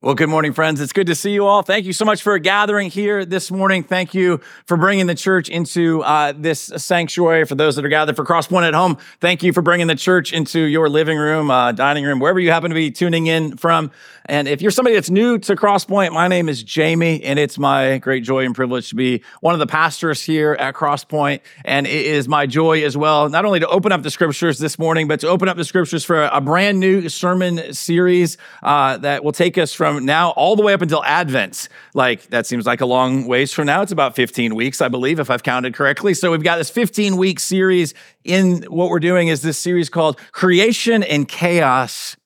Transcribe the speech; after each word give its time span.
Well, 0.00 0.14
good 0.14 0.28
morning, 0.28 0.52
friends. 0.52 0.80
It's 0.80 0.92
good 0.92 1.08
to 1.08 1.16
see 1.16 1.32
you 1.32 1.44
all. 1.44 1.62
Thank 1.62 1.84
you 1.84 1.92
so 1.92 2.04
much 2.04 2.22
for 2.22 2.38
gathering 2.38 2.88
here 2.88 3.24
this 3.24 3.50
morning. 3.50 3.82
Thank 3.82 4.14
you 4.14 4.40
for 4.64 4.76
bringing 4.76 5.08
the 5.08 5.14
church 5.16 5.48
into 5.48 6.04
uh, 6.04 6.34
this 6.36 6.70
sanctuary. 6.76 7.44
For 7.46 7.56
those 7.56 7.74
that 7.74 7.84
are 7.84 7.88
gathered 7.88 8.14
for 8.14 8.24
Crosspoint 8.24 8.62
at 8.62 8.74
home, 8.74 8.98
thank 9.20 9.42
you 9.42 9.52
for 9.52 9.60
bringing 9.60 9.88
the 9.88 9.96
church 9.96 10.32
into 10.32 10.60
your 10.60 10.88
living 10.88 11.18
room, 11.18 11.50
uh, 11.50 11.72
dining 11.72 12.04
room, 12.04 12.20
wherever 12.20 12.38
you 12.38 12.52
happen 12.52 12.70
to 12.70 12.76
be 12.76 12.92
tuning 12.92 13.26
in 13.26 13.56
from. 13.56 13.90
And 14.26 14.46
if 14.46 14.62
you're 14.62 14.70
somebody 14.70 14.94
that's 14.94 15.10
new 15.10 15.36
to 15.38 15.56
Crosspoint, 15.56 16.12
my 16.12 16.28
name 16.28 16.48
is 16.48 16.62
Jamie, 16.62 17.24
and 17.24 17.36
it's 17.36 17.58
my 17.58 17.98
great 17.98 18.22
joy 18.22 18.44
and 18.44 18.54
privilege 18.54 18.90
to 18.90 18.94
be 18.94 19.24
one 19.40 19.54
of 19.54 19.58
the 19.58 19.66
pastors 19.66 20.22
here 20.22 20.52
at 20.60 20.74
Crosspoint. 20.74 21.40
And 21.64 21.88
it 21.88 22.06
is 22.06 22.28
my 22.28 22.46
joy 22.46 22.84
as 22.84 22.96
well, 22.96 23.28
not 23.30 23.44
only 23.44 23.58
to 23.58 23.68
open 23.68 23.90
up 23.90 24.04
the 24.04 24.12
scriptures 24.12 24.60
this 24.60 24.78
morning, 24.78 25.08
but 25.08 25.18
to 25.20 25.28
open 25.28 25.48
up 25.48 25.56
the 25.56 25.64
scriptures 25.64 26.04
for 26.04 26.22
a 26.26 26.40
brand 26.40 26.78
new 26.78 27.08
sermon 27.08 27.72
series 27.74 28.36
uh, 28.62 28.98
that 28.98 29.24
will 29.24 29.32
take 29.32 29.58
us 29.58 29.72
from 29.72 29.87
now 29.92 30.30
all 30.30 30.56
the 30.56 30.62
way 30.62 30.72
up 30.72 30.82
until 30.82 31.04
Advent. 31.04 31.68
Like, 31.94 32.28
that 32.28 32.46
seems 32.46 32.66
like 32.66 32.80
a 32.80 32.86
long 32.86 33.26
ways 33.26 33.52
from 33.52 33.66
now. 33.66 33.82
It's 33.82 33.92
about 33.92 34.14
15 34.14 34.54
weeks, 34.54 34.80
I 34.80 34.88
believe, 34.88 35.20
if 35.20 35.30
I've 35.30 35.42
counted 35.42 35.74
correctly. 35.74 36.14
So 36.14 36.30
we've 36.30 36.42
got 36.42 36.56
this 36.56 36.70
15 36.70 37.16
week 37.16 37.40
series 37.40 37.94
in 38.24 38.62
what 38.64 38.90
we're 38.90 39.00
doing 39.00 39.28
is 39.28 39.42
this 39.42 39.58
series 39.58 39.88
called 39.88 40.18
Creation 40.32 41.02
and 41.02 41.28
Chaos 41.28 42.16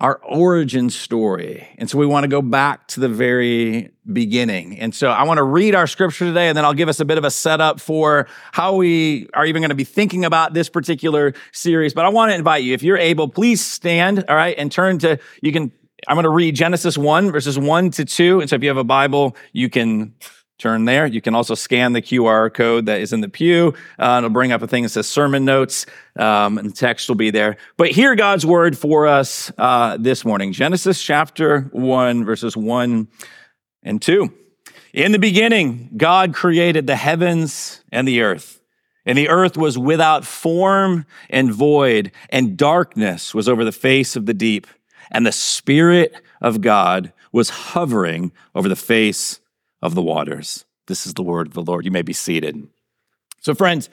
our 0.00 0.20
origin 0.24 0.90
story. 0.90 1.66
And 1.78 1.88
so 1.88 1.96
we 1.96 2.04
want 2.04 2.24
to 2.24 2.28
go 2.28 2.42
back 2.42 2.88
to 2.88 3.00
the 3.00 3.08
very 3.08 3.90
beginning. 4.12 4.78
And 4.78 4.94
so 4.94 5.08
I 5.08 5.22
want 5.22 5.38
to 5.38 5.44
read 5.44 5.74
our 5.74 5.86
scripture 5.86 6.26
today, 6.26 6.48
and 6.48 6.58
then 6.58 6.64
I'll 6.64 6.74
give 6.74 6.88
us 6.88 7.00
a 7.00 7.04
bit 7.04 7.16
of 7.16 7.24
a 7.24 7.30
setup 7.30 7.80
for 7.80 8.28
how 8.52 8.74
we 8.74 9.28
are 9.34 9.46
even 9.46 9.62
going 9.62 9.70
to 9.70 9.74
be 9.74 9.84
thinking 9.84 10.24
about 10.24 10.52
this 10.52 10.68
particular 10.68 11.32
series. 11.52 11.94
But 11.94 12.04
I 12.04 12.08
want 12.08 12.32
to 12.32 12.34
invite 12.34 12.64
you, 12.64 12.74
if 12.74 12.82
you're 12.82 12.98
able, 12.98 13.28
please 13.28 13.64
stand, 13.64 14.24
all 14.28 14.36
right, 14.36 14.54
and 14.58 14.70
turn 14.70 14.98
to, 14.98 15.18
you 15.40 15.52
can, 15.52 15.72
I'm 16.06 16.16
going 16.16 16.24
to 16.24 16.30
read 16.30 16.54
Genesis 16.54 16.98
1, 16.98 17.30
verses 17.30 17.58
1 17.58 17.90
to 17.92 18.04
2. 18.04 18.40
And 18.40 18.50
so 18.50 18.56
if 18.56 18.62
you 18.62 18.68
have 18.68 18.76
a 18.76 18.84
Bible, 18.84 19.36
you 19.52 19.70
can 19.70 20.14
turn 20.58 20.84
there. 20.84 21.06
You 21.06 21.20
can 21.20 21.34
also 21.34 21.54
scan 21.54 21.92
the 21.92 22.02
QR 22.02 22.52
code 22.52 22.86
that 22.86 23.00
is 23.00 23.12
in 23.12 23.20
the 23.20 23.28
pew. 23.28 23.74
Uh, 23.98 24.16
it'll 24.18 24.30
bring 24.30 24.52
up 24.52 24.62
a 24.62 24.66
thing 24.66 24.84
that 24.84 24.90
says 24.90 25.08
sermon 25.08 25.44
notes, 25.44 25.86
um, 26.16 26.58
and 26.58 26.70
the 26.70 26.74
text 26.74 27.08
will 27.08 27.16
be 27.16 27.30
there. 27.30 27.56
But 27.76 27.90
hear 27.90 28.14
God's 28.14 28.46
word 28.46 28.78
for 28.78 29.06
us 29.06 29.50
uh, 29.58 29.96
this 29.98 30.24
morning 30.24 30.52
Genesis 30.52 31.02
chapter 31.02 31.62
1, 31.72 32.24
verses 32.24 32.56
1 32.56 33.08
and 33.82 34.00
2. 34.00 34.32
In 34.92 35.12
the 35.12 35.18
beginning, 35.18 35.90
God 35.96 36.34
created 36.34 36.86
the 36.86 36.96
heavens 36.96 37.82
and 37.90 38.06
the 38.06 38.20
earth. 38.20 38.60
And 39.06 39.18
the 39.18 39.28
earth 39.28 39.56
was 39.56 39.76
without 39.76 40.24
form 40.24 41.04
and 41.28 41.52
void, 41.52 42.10
and 42.30 42.56
darkness 42.56 43.34
was 43.34 43.48
over 43.48 43.64
the 43.64 43.72
face 43.72 44.16
of 44.16 44.24
the 44.26 44.32
deep. 44.32 44.66
And 45.14 45.24
the 45.24 45.32
Spirit 45.32 46.12
of 46.42 46.60
God 46.60 47.12
was 47.32 47.48
hovering 47.48 48.32
over 48.54 48.68
the 48.68 48.76
face 48.76 49.40
of 49.80 49.94
the 49.94 50.02
waters. 50.02 50.64
This 50.88 51.06
is 51.06 51.14
the 51.14 51.22
word 51.22 51.46
of 51.46 51.54
the 51.54 51.62
Lord. 51.62 51.84
You 51.84 51.92
may 51.92 52.02
be 52.02 52.12
seated. 52.12 52.66
So, 53.40 53.54
friends, 53.54 53.88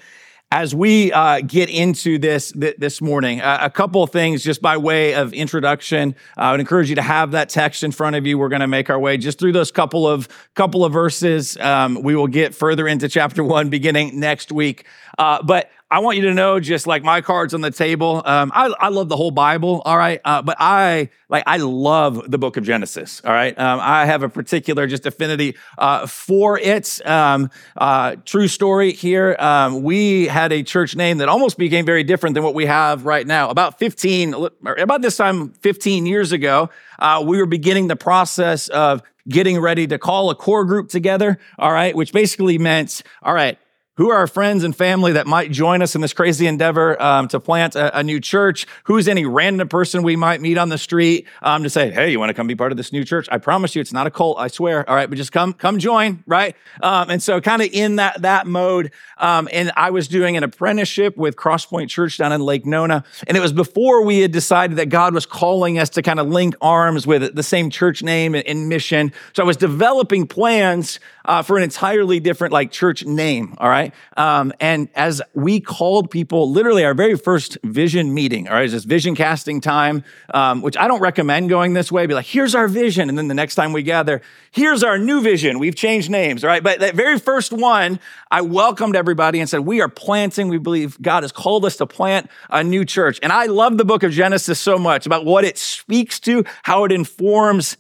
as 0.51 0.75
we 0.75 1.13
uh, 1.13 1.41
get 1.41 1.69
into 1.69 2.17
this 2.17 2.51
th- 2.51 2.75
this 2.77 3.01
morning, 3.01 3.39
uh, 3.39 3.59
a 3.61 3.69
couple 3.69 4.03
of 4.03 4.09
things 4.09 4.43
just 4.43 4.61
by 4.61 4.77
way 4.77 5.13
of 5.13 5.31
introduction. 5.33 6.15
Uh, 6.37 6.41
I 6.41 6.51
would 6.51 6.59
encourage 6.59 6.89
you 6.89 6.95
to 6.95 7.01
have 7.01 7.31
that 7.31 7.49
text 7.49 7.83
in 7.83 7.91
front 7.91 8.15
of 8.15 8.25
you. 8.25 8.37
We're 8.37 8.49
going 8.49 8.61
to 8.61 8.67
make 8.67 8.89
our 8.89 8.99
way 8.99 9.17
just 9.17 9.39
through 9.39 9.53
those 9.53 9.71
couple 9.71 10.07
of 10.07 10.27
couple 10.55 10.83
of 10.83 10.91
verses. 10.91 11.55
Um, 11.57 12.01
we 12.01 12.15
will 12.15 12.27
get 12.27 12.53
further 12.55 12.87
into 12.87 13.07
chapter 13.07 13.43
one 13.43 13.69
beginning 13.69 14.19
next 14.19 14.51
week. 14.51 14.85
Uh, 15.17 15.41
but 15.41 15.69
I 15.91 15.99
want 15.99 16.15
you 16.15 16.23
to 16.23 16.33
know, 16.33 16.61
just 16.61 16.87
like 16.87 17.03
my 17.03 17.19
cards 17.19 17.53
on 17.53 17.59
the 17.59 17.69
table, 17.69 18.21
um, 18.23 18.49
I, 18.55 18.73
I, 18.79 18.87
love 18.87 19.09
the 19.09 19.17
whole 19.17 19.29
Bible, 19.29 19.81
all 19.83 19.97
right. 19.97 20.21
Uh, 20.23 20.41
but 20.41 20.55
I 20.57 21.09
like 21.27 21.43
I 21.45 21.57
love 21.57 22.31
the 22.31 22.37
Book 22.37 22.55
of 22.55 22.63
Genesis, 22.63 23.21
all 23.25 23.33
right. 23.33 23.57
Um, 23.59 23.77
I 23.81 24.05
have 24.05 24.23
a 24.23 24.29
particular 24.29 24.87
just 24.87 25.05
affinity 25.05 25.57
uh, 25.77 26.07
for 26.07 26.57
it. 26.57 27.05
Um, 27.05 27.49
uh, 27.75 28.15
true 28.23 28.47
story 28.47 28.93
here. 28.93 29.35
Um, 29.37 29.83
we 29.83 30.27
had 30.27 30.53
a 30.53 30.63
church 30.63 30.95
name 30.95 31.17
that 31.17 31.27
almost 31.27 31.57
became 31.57 31.85
very 31.85 32.05
different 32.05 32.35
than 32.35 32.43
what 32.43 32.55
we 32.55 32.67
have 32.67 33.05
right 33.05 33.27
now. 33.27 33.49
About 33.49 33.77
fifteen, 33.77 34.33
about 34.63 35.01
this 35.01 35.17
time, 35.17 35.49
fifteen 35.49 36.05
years 36.05 36.31
ago, 36.31 36.69
uh, 36.99 37.21
we 37.25 37.37
were 37.37 37.45
beginning 37.45 37.87
the 37.87 37.97
process 37.97 38.69
of 38.69 39.03
getting 39.27 39.59
ready 39.59 39.87
to 39.87 39.99
call 39.99 40.29
a 40.29 40.35
core 40.35 40.63
group 40.63 40.87
together, 40.87 41.37
all 41.59 41.73
right, 41.73 41.93
which 41.95 42.13
basically 42.13 42.57
meant, 42.57 43.03
all 43.21 43.33
right, 43.33 43.59
who 43.97 44.09
are 44.09 44.17
our 44.17 44.27
friends 44.27 44.63
and 44.63 44.75
family 44.75 45.11
that 45.11 45.27
might 45.27 45.51
join 45.51 45.81
us 45.81 45.95
in 45.95 46.01
this 46.01 46.13
crazy 46.13 46.47
endeavor 46.47 46.99
um, 47.01 47.27
to 47.27 47.39
plant 47.39 47.75
a, 47.75 47.99
a, 47.99 48.03
new 48.03 48.19
church? 48.19 48.65
Who's 48.85 49.07
any 49.07 49.25
random 49.25 49.67
person 49.67 50.01
we 50.01 50.15
might 50.15 50.39
meet 50.39 50.57
on 50.57 50.69
the 50.69 50.77
street 50.77 51.27
um, 51.41 51.63
to 51.63 51.69
say, 51.69 51.91
"Hey, 51.91 52.09
you 52.09 52.19
want 52.19 52.29
to 52.29 52.33
come 52.33 52.47
be 52.47 52.55
part 52.55 52.71
of 52.71 52.77
this 52.77 52.93
new 52.93 53.03
church?" 53.03 53.27
I 53.31 53.37
promise 53.37 53.75
you, 53.75 53.81
it's 53.81 53.91
not 53.91 54.07
a 54.07 54.11
cult. 54.11 54.37
I 54.39 54.47
swear. 54.47 54.89
All 54.89 54.95
right, 54.95 55.09
but 55.09 55.17
just 55.17 55.31
come, 55.31 55.53
come 55.53 55.77
join, 55.77 56.23
right? 56.25 56.55
Um, 56.81 57.09
and 57.09 57.21
so, 57.21 57.41
kind 57.41 57.61
of 57.61 57.69
in 57.71 57.97
that 57.97 58.21
that 58.21 58.47
mode. 58.47 58.91
Um, 59.17 59.49
and 59.51 59.71
I 59.75 59.91
was 59.91 60.07
doing 60.07 60.37
an 60.37 60.43
apprenticeship 60.43 61.17
with 61.17 61.35
Crosspoint 61.35 61.89
Church 61.89 62.17
down 62.17 62.31
in 62.31 62.41
Lake 62.41 62.65
Nona, 62.65 63.03
and 63.27 63.35
it 63.35 63.41
was 63.41 63.53
before 63.53 64.05
we 64.05 64.19
had 64.19 64.31
decided 64.31 64.77
that 64.77 64.89
God 64.89 65.13
was 65.13 65.25
calling 65.25 65.77
us 65.77 65.89
to 65.91 66.01
kind 66.01 66.19
of 66.19 66.27
link 66.27 66.55
arms 66.61 67.05
with 67.05 67.35
the 67.35 67.43
same 67.43 67.69
church 67.69 68.01
name 68.01 68.35
and, 68.35 68.47
and 68.47 68.69
mission. 68.69 69.11
So 69.33 69.43
I 69.43 69.45
was 69.45 69.57
developing 69.57 70.27
plans 70.27 70.99
uh, 71.25 71.41
for 71.41 71.57
an 71.57 71.63
entirely 71.63 72.19
different 72.19 72.53
like 72.53 72.71
church 72.71 73.05
name. 73.05 73.55
All 73.57 73.69
right. 73.69 73.90
Um, 74.17 74.53
and 74.59 74.89
as 74.95 75.21
we 75.33 75.59
called 75.59 76.11
people, 76.11 76.49
literally 76.49 76.83
our 76.85 76.93
very 76.93 77.15
first 77.17 77.57
vision 77.63 78.13
meeting, 78.13 78.47
all 78.47 78.55
right, 78.55 78.65
is 78.65 78.71
this 78.71 78.83
vision 78.83 79.15
casting 79.15 79.61
time, 79.61 80.03
um, 80.33 80.61
which 80.61 80.77
I 80.77 80.87
don't 80.87 81.01
recommend 81.01 81.49
going 81.49 81.73
this 81.73 81.91
way. 81.91 82.05
Be 82.05 82.13
like, 82.13 82.25
here's 82.25 82.55
our 82.55 82.67
vision. 82.67 83.09
And 83.09 83.17
then 83.17 83.27
the 83.27 83.33
next 83.33 83.55
time 83.55 83.73
we 83.73 83.83
gather, 83.83 84.21
here's 84.51 84.83
our 84.83 84.97
new 84.97 85.21
vision. 85.21 85.59
We've 85.59 85.75
changed 85.75 86.09
names, 86.09 86.43
all 86.43 86.49
right? 86.49 86.63
But 86.63 86.79
that 86.79 86.95
very 86.95 87.19
first 87.19 87.53
one, 87.53 87.99
I 88.29 88.41
welcomed 88.41 88.95
everybody 88.95 89.39
and 89.39 89.49
said, 89.49 89.61
we 89.61 89.81
are 89.81 89.89
planting. 89.89 90.47
We 90.49 90.57
believe 90.57 91.01
God 91.01 91.23
has 91.23 91.31
called 91.31 91.65
us 91.65 91.77
to 91.77 91.85
plant 91.85 92.29
a 92.49 92.63
new 92.63 92.85
church. 92.85 93.19
And 93.23 93.31
I 93.31 93.45
love 93.45 93.77
the 93.77 93.85
book 93.85 94.03
of 94.03 94.11
Genesis 94.11 94.59
so 94.59 94.77
much 94.77 95.05
about 95.05 95.25
what 95.25 95.43
it 95.43 95.57
speaks 95.57 96.19
to, 96.21 96.43
how 96.63 96.83
it 96.85 96.91
informs 96.91 97.77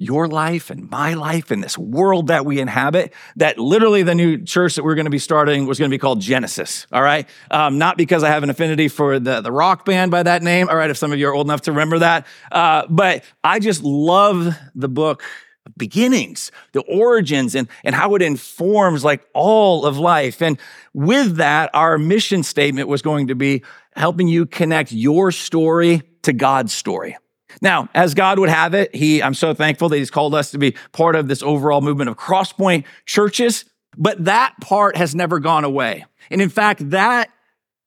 your 0.00 0.26
life 0.26 0.70
and 0.70 0.90
my 0.90 1.12
life 1.12 1.50
and 1.50 1.62
this 1.62 1.76
world 1.76 2.28
that 2.28 2.46
we 2.46 2.58
inhabit, 2.58 3.12
that 3.36 3.58
literally 3.58 4.02
the 4.02 4.14
new 4.14 4.42
church 4.42 4.76
that 4.76 4.82
we're 4.82 4.94
going 4.94 5.04
to 5.04 5.10
be 5.10 5.18
starting 5.18 5.66
was 5.66 5.78
going 5.78 5.90
to 5.90 5.94
be 5.94 5.98
called 5.98 6.22
Genesis. 6.22 6.86
All 6.90 7.02
right. 7.02 7.28
Um, 7.50 7.76
not 7.76 7.98
because 7.98 8.24
I 8.24 8.28
have 8.28 8.42
an 8.42 8.48
affinity 8.48 8.88
for 8.88 9.18
the, 9.18 9.42
the 9.42 9.52
rock 9.52 9.84
band 9.84 10.10
by 10.10 10.22
that 10.22 10.42
name. 10.42 10.70
All 10.70 10.76
right. 10.76 10.88
If 10.88 10.96
some 10.96 11.12
of 11.12 11.18
you 11.18 11.28
are 11.28 11.34
old 11.34 11.46
enough 11.46 11.60
to 11.62 11.72
remember 11.72 11.98
that. 11.98 12.26
Uh, 12.50 12.86
but 12.88 13.24
I 13.44 13.58
just 13.58 13.82
love 13.82 14.56
the 14.74 14.88
book 14.88 15.22
beginnings, 15.76 16.50
the 16.72 16.80
origins 16.80 17.54
and, 17.54 17.68
and 17.84 17.94
how 17.94 18.14
it 18.14 18.22
informs 18.22 19.04
like 19.04 19.28
all 19.34 19.84
of 19.84 19.98
life. 19.98 20.40
And 20.40 20.58
with 20.94 21.36
that, 21.36 21.70
our 21.74 21.98
mission 21.98 22.42
statement 22.42 22.88
was 22.88 23.02
going 23.02 23.26
to 23.26 23.34
be 23.34 23.64
helping 23.94 24.28
you 24.28 24.46
connect 24.46 24.92
your 24.92 25.30
story 25.30 26.02
to 26.22 26.32
God's 26.32 26.72
story. 26.72 27.18
Now, 27.60 27.88
as 27.94 28.14
God 28.14 28.38
would 28.38 28.48
have 28.48 28.74
it, 28.74 28.94
he, 28.94 29.22
I'm 29.22 29.34
so 29.34 29.54
thankful 29.54 29.88
that 29.88 29.98
he's 29.98 30.10
called 30.10 30.34
us 30.34 30.50
to 30.52 30.58
be 30.58 30.76
part 30.92 31.16
of 31.16 31.28
this 31.28 31.42
overall 31.42 31.80
movement 31.80 32.10
of 32.10 32.16
Crosspoint 32.16 32.84
churches, 33.06 33.64
but 33.96 34.24
that 34.24 34.54
part 34.60 34.96
has 34.96 35.14
never 35.14 35.40
gone 35.40 35.64
away. 35.64 36.04
And 36.30 36.40
in 36.40 36.48
fact, 36.48 36.90
that 36.90 37.30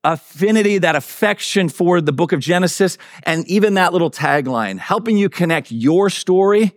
affinity, 0.03 0.79
that 0.79 0.95
affection 0.95 1.69
for 1.69 2.01
the 2.01 2.11
book 2.11 2.33
of 2.33 2.39
Genesis, 2.39 2.97
and 3.23 3.47
even 3.47 3.75
that 3.75 3.93
little 3.93 4.11
tagline, 4.11 4.77
helping 4.77 5.17
you 5.17 5.29
connect 5.29 5.71
your 5.71 6.09
story 6.09 6.73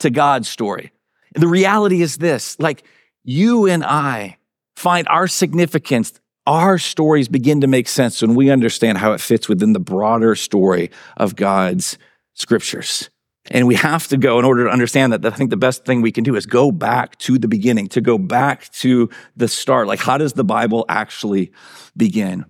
to 0.00 0.10
God's 0.10 0.48
story. 0.48 0.90
The 1.34 1.46
reality 1.48 2.02
is 2.02 2.16
this, 2.16 2.58
like 2.58 2.84
you 3.22 3.66
and 3.66 3.84
I 3.84 4.38
find 4.74 5.06
our 5.08 5.28
significance 5.28 6.12
our 6.46 6.78
stories 6.78 7.28
begin 7.28 7.62
to 7.62 7.66
make 7.66 7.88
sense 7.88 8.20
when 8.20 8.34
we 8.34 8.50
understand 8.50 8.98
how 8.98 9.12
it 9.12 9.20
fits 9.20 9.48
within 9.48 9.72
the 9.72 9.80
broader 9.80 10.34
story 10.34 10.90
of 11.16 11.36
God's 11.36 11.96
scriptures. 12.34 13.10
And 13.50 13.66
we 13.66 13.74
have 13.74 14.08
to 14.08 14.16
go 14.16 14.38
in 14.38 14.44
order 14.44 14.64
to 14.64 14.70
understand 14.70 15.12
that. 15.12 15.24
I 15.24 15.30
think 15.30 15.50
the 15.50 15.56
best 15.56 15.84
thing 15.84 16.00
we 16.00 16.12
can 16.12 16.24
do 16.24 16.34
is 16.34 16.46
go 16.46 16.72
back 16.72 17.18
to 17.18 17.38
the 17.38 17.48
beginning, 17.48 17.88
to 17.88 18.00
go 18.00 18.16
back 18.16 18.70
to 18.74 19.10
the 19.36 19.48
start. 19.48 19.86
Like, 19.86 20.00
how 20.00 20.16
does 20.16 20.32
the 20.32 20.44
Bible 20.44 20.86
actually 20.88 21.52
begin? 21.96 22.46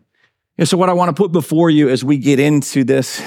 And 0.56 0.68
so, 0.68 0.76
what 0.76 0.88
I 0.88 0.92
want 0.92 1.08
to 1.08 1.20
put 1.20 1.32
before 1.32 1.68
you 1.68 1.88
as 1.88 2.04
we 2.04 2.16
get 2.16 2.38
into 2.38 2.84
this, 2.84 3.20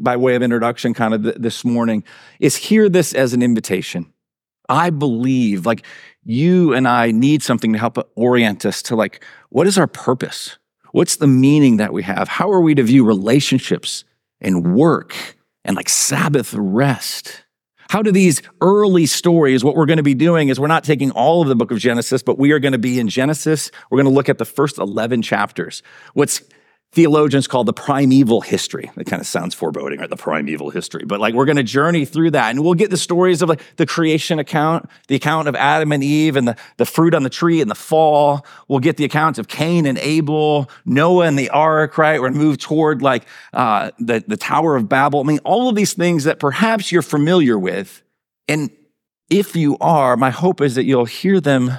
by 0.00 0.16
way 0.16 0.34
of 0.34 0.42
introduction, 0.42 0.94
kind 0.94 1.12
of 1.12 1.42
this 1.42 1.62
morning, 1.62 2.04
is 2.38 2.56
hear 2.56 2.88
this 2.88 3.12
as 3.12 3.34
an 3.34 3.42
invitation. 3.42 4.10
I 4.70 4.88
believe, 4.88 5.66
like, 5.66 5.84
you 6.24 6.72
and 6.72 6.88
I 6.88 7.10
need 7.10 7.42
something 7.42 7.74
to 7.74 7.78
help 7.78 7.98
orient 8.14 8.64
us 8.64 8.80
to, 8.82 8.96
like, 8.96 9.22
what 9.50 9.66
is 9.66 9.76
our 9.76 9.86
purpose? 9.86 10.56
What's 10.92 11.16
the 11.16 11.26
meaning 11.26 11.76
that 11.76 11.92
we 11.92 12.02
have? 12.04 12.28
How 12.28 12.50
are 12.50 12.62
we 12.62 12.74
to 12.76 12.82
view 12.82 13.04
relationships 13.04 14.04
and 14.40 14.74
work 14.74 15.36
and 15.64 15.76
like 15.76 15.88
Sabbath 15.88 16.54
rest. 16.54 17.44
How 17.90 18.02
do 18.02 18.12
these 18.12 18.40
early 18.60 19.06
stories, 19.06 19.64
what 19.64 19.74
we're 19.74 19.86
going 19.86 19.96
to 19.96 20.04
be 20.04 20.14
doing 20.14 20.48
is 20.48 20.60
we're 20.60 20.68
not 20.68 20.84
taking 20.84 21.10
all 21.10 21.42
of 21.42 21.48
the 21.48 21.56
book 21.56 21.72
of 21.72 21.78
Genesis, 21.78 22.22
but 22.22 22.38
we 22.38 22.52
are 22.52 22.60
going 22.60 22.72
to 22.72 22.78
be 22.78 23.00
in 23.00 23.08
Genesis. 23.08 23.70
We're 23.90 23.96
going 23.96 24.12
to 24.12 24.14
look 24.14 24.28
at 24.28 24.38
the 24.38 24.44
first 24.44 24.78
11 24.78 25.22
chapters. 25.22 25.82
What's 26.14 26.40
theologians 26.92 27.46
call 27.46 27.62
the 27.62 27.72
primeval 27.72 28.40
history. 28.40 28.90
That 28.96 29.06
kind 29.06 29.20
of 29.20 29.26
sounds 29.26 29.54
foreboding, 29.54 30.00
right? 30.00 30.10
The 30.10 30.16
primeval 30.16 30.70
history. 30.70 31.04
But 31.04 31.20
like 31.20 31.34
we're 31.34 31.44
going 31.44 31.56
to 31.56 31.62
journey 31.62 32.04
through 32.04 32.32
that 32.32 32.50
and 32.50 32.64
we'll 32.64 32.74
get 32.74 32.90
the 32.90 32.96
stories 32.96 33.42
of 33.42 33.48
like 33.48 33.62
the 33.76 33.86
creation 33.86 34.40
account, 34.40 34.90
the 35.06 35.14
account 35.14 35.46
of 35.46 35.54
Adam 35.54 35.92
and 35.92 36.02
Eve 36.02 36.34
and 36.34 36.48
the, 36.48 36.56
the 36.78 36.84
fruit 36.84 37.14
on 37.14 37.22
the 37.22 37.30
tree 37.30 37.60
and 37.60 37.70
the 37.70 37.76
fall. 37.76 38.44
We'll 38.66 38.80
get 38.80 38.96
the 38.96 39.04
accounts 39.04 39.38
of 39.38 39.46
Cain 39.46 39.86
and 39.86 39.98
Abel, 39.98 40.68
Noah 40.84 41.26
and 41.26 41.38
the 41.38 41.50
ark, 41.50 41.96
right? 41.96 42.20
We're 42.20 42.30
going 42.30 42.40
to 42.40 42.46
move 42.46 42.58
toward 42.58 43.02
like 43.02 43.24
uh, 43.52 43.92
the, 44.00 44.24
the 44.26 44.36
Tower 44.36 44.74
of 44.74 44.88
Babel. 44.88 45.20
I 45.20 45.22
mean, 45.22 45.40
all 45.44 45.68
of 45.68 45.76
these 45.76 45.94
things 45.94 46.24
that 46.24 46.40
perhaps 46.40 46.90
you're 46.90 47.02
familiar 47.02 47.56
with. 47.56 48.02
And 48.48 48.70
if 49.28 49.54
you 49.54 49.76
are, 49.80 50.16
my 50.16 50.30
hope 50.30 50.60
is 50.60 50.74
that 50.74 50.84
you'll 50.84 51.04
hear 51.04 51.40
them 51.40 51.72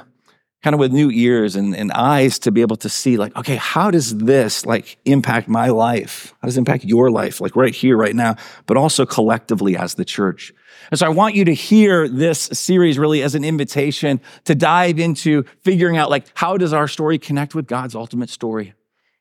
kind 0.63 0.73
of 0.73 0.79
with 0.79 0.91
new 0.91 1.09
ears 1.09 1.55
and, 1.55 1.75
and, 1.75 1.91
eyes 1.91 2.39
to 2.39 2.51
be 2.51 2.61
able 2.61 2.75
to 2.77 2.87
see 2.87 3.17
like 3.17 3.35
okay 3.35 3.57
how 3.57 3.91
does 3.91 4.17
this 4.17 4.65
like 4.65 4.97
impact 5.05 5.47
my 5.47 5.67
life 5.67 6.33
how 6.41 6.47
does 6.47 6.55
it 6.55 6.59
impact 6.59 6.83
your 6.85 7.11
life 7.11 7.41
like 7.41 7.55
right 7.55 7.75
here 7.75 7.97
right 7.97 8.15
now 8.15 8.35
but 8.65 8.77
also 8.77 9.05
collectively 9.05 9.75
as 9.75 9.95
the 9.95 10.05
church 10.05 10.53
and 10.89 10.99
so 10.99 11.05
i 11.05 11.09
want 11.09 11.35
you 11.35 11.43
to 11.43 11.53
hear 11.53 12.07
this 12.07 12.39
series 12.53 12.97
really 12.97 13.21
as 13.21 13.35
an 13.35 13.43
invitation 13.43 14.21
to 14.45 14.55
dive 14.55 14.99
into 14.99 15.43
figuring 15.61 15.97
out 15.97 16.09
like 16.09 16.25
how 16.33 16.57
does 16.57 16.71
our 16.71 16.87
story 16.87 17.17
connect 17.17 17.53
with 17.53 17.67
god's 17.67 17.93
ultimate 17.93 18.29
story 18.29 18.73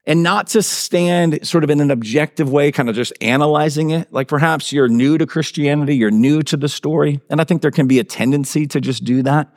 and 0.07 0.23
not 0.23 0.49
to 0.49 0.63
stand 0.63 1.47
sort 1.47 1.63
of 1.63 1.71
in 1.71 1.81
an 1.81 1.91
objective 1.91 2.51
way, 2.51 2.73
kind 2.73 2.89
of 2.89 2.97
just 2.97 3.13
analyzing 3.21 3.91
it. 3.91 4.13
Like 4.13 4.29
perhaps 4.29 4.73
you're 4.73 4.89
new 4.89 5.19
to 5.19 5.27
Christianity, 5.27 5.95
you're 5.95 6.11
new 6.11 6.43
to 6.45 6.57
the 6.57 6.69
story. 6.69 7.21
And 7.29 7.41
I 7.41 7.45
think 7.45 7.63
there 7.63 7.71
can 7.71 7.87
be 7.87 7.99
a 7.99 8.05
tendency 8.05 8.67
to 8.69 8.81
just 8.81 9.05
do 9.05 9.23
that. 9.23 9.53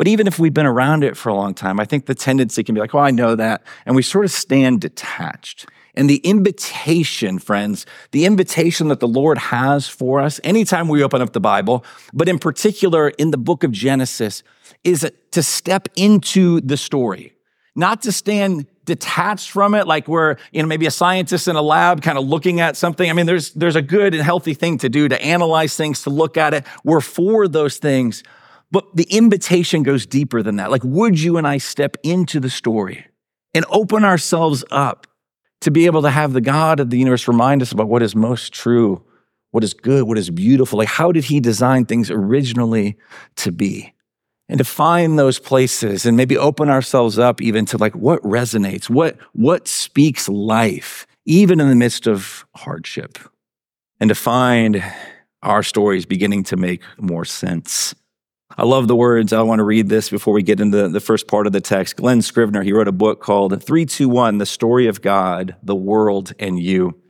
But 0.00 0.08
even 0.08 0.26
if 0.26 0.38
we've 0.38 0.54
been 0.54 0.64
around 0.64 1.04
it 1.04 1.14
for 1.14 1.28
a 1.28 1.34
long 1.34 1.52
time, 1.52 1.78
I 1.78 1.84
think 1.84 2.06
the 2.06 2.14
tendency 2.14 2.64
can 2.64 2.74
be 2.74 2.80
like, 2.80 2.94
oh, 2.94 3.00
I 3.00 3.10
know 3.10 3.36
that. 3.36 3.62
And 3.84 3.94
we 3.94 4.00
sort 4.00 4.24
of 4.24 4.30
stand 4.30 4.80
detached. 4.80 5.68
And 5.94 6.08
the 6.08 6.16
invitation, 6.24 7.38
friends, 7.38 7.84
the 8.10 8.24
invitation 8.24 8.88
that 8.88 9.00
the 9.00 9.06
Lord 9.06 9.36
has 9.36 9.88
for 9.88 10.18
us 10.18 10.40
anytime 10.42 10.88
we 10.88 11.04
open 11.04 11.20
up 11.20 11.34
the 11.34 11.40
Bible, 11.40 11.84
but 12.14 12.30
in 12.30 12.38
particular 12.38 13.10
in 13.10 13.30
the 13.30 13.36
book 13.36 13.62
of 13.62 13.72
Genesis, 13.72 14.42
is 14.84 15.06
to 15.32 15.42
step 15.42 15.86
into 15.96 16.62
the 16.62 16.78
story, 16.78 17.34
not 17.76 18.00
to 18.00 18.10
stand 18.10 18.64
detached 18.86 19.50
from 19.50 19.74
it, 19.74 19.86
like 19.86 20.08
we're, 20.08 20.36
you 20.50 20.62
know, 20.62 20.66
maybe 20.66 20.86
a 20.86 20.90
scientist 20.90 21.46
in 21.46 21.56
a 21.56 21.62
lab 21.62 22.00
kind 22.00 22.16
of 22.16 22.24
looking 22.24 22.58
at 22.60 22.74
something. 22.74 23.10
I 23.10 23.12
mean, 23.12 23.26
there's, 23.26 23.52
there's 23.52 23.76
a 23.76 23.82
good 23.82 24.14
and 24.14 24.22
healthy 24.22 24.54
thing 24.54 24.78
to 24.78 24.88
do 24.88 25.10
to 25.10 25.22
analyze 25.22 25.76
things, 25.76 26.04
to 26.04 26.10
look 26.10 26.38
at 26.38 26.54
it. 26.54 26.64
We're 26.84 27.02
for 27.02 27.48
those 27.48 27.76
things. 27.76 28.22
But 28.70 28.84
the 28.94 29.06
invitation 29.10 29.82
goes 29.82 30.06
deeper 30.06 30.42
than 30.42 30.56
that. 30.56 30.70
Like, 30.70 30.84
would 30.84 31.20
you 31.20 31.36
and 31.36 31.46
I 31.46 31.58
step 31.58 31.96
into 32.02 32.38
the 32.38 32.50
story 32.50 33.06
and 33.52 33.64
open 33.68 34.04
ourselves 34.04 34.64
up 34.70 35.06
to 35.62 35.70
be 35.70 35.86
able 35.86 36.02
to 36.02 36.10
have 36.10 36.32
the 36.32 36.40
God 36.40 36.80
of 36.80 36.90
the 36.90 36.98
universe 36.98 37.28
remind 37.28 37.62
us 37.62 37.72
about 37.72 37.88
what 37.88 38.02
is 38.02 38.14
most 38.14 38.52
true, 38.52 39.04
what 39.50 39.64
is 39.64 39.74
good, 39.74 40.04
what 40.04 40.18
is 40.18 40.30
beautiful? 40.30 40.78
Like, 40.78 40.88
how 40.88 41.12
did 41.12 41.24
He 41.24 41.40
design 41.40 41.84
things 41.84 42.10
originally 42.10 42.96
to 43.36 43.52
be? 43.52 43.92
And 44.48 44.58
to 44.58 44.64
find 44.64 45.18
those 45.18 45.38
places 45.38 46.06
and 46.06 46.16
maybe 46.16 46.36
open 46.36 46.68
ourselves 46.68 47.18
up 47.18 47.40
even 47.40 47.66
to 47.66 47.78
like 47.78 47.94
what 47.94 48.20
resonates, 48.22 48.90
what, 48.90 49.16
what 49.32 49.68
speaks 49.68 50.28
life, 50.28 51.06
even 51.24 51.60
in 51.60 51.68
the 51.68 51.76
midst 51.76 52.08
of 52.08 52.44
hardship. 52.56 53.18
And 54.00 54.08
to 54.08 54.14
find 54.14 54.82
our 55.42 55.62
stories 55.62 56.04
beginning 56.04 56.44
to 56.44 56.56
make 56.56 56.82
more 56.98 57.24
sense. 57.24 57.94
I 58.58 58.64
love 58.64 58.88
the 58.88 58.96
words. 58.96 59.32
I 59.32 59.42
want 59.42 59.60
to 59.60 59.64
read 59.64 59.88
this 59.88 60.10
before 60.10 60.34
we 60.34 60.42
get 60.42 60.60
into 60.60 60.88
the 60.88 61.00
first 61.00 61.28
part 61.28 61.46
of 61.46 61.52
the 61.52 61.60
text. 61.60 61.96
Glen 61.96 62.20
Scrivener, 62.20 62.62
he 62.62 62.72
wrote 62.72 62.88
a 62.88 62.92
book 62.92 63.20
called 63.20 63.52
321 63.52 64.38
The 64.38 64.46
Story 64.46 64.88
of 64.88 65.00
God, 65.00 65.54
the 65.62 65.76
World, 65.76 66.32
and 66.38 66.58
You. 66.58 67.00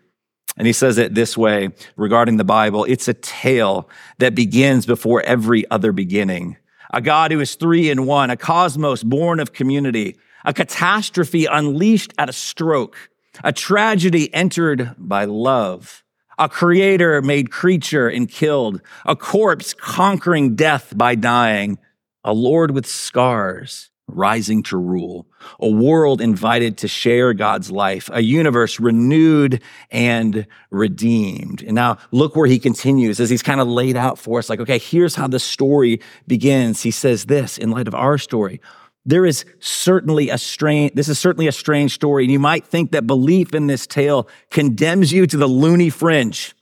And 0.58 0.66
he 0.66 0.72
says 0.75 0.98
it 0.98 1.14
this 1.14 1.38
way 1.38 1.70
regarding 1.96 2.37
the 2.37 2.44
Bible 2.44 2.84
it's 2.84 3.08
a 3.08 3.14
tale 3.14 3.88
that 4.19 4.34
begins 4.34 4.84
before 4.84 5.22
every 5.22 5.69
other 5.70 5.92
beginning. 5.92 6.58
A 6.92 7.00
God 7.00 7.31
who 7.31 7.40
is 7.40 7.54
three 7.54 7.88
in 7.88 8.04
one, 8.04 8.31
a 8.31 8.36
cosmos 8.36 9.02
born 9.02 9.40
of 9.40 9.52
community, 9.52 10.19
a 10.44 10.52
catastrophe 10.52 11.46
unleashed 11.46 12.12
at 12.19 12.28
a 12.28 12.34
stroke, 12.34 13.10
a 13.43 13.52
tragedy 13.52 14.32
entered 14.34 14.94
by 14.98 15.25
love 15.25 16.04
a 16.40 16.48
creator 16.48 17.20
made 17.20 17.52
creature 17.52 18.08
and 18.08 18.28
killed, 18.28 18.81
a 19.04 19.14
corpse 19.14 19.75
conquering 19.75 20.56
death 20.56 20.96
by 20.96 21.14
dying, 21.14 21.78
a 22.25 22.32
Lord 22.32 22.70
with 22.70 22.87
scars 22.87 23.90
rising 24.08 24.62
to 24.64 24.76
rule, 24.76 25.26
a 25.60 25.69
world 25.69 26.20
invited 26.20 26.78
to 26.78 26.88
share 26.88 27.32
God's 27.34 27.70
life, 27.70 28.08
a 28.12 28.22
universe 28.22 28.81
renewed 28.81 29.62
and 29.90 30.46
redeemed. 30.70 31.62
And 31.62 31.75
now 31.75 31.98
look 32.10 32.34
where 32.34 32.48
he 32.48 32.58
continues 32.58 33.20
as 33.20 33.31
he's 33.31 33.43
kind 33.43 33.60
of 33.60 33.69
laid 33.69 33.96
out 33.96 34.19
for 34.19 34.38
us 34.38 34.48
like, 34.48 34.60
okay, 34.60 34.78
here's 34.78 35.14
how 35.14 35.28
the 35.28 35.38
story 35.38 36.00
begins. 36.26 36.82
He 36.82 36.90
says 36.90 37.26
this 37.26 37.58
in 37.58 37.70
light 37.70 37.86
of 37.86 37.94
our 37.94 38.19
story 38.19 38.60
there 39.06 39.25
is 39.25 39.44
certainly 39.61 40.29
a 40.29 40.38
strange, 40.38 40.93
this 40.94 41.08
is 41.08 41.19
certainly 41.19 41.47
a 41.47 41.52
strange 41.52 41.94
story. 41.94 42.25
And 42.25 42.32
you 42.32 42.38
might 42.38 42.67
think 42.67 42.93
that 42.93 43.06
belief 43.06 43.55
in 43.55 43.67
this 43.67 43.87
tale 43.87 44.29
condemns 44.50 45.12
you 45.12 45.26
to 45.26 45.37
the 45.37 45.47
loony 45.47 45.91
fringe. 45.91 46.55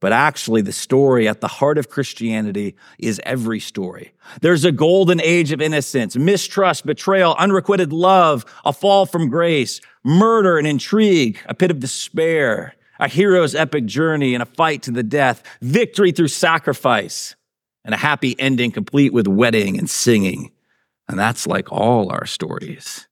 But 0.00 0.12
actually, 0.12 0.62
the 0.62 0.72
story 0.72 1.28
at 1.28 1.42
the 1.42 1.48
heart 1.48 1.76
of 1.76 1.90
Christianity 1.90 2.74
is 2.98 3.20
every 3.24 3.60
story. 3.60 4.14
There's 4.40 4.64
a 4.64 4.72
golden 4.72 5.20
age 5.20 5.52
of 5.52 5.60
innocence, 5.60 6.16
mistrust, 6.16 6.86
betrayal, 6.86 7.36
unrequited 7.38 7.92
love, 7.92 8.46
a 8.64 8.72
fall 8.72 9.04
from 9.04 9.28
grace, 9.28 9.80
murder 10.02 10.56
and 10.56 10.66
intrigue, 10.66 11.38
a 11.46 11.54
pit 11.54 11.70
of 11.70 11.80
despair, 11.80 12.74
a 12.98 13.08
hero's 13.08 13.54
epic 13.54 13.84
journey 13.84 14.32
and 14.32 14.42
a 14.42 14.46
fight 14.46 14.82
to 14.84 14.90
the 14.90 15.02
death, 15.02 15.42
victory 15.60 16.12
through 16.12 16.28
sacrifice, 16.28 17.36
and 17.84 17.94
a 17.94 17.98
happy 17.98 18.34
ending 18.38 18.70
complete 18.70 19.12
with 19.12 19.28
wedding 19.28 19.78
and 19.78 19.90
singing. 19.90 20.50
And 21.10 21.18
that's 21.18 21.44
like 21.44 21.72
all 21.72 22.12
our 22.12 22.24
stories. 22.24 23.08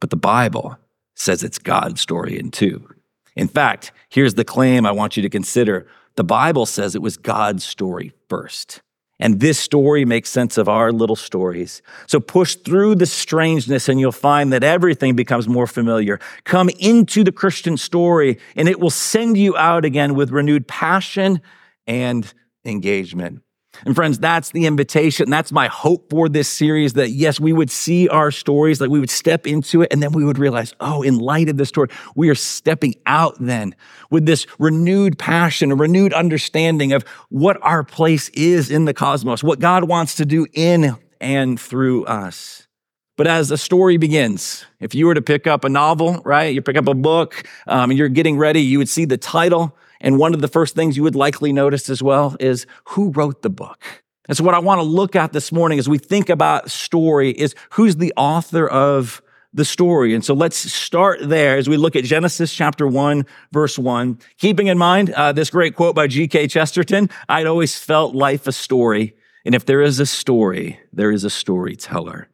But 0.00 0.10
the 0.10 0.16
Bible 0.16 0.78
says 1.16 1.42
it's 1.42 1.58
God's 1.58 2.00
story 2.00 2.38
in 2.38 2.52
two. 2.52 2.88
In 3.34 3.48
fact, 3.48 3.90
here's 4.08 4.34
the 4.34 4.44
claim 4.44 4.86
I 4.86 4.92
want 4.92 5.16
you 5.16 5.24
to 5.24 5.28
consider. 5.28 5.88
The 6.14 6.22
Bible 6.22 6.66
says 6.66 6.94
it 6.94 7.02
was 7.02 7.16
God's 7.16 7.64
story 7.64 8.12
first. 8.28 8.80
And 9.18 9.40
this 9.40 9.58
story 9.58 10.04
makes 10.04 10.30
sense 10.30 10.56
of 10.56 10.68
our 10.68 10.92
little 10.92 11.16
stories. 11.16 11.82
So 12.06 12.20
push 12.20 12.54
through 12.54 12.94
the 12.94 13.06
strangeness 13.06 13.88
and 13.88 13.98
you'll 13.98 14.12
find 14.12 14.52
that 14.52 14.62
everything 14.62 15.16
becomes 15.16 15.48
more 15.48 15.66
familiar. 15.66 16.20
Come 16.44 16.70
into 16.78 17.24
the 17.24 17.32
Christian 17.32 17.76
story 17.76 18.38
and 18.54 18.68
it 18.68 18.78
will 18.78 18.90
send 18.90 19.36
you 19.36 19.56
out 19.56 19.84
again 19.84 20.14
with 20.14 20.30
renewed 20.30 20.68
passion 20.68 21.40
and 21.88 22.32
engagement. 22.64 23.42
And 23.84 23.94
friends, 23.94 24.18
that's 24.18 24.50
the 24.50 24.66
invitation. 24.66 25.30
That's 25.30 25.50
my 25.50 25.66
hope 25.68 26.10
for 26.10 26.28
this 26.28 26.48
series 26.48 26.92
that 26.92 27.10
yes, 27.10 27.40
we 27.40 27.52
would 27.52 27.70
see 27.70 28.08
our 28.08 28.30
stories, 28.30 28.80
like 28.80 28.90
we 28.90 29.00
would 29.00 29.10
step 29.10 29.46
into 29.46 29.82
it, 29.82 29.92
and 29.92 30.02
then 30.02 30.12
we 30.12 30.24
would 30.24 30.38
realize, 30.38 30.74
oh, 30.80 31.02
in 31.02 31.18
light 31.18 31.48
of 31.48 31.56
this 31.56 31.68
story, 31.68 31.88
we 32.14 32.28
are 32.28 32.34
stepping 32.34 32.94
out 33.06 33.36
then 33.40 33.74
with 34.10 34.26
this 34.26 34.46
renewed 34.58 35.18
passion, 35.18 35.72
a 35.72 35.74
renewed 35.74 36.12
understanding 36.12 36.92
of 36.92 37.02
what 37.30 37.58
our 37.62 37.82
place 37.82 38.28
is 38.30 38.70
in 38.70 38.84
the 38.84 38.94
cosmos, 38.94 39.42
what 39.42 39.58
God 39.58 39.84
wants 39.84 40.16
to 40.16 40.26
do 40.26 40.46
in 40.52 40.96
and 41.20 41.58
through 41.58 42.04
us. 42.04 42.68
But 43.16 43.26
as 43.26 43.48
the 43.48 43.58
story 43.58 43.96
begins, 43.98 44.64
if 44.80 44.94
you 44.94 45.06
were 45.06 45.14
to 45.14 45.22
pick 45.22 45.46
up 45.46 45.64
a 45.64 45.68
novel, 45.68 46.22
right, 46.24 46.54
you 46.54 46.62
pick 46.62 46.76
up 46.76 46.88
a 46.88 46.94
book, 46.94 47.46
um, 47.66 47.90
and 47.90 47.98
you're 47.98 48.08
getting 48.08 48.38
ready, 48.38 48.60
you 48.60 48.78
would 48.78 48.88
see 48.88 49.04
the 49.04 49.18
title 49.18 49.76
and 50.02 50.18
one 50.18 50.34
of 50.34 50.40
the 50.40 50.48
first 50.48 50.74
things 50.74 50.96
you 50.96 51.02
would 51.04 51.16
likely 51.16 51.52
notice 51.52 51.88
as 51.88 52.02
well 52.02 52.36
is 52.38 52.66
who 52.88 53.10
wrote 53.12 53.40
the 53.42 53.50
book. 53.50 53.82
And 54.28 54.36
so 54.36 54.44
what 54.44 54.54
I 54.54 54.58
want 54.58 54.78
to 54.80 54.84
look 54.84 55.16
at 55.16 55.32
this 55.32 55.50
morning 55.50 55.78
as 55.78 55.88
we 55.88 55.98
think 55.98 56.28
about 56.28 56.70
story 56.70 57.30
is 57.30 57.54
who's 57.70 57.96
the 57.96 58.12
author 58.16 58.68
of 58.68 59.22
the 59.54 59.64
story. 59.64 60.14
And 60.14 60.24
so 60.24 60.34
let's 60.34 60.56
start 60.56 61.20
there 61.22 61.56
as 61.56 61.68
we 61.68 61.76
look 61.76 61.96
at 61.96 62.04
Genesis 62.04 62.54
chapter 62.54 62.86
1, 62.86 63.26
verse 63.52 63.78
1. 63.78 64.18
Keeping 64.38 64.68
in 64.68 64.78
mind 64.78 65.10
uh, 65.10 65.32
this 65.32 65.50
great 65.50 65.76
quote 65.76 65.94
by 65.94 66.06
G.K. 66.06 66.48
Chesterton 66.48 67.10
I'd 67.28 67.46
always 67.46 67.78
felt 67.78 68.14
life 68.14 68.46
a 68.46 68.52
story. 68.52 69.14
And 69.44 69.54
if 69.54 69.66
there 69.66 69.82
is 69.82 69.98
a 70.00 70.06
story, 70.06 70.78
there 70.92 71.10
is 71.10 71.24
a 71.24 71.30
storyteller. 71.30 72.28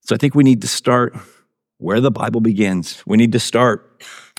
So 0.00 0.14
I 0.14 0.18
think 0.18 0.34
we 0.34 0.44
need 0.44 0.62
to 0.62 0.68
start 0.68 1.14
where 1.78 2.00
the 2.00 2.10
Bible 2.10 2.40
begins. 2.40 3.02
We 3.06 3.16
need 3.16 3.32
to 3.32 3.40
start 3.40 3.85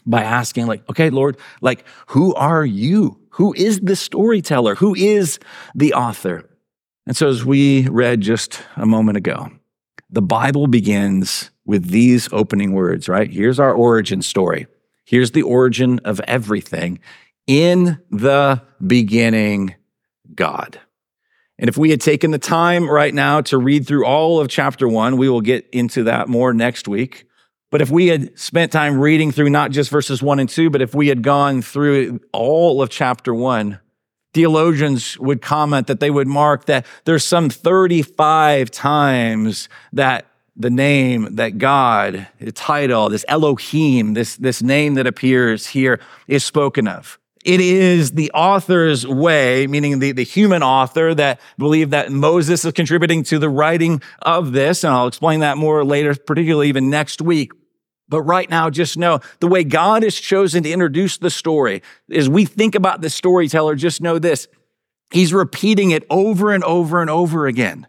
by 0.08 0.24
asking, 0.24 0.66
like, 0.66 0.90
okay, 0.90 1.10
Lord, 1.12 1.38
like, 1.62 1.86
who 2.08 2.34
are 2.34 2.66
you? 2.66 3.20
Who 3.32 3.54
is 3.54 3.80
the 3.82 3.96
storyteller? 3.96 4.76
Who 4.76 4.96
is 4.96 5.38
the 5.76 5.94
author? 5.94 6.50
And 7.06 7.16
so, 7.16 7.28
as 7.28 7.46
we 7.46 7.88
read 7.90 8.22
just 8.22 8.64
a 8.76 8.86
moment 8.86 9.18
ago, 9.18 9.52
the 10.10 10.22
Bible 10.22 10.68
begins 10.68 11.52
with 11.66 11.90
these 11.90 12.28
opening 12.32 12.72
words, 12.74 13.08
right? 13.08 13.32
Here's 13.32 13.60
our 13.60 13.74
origin 13.74 14.22
story. 14.22 14.68
Here's 15.06 15.32
the 15.32 15.44
origin 15.44 16.00
of 16.00 16.20
everything. 16.22 17.00
In 17.46 18.00
the 18.10 18.62
beginning, 18.86 19.76
God. 20.34 20.80
And 21.60 21.70
if 21.70 21.78
we 21.78 21.90
had 21.90 22.02
taken 22.02 22.32
the 22.32 22.40
time 22.40 22.90
right 22.90 23.14
now 23.14 23.42
to 23.42 23.58
read 23.58 23.88
through 23.88 24.06
all 24.06 24.40
of 24.40 24.48
chapter 24.48 24.88
one, 24.88 25.18
we 25.18 25.30
will 25.30 25.42
get 25.42 25.68
into 25.72 26.04
that 26.04 26.28
more 26.28 26.54
next 26.54 26.88
week. 26.88 27.26
But 27.70 27.82
if 27.82 27.90
we 27.90 28.08
had 28.08 28.38
spent 28.40 28.72
time 28.72 28.98
reading 29.00 29.32
through 29.32 29.50
not 29.50 29.72
just 29.72 29.90
verses 29.90 30.24
one 30.24 30.40
and 30.40 30.48
two, 30.48 30.70
but 30.70 30.82
if 30.82 30.96
we 30.96 31.10
had 31.10 31.22
gone 31.22 31.62
through 31.62 32.22
all 32.32 32.82
of 32.82 32.90
chapter 32.90 33.34
one, 33.34 33.80
theologians 34.34 35.18
would 35.20 35.42
comment 35.42 35.88
that 35.88 36.00
they 36.00 36.12
would 36.12 36.28
mark 36.28 36.66
that 36.66 36.86
there's 37.06 37.26
some 37.26 37.50
35 37.50 38.72
times 38.72 39.68
that 39.92 40.26
the 40.56 40.70
name 40.70 41.36
that 41.36 41.58
God, 41.58 42.28
the 42.40 42.52
title, 42.52 43.10
this 43.10 43.26
Elohim, 43.28 44.14
this, 44.14 44.38
this 44.38 44.62
name 44.62 44.96
that 44.96 45.06
appears 45.06 45.68
here 45.68 46.00
is 46.28 46.44
spoken 46.44 46.88
of. 46.88 47.20
It 47.48 47.62
is 47.62 48.12
the 48.12 48.30
author's 48.32 49.08
way, 49.08 49.68
meaning 49.68 50.00
the, 50.00 50.12
the 50.12 50.26
human 50.26 50.62
author 50.62 51.16
that 51.16 51.40
believed 51.58 51.92
that 51.92 52.12
Moses 52.12 52.66
is 52.66 52.74
contributing 52.74 53.24
to 53.24 53.40
the 53.40 53.48
writing 53.48 54.02
of 54.22 54.52
this. 54.52 54.84
And 54.84 54.94
I'll 54.94 55.08
explain 55.08 55.40
that 55.40 55.58
more 55.58 55.86
later, 55.86 56.14
particularly 56.14 56.68
even 56.68 56.90
next 56.90 57.22
week. 57.22 57.54
But 58.10 58.24
right 58.24 58.50
now, 58.50 58.70
just 58.70 58.98
know 58.98 59.22
the 59.40 59.48
way 59.48 59.64
God 59.64 60.04
has 60.04 60.16
chosen 60.16 60.64
to 60.64 60.70
introduce 60.70 61.18
the 61.18 61.30
story 61.30 61.84
is 62.10 62.28
we 62.28 62.44
think 62.44 62.76
about 62.76 63.00
the 63.00 63.10
storyteller, 63.10 63.76
just 63.76 64.02
know 64.02 64.20
this. 64.20 64.50
He's 65.12 65.34
repeating 65.34 65.92
it 65.92 66.06
over 66.10 66.52
and 66.52 66.66
over 66.66 67.00
and 67.00 67.10
over 67.10 67.48
again. 67.48 67.88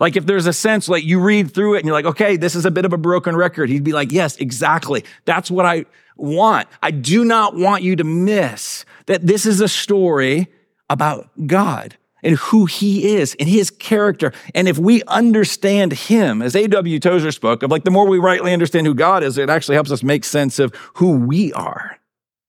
Like 0.00 0.16
if 0.16 0.26
there's 0.26 0.46
a 0.46 0.52
sense 0.52 0.88
like 0.88 1.04
you 1.04 1.20
read 1.20 1.52
through 1.52 1.74
it 1.74 1.78
and 1.78 1.86
you're 1.86 1.94
like, 1.94 2.06
okay, 2.06 2.36
this 2.36 2.56
is 2.56 2.64
a 2.64 2.70
bit 2.70 2.86
of 2.86 2.92
a 2.92 2.98
broken 2.98 3.36
record. 3.36 3.68
He'd 3.68 3.84
be 3.84 3.92
like, 3.92 4.10
yes, 4.10 4.36
exactly. 4.38 5.04
That's 5.26 5.50
what 5.50 5.66
I 5.66 5.84
want. 6.16 6.68
I 6.82 6.90
do 6.90 7.24
not 7.24 7.54
want 7.54 7.82
you 7.82 7.94
to 7.96 8.04
miss 8.04 8.84
that 9.06 9.26
this 9.26 9.44
is 9.44 9.60
a 9.60 9.68
story 9.68 10.48
about 10.88 11.30
God 11.46 11.96
and 12.22 12.36
who 12.36 12.66
he 12.66 13.14
is 13.16 13.36
and 13.38 13.48
his 13.48 13.70
character. 13.70 14.32
And 14.54 14.68
if 14.68 14.78
we 14.78 15.02
understand 15.04 15.92
him, 15.92 16.42
as 16.42 16.56
A.W. 16.56 16.98
Tozer 16.98 17.32
spoke 17.32 17.62
of, 17.62 17.70
like 17.70 17.84
the 17.84 17.90
more 17.90 18.06
we 18.06 18.18
rightly 18.18 18.52
understand 18.52 18.86
who 18.86 18.94
God 18.94 19.22
is, 19.22 19.38
it 19.38 19.50
actually 19.50 19.76
helps 19.76 19.90
us 19.90 20.02
make 20.02 20.24
sense 20.24 20.58
of 20.58 20.74
who 20.94 21.12
we 21.12 21.52
are. 21.52 21.98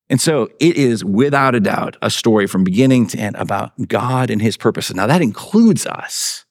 And 0.10 0.20
so 0.20 0.50
it 0.60 0.76
is 0.76 1.06
without 1.06 1.56
a 1.56 1.62
doubt 1.62 1.96
a 2.02 2.10
story 2.10 2.48
from 2.48 2.66
beginning 2.66 3.08
to 3.08 3.18
end 3.18 3.38
about 3.38 3.72
God 3.88 4.30
and 4.30 4.42
his 4.42 4.58
purpose. 4.58 4.94
Now 4.94 5.08
that 5.08 5.22
includes 5.22 5.86
us. 5.86 6.46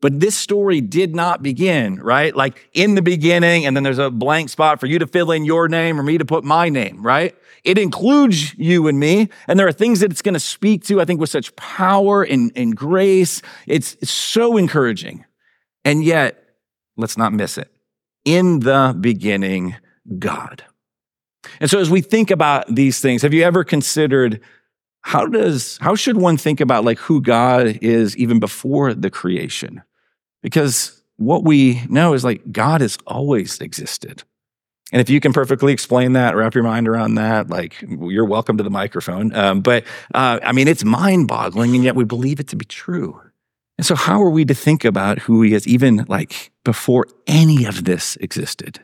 But 0.00 0.20
this 0.20 0.36
story 0.36 0.80
did 0.80 1.16
not 1.16 1.42
begin, 1.42 1.96
right? 1.96 2.34
Like 2.36 2.68
in 2.74 2.94
the 2.94 3.02
beginning, 3.02 3.64
and 3.64 3.74
then 3.74 3.84
there's 3.84 3.98
a 3.98 4.10
blank 4.10 4.50
spot 4.50 4.78
for 4.78 4.86
you 4.86 4.98
to 4.98 5.06
fill 5.06 5.30
in 5.30 5.44
your 5.44 5.68
name 5.68 5.98
or 5.98 6.02
me 6.02 6.18
to 6.18 6.24
put 6.24 6.44
my 6.44 6.68
name, 6.68 7.04
right? 7.04 7.34
It 7.64 7.78
includes 7.78 8.54
you 8.58 8.86
and 8.86 9.00
me. 9.00 9.30
And 9.48 9.58
there 9.58 9.66
are 9.66 9.72
things 9.72 10.00
that 10.00 10.10
it's 10.10 10.20
going 10.20 10.34
to 10.34 10.40
speak 10.40 10.84
to, 10.84 11.00
I 11.00 11.06
think, 11.06 11.20
with 11.20 11.30
such 11.30 11.56
power 11.56 12.22
and, 12.22 12.52
and 12.54 12.76
grace. 12.76 13.40
It's, 13.66 13.96
it's 14.02 14.10
so 14.10 14.58
encouraging. 14.58 15.24
And 15.84 16.04
yet, 16.04 16.38
let's 16.96 17.16
not 17.16 17.32
miss 17.32 17.56
it. 17.56 17.70
In 18.24 18.60
the 18.60 18.94
beginning, 18.98 19.76
God. 20.18 20.64
And 21.60 21.70
so 21.70 21.78
as 21.78 21.88
we 21.88 22.00
think 22.00 22.30
about 22.30 22.74
these 22.74 23.00
things, 23.00 23.22
have 23.22 23.34
you 23.34 23.42
ever 23.42 23.64
considered 23.64 24.40
how 25.04 25.26
does 25.26 25.76
how 25.82 25.94
should 25.94 26.16
one 26.16 26.38
think 26.38 26.62
about 26.62 26.82
like 26.82 26.98
who 26.98 27.20
God 27.20 27.78
is 27.82 28.16
even 28.16 28.40
before 28.40 28.94
the 28.94 29.10
creation? 29.10 29.82
Because 30.42 31.02
what 31.16 31.44
we 31.44 31.82
know 31.90 32.14
is 32.14 32.24
like 32.24 32.40
God 32.50 32.80
has 32.80 32.96
always 33.06 33.60
existed. 33.60 34.22
And 34.92 35.02
if 35.02 35.10
you 35.10 35.20
can 35.20 35.34
perfectly 35.34 35.74
explain 35.74 36.14
that, 36.14 36.34
wrap 36.34 36.54
your 36.54 36.64
mind 36.64 36.88
around 36.88 37.16
that, 37.16 37.50
like 37.50 37.76
you're 37.82 38.24
welcome 38.24 38.56
to 38.56 38.64
the 38.64 38.70
microphone. 38.70 39.34
Um, 39.34 39.60
but 39.60 39.84
uh, 40.14 40.40
I 40.42 40.52
mean, 40.52 40.68
it's 40.68 40.84
mind 40.84 41.28
boggling, 41.28 41.74
and 41.74 41.84
yet 41.84 41.96
we 41.96 42.04
believe 42.04 42.40
it 42.40 42.48
to 42.48 42.56
be 42.56 42.64
true. 42.64 43.20
And 43.76 43.86
so, 43.86 43.94
how 43.94 44.22
are 44.22 44.30
we 44.30 44.46
to 44.46 44.54
think 44.54 44.86
about 44.86 45.18
who 45.18 45.42
he 45.42 45.52
is 45.52 45.68
even 45.68 46.06
like 46.08 46.50
before 46.64 47.06
any 47.26 47.66
of 47.66 47.84
this 47.84 48.16
existed? 48.16 48.80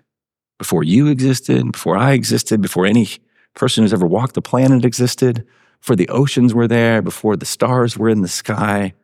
Before 0.58 0.84
you 0.84 1.06
existed, 1.06 1.72
before 1.72 1.96
I 1.96 2.12
existed, 2.12 2.60
before 2.60 2.84
any 2.84 3.08
person 3.54 3.84
who's 3.84 3.94
ever 3.94 4.06
walked 4.06 4.34
the 4.34 4.42
planet 4.42 4.84
existed, 4.84 5.46
before 5.80 5.96
the 5.96 6.08
oceans 6.08 6.54
were 6.54 6.68
there, 6.68 7.02
before 7.02 7.37
the 7.37 7.46
stars 7.46 7.96
were 7.96 8.08
in 8.08 8.22
the 8.22 8.28
sky, 8.28 8.94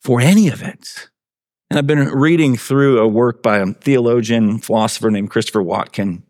for 0.00 0.20
any 0.20 0.48
of 0.48 0.62
it. 0.62 1.08
And 1.70 1.78
I've 1.78 1.86
been 1.86 2.08
reading 2.08 2.56
through 2.56 2.98
a 2.98 3.08
work 3.08 3.42
by 3.42 3.58
a 3.58 3.66
theologian, 3.66 4.58
philosopher 4.58 5.10
named 5.10 5.30
Christopher 5.30 5.62
Watkin. 5.62 6.22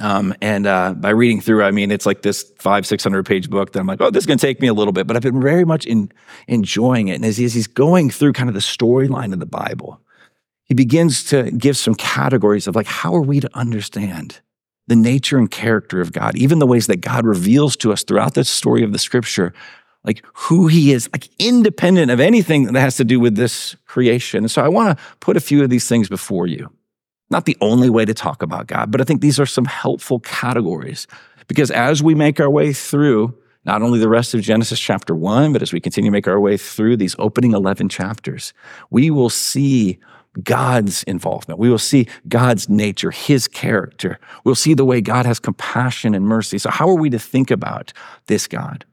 Um, 0.00 0.34
and 0.40 0.66
uh, 0.66 0.94
by 0.94 1.10
reading 1.10 1.40
through, 1.40 1.62
I 1.62 1.70
mean, 1.72 1.90
it's 1.90 2.06
like 2.06 2.22
this 2.22 2.44
five, 2.58 2.86
600 2.86 3.26
page 3.26 3.50
book 3.50 3.72
that 3.72 3.80
I'm 3.80 3.86
like, 3.86 4.00
oh, 4.00 4.10
this 4.10 4.22
is 4.22 4.26
going 4.26 4.38
to 4.38 4.46
take 4.46 4.60
me 4.60 4.68
a 4.68 4.74
little 4.74 4.92
bit, 4.92 5.06
but 5.06 5.16
I've 5.16 5.22
been 5.22 5.40
very 5.40 5.64
much 5.64 5.84
in, 5.84 6.10
enjoying 6.46 7.08
it. 7.08 7.16
And 7.16 7.24
as, 7.24 7.38
as 7.40 7.54
he's 7.54 7.66
going 7.66 8.10
through 8.10 8.32
kind 8.32 8.48
of 8.48 8.54
the 8.54 8.60
storyline 8.60 9.32
of 9.32 9.40
the 9.40 9.46
Bible, 9.46 10.00
he 10.64 10.74
begins 10.74 11.24
to 11.24 11.50
give 11.50 11.76
some 11.76 11.94
categories 11.94 12.68
of 12.68 12.76
like, 12.76 12.86
how 12.86 13.14
are 13.14 13.22
we 13.22 13.40
to 13.40 13.50
understand 13.54 14.40
the 14.86 14.96
nature 14.96 15.38
and 15.38 15.50
character 15.50 16.00
of 16.00 16.12
God, 16.12 16.36
even 16.36 16.58
the 16.58 16.66
ways 16.66 16.86
that 16.88 17.00
God 17.00 17.26
reveals 17.26 17.76
to 17.78 17.92
us 17.92 18.02
throughout 18.02 18.34
the 18.34 18.44
story 18.44 18.82
of 18.82 18.92
the 18.92 18.98
scripture 18.98 19.52
like 20.04 20.24
who 20.32 20.66
he 20.66 20.92
is, 20.92 21.08
like 21.12 21.28
independent 21.38 22.10
of 22.10 22.20
anything 22.20 22.64
that 22.64 22.80
has 22.80 22.96
to 22.96 23.04
do 23.04 23.20
with 23.20 23.36
this 23.36 23.76
creation. 23.86 24.44
And 24.44 24.50
so 24.50 24.62
I 24.62 24.68
want 24.68 24.96
to 24.96 25.04
put 25.20 25.36
a 25.36 25.40
few 25.40 25.62
of 25.62 25.70
these 25.70 25.88
things 25.88 26.08
before 26.08 26.46
you. 26.46 26.70
Not 27.30 27.44
the 27.44 27.56
only 27.60 27.90
way 27.90 28.04
to 28.04 28.14
talk 28.14 28.42
about 28.42 28.66
God, 28.66 28.90
but 28.90 29.00
I 29.00 29.04
think 29.04 29.20
these 29.20 29.38
are 29.38 29.46
some 29.46 29.66
helpful 29.66 30.20
categories 30.20 31.06
because 31.46 31.70
as 31.70 32.02
we 32.02 32.14
make 32.14 32.40
our 32.40 32.50
way 32.50 32.72
through 32.72 33.36
not 33.64 33.82
only 33.82 33.98
the 33.98 34.08
rest 34.08 34.34
of 34.34 34.40
Genesis 34.40 34.80
chapter 34.80 35.14
one, 35.14 35.52
but 35.52 35.62
as 35.62 35.72
we 35.72 35.80
continue 35.80 36.10
to 36.10 36.12
make 36.12 36.26
our 36.26 36.40
way 36.40 36.56
through 36.56 36.96
these 36.96 37.14
opening 37.18 37.52
11 37.52 37.90
chapters, 37.90 38.54
we 38.90 39.10
will 39.10 39.28
see 39.28 39.98
God's 40.42 41.02
involvement. 41.04 41.58
We 41.58 41.70
will 41.70 41.78
see 41.78 42.06
God's 42.28 42.68
nature, 42.68 43.10
his 43.10 43.48
character. 43.48 44.18
We'll 44.44 44.54
see 44.54 44.74
the 44.74 44.84
way 44.84 45.00
God 45.00 45.26
has 45.26 45.40
compassion 45.40 46.14
and 46.14 46.24
mercy. 46.24 46.58
So, 46.58 46.70
how 46.70 46.88
are 46.88 46.94
we 46.94 47.10
to 47.10 47.18
think 47.18 47.50
about 47.50 47.92
this 48.26 48.46
God? 48.46 48.84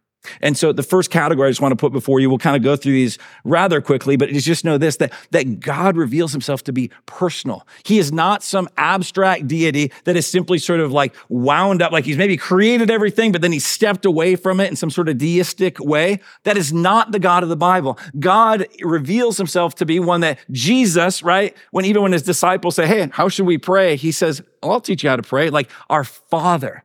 And 0.41 0.57
so 0.57 0.71
the 0.71 0.83
first 0.83 1.11
category 1.11 1.47
I 1.47 1.51
just 1.51 1.61
want 1.61 1.71
to 1.71 1.75
put 1.77 1.91
before 1.91 2.19
you, 2.19 2.29
we'll 2.29 2.37
kind 2.37 2.55
of 2.55 2.63
go 2.63 2.75
through 2.75 2.93
these 2.93 3.17
rather 3.43 3.81
quickly, 3.81 4.15
but 4.15 4.29
just 4.29 4.63
know 4.65 4.77
this, 4.77 4.97
that, 4.97 5.13
that 5.31 5.59
God 5.59 5.97
reveals 5.97 6.31
himself 6.31 6.63
to 6.65 6.73
be 6.73 6.91
personal. 7.05 7.67
He 7.83 7.99
is 7.99 8.11
not 8.11 8.43
some 8.43 8.69
abstract 8.77 9.47
deity 9.47 9.91
that 10.05 10.15
is 10.15 10.27
simply 10.27 10.57
sort 10.57 10.79
of 10.79 10.91
like 10.91 11.15
wound 11.29 11.81
up, 11.81 11.91
like 11.91 12.05
he's 12.05 12.17
maybe 12.17 12.37
created 12.37 12.89
everything, 12.89 13.31
but 13.31 13.41
then 13.41 13.51
he 13.51 13.59
stepped 13.59 14.05
away 14.05 14.35
from 14.35 14.59
it 14.59 14.69
in 14.69 14.75
some 14.75 14.89
sort 14.89 15.09
of 15.09 15.17
deistic 15.17 15.79
way. 15.79 16.19
That 16.43 16.57
is 16.57 16.71
not 16.73 17.11
the 17.11 17.19
God 17.19 17.43
of 17.43 17.49
the 17.49 17.57
Bible. 17.57 17.97
God 18.19 18.67
reveals 18.81 19.37
himself 19.37 19.75
to 19.75 19.85
be 19.85 19.99
one 19.99 20.21
that 20.21 20.39
Jesus, 20.51 21.23
right? 21.23 21.55
When 21.71 21.85
even 21.85 22.01
when 22.01 22.11
his 22.11 22.23
disciples 22.23 22.75
say, 22.75 22.87
Hey, 22.87 23.09
how 23.11 23.29
should 23.29 23.45
we 23.45 23.57
pray? 23.57 23.95
He 23.95 24.11
says, 24.11 24.41
I'll 24.63 24.81
teach 24.81 25.03
you 25.03 25.09
how 25.09 25.15
to 25.15 25.23
pray. 25.23 25.49
Like 25.49 25.69
our 25.89 26.03
Father. 26.03 26.83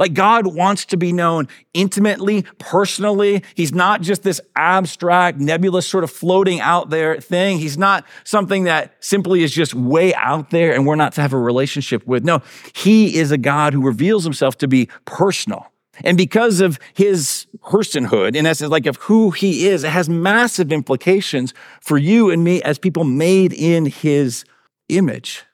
Like 0.00 0.14
God 0.14 0.46
wants 0.46 0.86
to 0.86 0.96
be 0.96 1.12
known 1.12 1.46
intimately, 1.74 2.46
personally. 2.58 3.44
He's 3.54 3.74
not 3.74 4.00
just 4.00 4.22
this 4.22 4.40
abstract, 4.56 5.38
nebulous 5.38 5.86
sort 5.86 6.04
of 6.04 6.10
floating 6.10 6.58
out 6.58 6.88
there 6.88 7.20
thing. 7.20 7.58
He's 7.58 7.76
not 7.76 8.06
something 8.24 8.64
that 8.64 8.94
simply 9.00 9.42
is 9.42 9.52
just 9.52 9.74
way 9.74 10.14
out 10.14 10.48
there 10.48 10.74
and 10.74 10.86
we're 10.86 10.96
not 10.96 11.12
to 11.12 11.20
have 11.20 11.34
a 11.34 11.38
relationship 11.38 12.06
with. 12.06 12.24
No, 12.24 12.40
he 12.74 13.18
is 13.18 13.30
a 13.30 13.36
God 13.36 13.74
who 13.74 13.82
reveals 13.82 14.24
himself 14.24 14.56
to 14.58 14.66
be 14.66 14.88
personal. 15.04 15.70
And 16.02 16.16
because 16.16 16.62
of 16.62 16.78
his 16.94 17.46
personhood, 17.62 18.34
in 18.34 18.46
essence, 18.46 18.70
like 18.70 18.86
of 18.86 18.96
who 18.96 19.32
he 19.32 19.68
is, 19.68 19.84
it 19.84 19.90
has 19.90 20.08
massive 20.08 20.72
implications 20.72 21.52
for 21.82 21.98
you 21.98 22.30
and 22.30 22.42
me 22.42 22.62
as 22.62 22.78
people 22.78 23.04
made 23.04 23.52
in 23.52 23.84
his 23.84 24.44
image. 24.88 25.44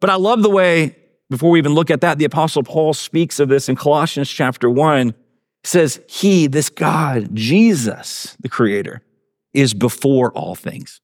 But 0.00 0.10
I 0.10 0.16
love 0.16 0.42
the 0.42 0.50
way 0.50 0.96
before 1.32 1.50
we 1.50 1.58
even 1.58 1.74
look 1.74 1.90
at 1.90 2.00
that, 2.02 2.18
the 2.18 2.24
apostle 2.24 2.62
Paul 2.62 2.94
speaks 2.94 3.40
of 3.40 3.48
this 3.48 3.68
in 3.68 3.74
Colossians 3.74 4.30
chapter 4.30 4.70
one. 4.70 5.14
Says, 5.64 6.00
he, 6.08 6.48
this 6.48 6.68
God, 6.68 7.36
Jesus, 7.36 8.36
the 8.40 8.48
creator, 8.48 9.00
is 9.54 9.74
before 9.74 10.32
all 10.32 10.56
things. 10.56 11.00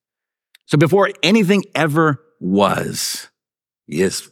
So 0.67 0.77
before 0.77 1.11
anything 1.23 1.65
ever 1.77 2.21
was, 2.41 3.29
he 3.87 4.03
is. 4.03 4.29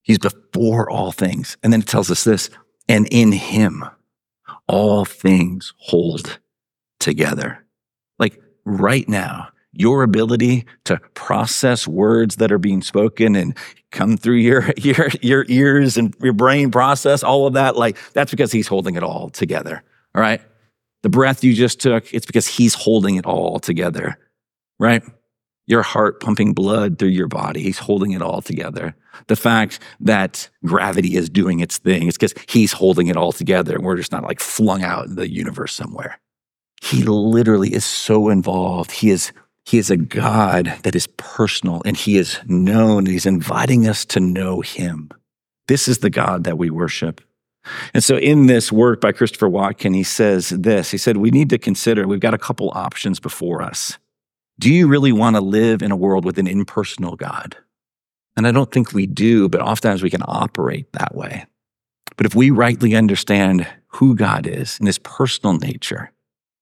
He's 0.00 0.18
before 0.18 0.88
all 0.88 1.12
things. 1.12 1.58
And 1.62 1.72
then 1.72 1.80
it 1.80 1.88
tells 1.88 2.10
us 2.10 2.24
this, 2.24 2.48
and 2.88 3.06
in 3.10 3.32
him, 3.32 3.84
all 4.66 5.04
things 5.04 5.74
hold 5.78 6.38
together. 6.98 7.66
Like 8.18 8.40
right 8.64 9.06
now, 9.08 9.48
your 9.78 10.02
ability 10.02 10.66
to 10.84 10.98
process 11.14 11.86
words 11.86 12.36
that 12.36 12.52
are 12.52 12.58
being 12.58 12.82
spoken 12.82 13.36
and 13.36 13.56
come 13.92 14.16
through 14.16 14.36
your, 14.36 14.70
your, 14.76 15.08
your 15.22 15.44
ears 15.48 15.96
and 15.96 16.14
your 16.22 16.32
brain 16.32 16.70
process 16.70 17.22
all 17.22 17.46
of 17.46 17.54
that, 17.54 17.76
like 17.76 17.96
that's 18.12 18.30
because 18.30 18.52
he's 18.52 18.68
holding 18.68 18.96
it 18.96 19.02
all 19.02 19.30
together. 19.30 19.82
All 20.14 20.20
right. 20.20 20.40
The 21.02 21.10
breath 21.10 21.44
you 21.44 21.54
just 21.54 21.80
took, 21.80 22.12
it's 22.12 22.26
because 22.26 22.46
he's 22.46 22.74
holding 22.74 23.16
it 23.16 23.26
all 23.26 23.58
together. 23.58 24.18
Right. 24.78 25.02
Your 25.66 25.82
heart 25.82 26.20
pumping 26.20 26.52
blood 26.52 26.98
through 26.98 27.08
your 27.08 27.28
body, 27.28 27.62
he's 27.62 27.78
holding 27.78 28.12
it 28.12 28.22
all 28.22 28.40
together. 28.40 28.94
The 29.26 29.36
fact 29.36 29.80
that 30.00 30.48
gravity 30.64 31.16
is 31.16 31.28
doing 31.28 31.60
its 31.60 31.78
thing, 31.78 32.08
it's 32.08 32.18
because 32.18 32.34
he's 32.48 32.72
holding 32.72 33.08
it 33.08 33.16
all 33.16 33.32
together 33.32 33.74
and 33.74 33.84
we're 33.84 33.96
just 33.96 34.12
not 34.12 34.22
like 34.22 34.40
flung 34.40 34.82
out 34.82 35.06
in 35.06 35.16
the 35.16 35.30
universe 35.30 35.74
somewhere. 35.74 36.18
He 36.82 37.02
literally 37.02 37.72
is 37.72 37.84
so 37.84 38.28
involved. 38.28 38.90
He 38.90 39.10
is 39.10 39.32
he 39.66 39.78
is 39.78 39.90
a 39.90 39.96
God 39.96 40.72
that 40.84 40.94
is 40.94 41.08
personal 41.16 41.82
and 41.84 41.96
he 41.96 42.16
is 42.16 42.38
known 42.46 42.98
and 42.98 43.08
he's 43.08 43.26
inviting 43.26 43.88
us 43.88 44.04
to 44.06 44.20
know 44.20 44.60
him. 44.60 45.10
This 45.66 45.88
is 45.88 45.98
the 45.98 46.10
God 46.10 46.44
that 46.44 46.56
we 46.56 46.70
worship. 46.70 47.20
And 47.92 48.04
so, 48.04 48.16
in 48.16 48.46
this 48.46 48.70
work 48.70 49.00
by 49.00 49.10
Christopher 49.10 49.48
Watkin, 49.48 49.92
he 49.92 50.04
says 50.04 50.50
this 50.50 50.92
He 50.92 50.98
said, 50.98 51.16
We 51.16 51.32
need 51.32 51.50
to 51.50 51.58
consider, 51.58 52.06
we've 52.06 52.20
got 52.20 52.32
a 52.32 52.38
couple 52.38 52.70
options 52.74 53.18
before 53.18 53.60
us. 53.60 53.98
Do 54.58 54.72
you 54.72 54.86
really 54.86 55.10
want 55.10 55.34
to 55.34 55.42
live 55.42 55.82
in 55.82 55.90
a 55.90 55.96
world 55.96 56.24
with 56.24 56.38
an 56.38 56.46
impersonal 56.46 57.16
God? 57.16 57.56
And 58.36 58.46
I 58.46 58.52
don't 58.52 58.70
think 58.70 58.92
we 58.92 59.06
do, 59.06 59.48
but 59.48 59.60
oftentimes 59.60 60.02
we 60.02 60.10
can 60.10 60.22
operate 60.24 60.92
that 60.92 61.14
way. 61.14 61.46
But 62.16 62.26
if 62.26 62.36
we 62.36 62.50
rightly 62.50 62.94
understand 62.94 63.66
who 63.88 64.14
God 64.14 64.46
is 64.46 64.78
and 64.78 64.86
his 64.86 64.98
personal 64.98 65.58
nature, 65.58 66.12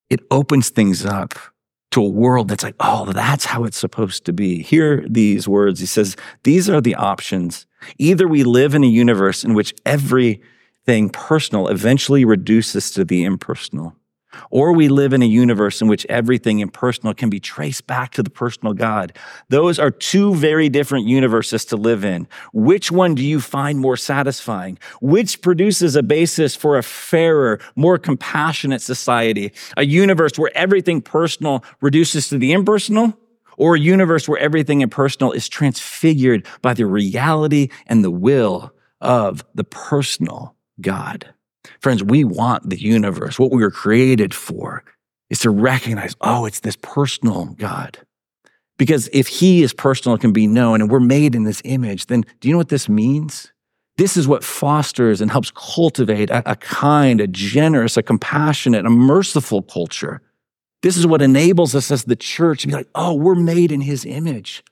it 0.09 0.21
opens 0.31 0.69
things 0.69 1.05
up 1.05 1.37
to 1.95 2.03
a 2.03 2.09
world 2.09 2.49
that's 2.49 2.63
like, 2.63 2.75
oh, 2.81 3.05
that's 3.13 3.45
how 3.45 3.63
it's 3.63 3.77
supposed 3.77 4.25
to 4.25 4.33
be. 4.33 4.61
Hear 4.61 5.05
these 5.07 5.47
words. 5.47 5.79
He 5.79 5.85
says, 5.85 6.17
These 6.43 6.69
are 6.69 6.81
the 6.81 6.93
options. 6.95 7.65
Either 7.97 8.27
we 8.27 8.43
live 8.43 8.75
in 8.75 8.83
a 8.83 8.87
universe 8.87 9.45
in 9.45 9.53
which 9.53 9.73
everything 9.85 11.09
personal 11.09 11.69
eventually 11.69 12.25
reduces 12.25 12.91
to 12.91 13.05
the 13.05 13.23
impersonal, 13.23 13.95
or 14.49 14.73
we 14.73 14.87
live 14.87 15.13
in 15.13 15.21
a 15.21 15.25
universe 15.25 15.81
in 15.81 15.87
which 15.87 16.05
everything 16.07 16.59
impersonal 16.59 17.13
can 17.13 17.29
be 17.29 17.39
traced 17.39 17.87
back 17.87 18.11
to 18.11 18.23
the 18.23 18.29
personal 18.29 18.73
God. 18.73 19.13
Those 19.49 19.79
are 19.79 19.91
two 19.91 20.35
very 20.35 20.69
different 20.69 21.05
universes 21.05 21.65
to 21.65 21.77
live 21.77 22.03
in. 22.03 22.27
Which 22.53 22.91
one 22.91 23.15
do 23.15 23.23
you 23.23 23.39
find 23.39 23.79
more 23.79 23.97
satisfying? 23.97 24.77
Which 25.01 25.41
produces 25.41 25.95
a 25.95 26.03
basis 26.03 26.55
for 26.55 26.77
a 26.77 26.83
fairer, 26.83 27.59
more 27.75 27.97
compassionate 27.97 28.81
society? 28.81 29.51
A 29.77 29.85
universe 29.85 30.37
where 30.37 30.55
everything 30.55 31.01
personal 31.01 31.63
reduces 31.81 32.29
to 32.29 32.37
the 32.37 32.53
impersonal? 32.53 33.17
Or 33.57 33.75
a 33.75 33.79
universe 33.79 34.27
where 34.27 34.39
everything 34.39 34.81
impersonal 34.81 35.31
is 35.31 35.47
transfigured 35.47 36.45
by 36.61 36.73
the 36.73 36.85
reality 36.85 37.69
and 37.87 38.03
the 38.03 38.11
will 38.11 38.73
of 38.99 39.45
the 39.53 39.63
personal 39.63 40.55
God? 40.81 41.34
Friends, 41.79 42.03
we 42.03 42.23
want 42.23 42.69
the 42.69 42.79
universe. 42.79 43.39
What 43.39 43.51
we 43.51 43.61
were 43.61 43.71
created 43.71 44.33
for 44.33 44.83
is 45.29 45.39
to 45.39 45.49
recognize, 45.49 46.15
oh, 46.21 46.45
it's 46.45 46.59
this 46.59 46.77
personal 46.81 47.45
God. 47.57 47.97
Because 48.77 49.09
if 49.13 49.27
he 49.27 49.63
is 49.63 49.73
personal, 49.73 50.17
can 50.17 50.33
be 50.33 50.47
known, 50.47 50.81
and 50.81 50.91
we're 50.91 50.99
made 50.99 51.33
in 51.33 51.43
this 51.43 51.61
image, 51.63 52.07
then 52.07 52.25
do 52.39 52.47
you 52.47 52.53
know 52.53 52.57
what 52.57 52.69
this 52.69 52.89
means? 52.89 53.51
This 53.97 54.17
is 54.17 54.27
what 54.27 54.43
fosters 54.43 55.21
and 55.21 55.31
helps 55.31 55.51
cultivate 55.51 56.29
a, 56.29 56.51
a 56.51 56.55
kind, 56.57 57.21
a 57.21 57.27
generous, 57.27 57.95
a 57.95 58.03
compassionate, 58.03 58.85
a 58.85 58.89
merciful 58.89 59.61
culture. 59.61 60.21
This 60.81 60.97
is 60.97 61.07
what 61.07 61.21
enables 61.21 61.73
us 61.73 61.89
as 61.89 62.03
the 62.03 62.17
church 62.17 62.61
to 62.61 62.67
be 62.67 62.73
like, 62.73 62.89
oh, 62.93 63.13
we're 63.13 63.35
made 63.35 63.71
in 63.71 63.81
his 63.81 64.05
image. 64.05 64.63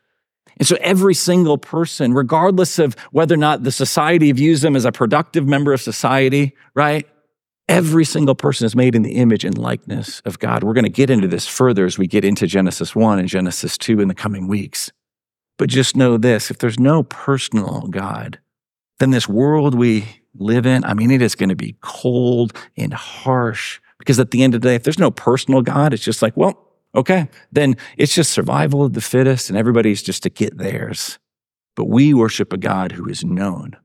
And 0.58 0.68
so 0.68 0.78
every 0.82 1.14
single 1.14 1.58
person, 1.58 2.14
regardless 2.14 2.80
of 2.80 2.96
whether 3.12 3.36
or 3.36 3.38
not 3.38 3.64
the 3.64 3.72
society 3.72 4.32
views 4.32 4.62
them 4.62 4.76
as 4.76 4.86
a 4.86 4.92
productive 4.92 5.48
member 5.48 5.74
of 5.74 5.82
society, 5.82 6.56
right? 6.76 7.08
Every 7.70 8.06
single 8.06 8.36
person 8.36 8.66
is 8.66 8.76
made 8.76 8.94
in 8.94 9.04
the 9.04 9.16
image 9.16 9.46
and 9.46 9.58
likeness 9.58 10.22
of 10.26 10.40
God. 10.40 10.64
We're 10.64 10.74
going 10.74 10.84
to 10.84 10.90
get 10.90 11.10
into 11.10 11.28
this 11.28 11.48
further 11.48 11.86
as 11.86 11.98
we 11.98 12.08
get 12.08 12.26
into 12.26 12.46
Genesis 12.46 12.96
1 12.96 13.20
and 13.20 13.28
Genesis 13.28 13.78
2 13.78 14.00
in 14.02 14.10
the 14.10 14.14
coming 14.14 14.48
weeks. 14.48 14.92
But 15.58 15.70
just 15.70 15.96
know 15.96 16.18
this 16.18 16.52
if 16.52 16.58
there's 16.58 16.80
no 16.80 17.04
personal 17.04 17.88
God, 17.90 18.40
then 19.00 19.12
this 19.12 19.30
world 19.30 19.76
we 19.76 20.06
live 20.36 20.66
in, 20.66 20.84
I 20.84 20.94
mean, 20.94 21.12
it 21.12 21.22
is 21.22 21.36
going 21.36 21.50
to 21.50 21.56
be 21.56 21.76
cold 21.82 22.58
and 22.76 22.94
harsh 22.94 23.80
because 24.00 24.20
at 24.20 24.32
the 24.32 24.44
end 24.44 24.56
of 24.56 24.62
the 24.62 24.70
day, 24.70 24.76
if 24.76 24.84
there's 24.84 25.00
no 25.00 25.12
personal 25.12 25.62
God, 25.62 25.94
it's 25.94 26.04
just 26.04 26.22
like, 26.22 26.36
well, 26.36 26.73
Okay, 26.96 27.28
then 27.52 27.76
it's 27.98 28.14
just 28.14 28.32
survival 28.32 28.84
of 28.84 28.94
the 28.94 29.02
fittest 29.02 29.50
and 29.50 29.58
everybody's 29.58 30.04
just 30.04 30.24
to 30.24 30.30
get 30.30 30.58
theirs. 30.58 31.18
But 31.76 31.86
we 31.86 32.14
worship 32.14 32.54
a 32.54 32.58
God 32.58 32.92
who 32.92 33.08
is 33.10 33.24
known. 33.24 33.76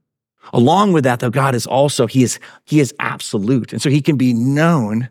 Along 0.53 0.93
with 0.93 1.03
that, 1.03 1.19
though, 1.19 1.29
God 1.29 1.55
is 1.55 1.65
also, 1.65 2.07
he 2.07 2.23
is, 2.23 2.39
he 2.65 2.79
is 2.79 2.93
absolute. 2.99 3.73
And 3.73 3.81
so 3.81 3.89
he 3.89 4.01
can 4.01 4.15
be 4.15 4.33
known, 4.33 5.09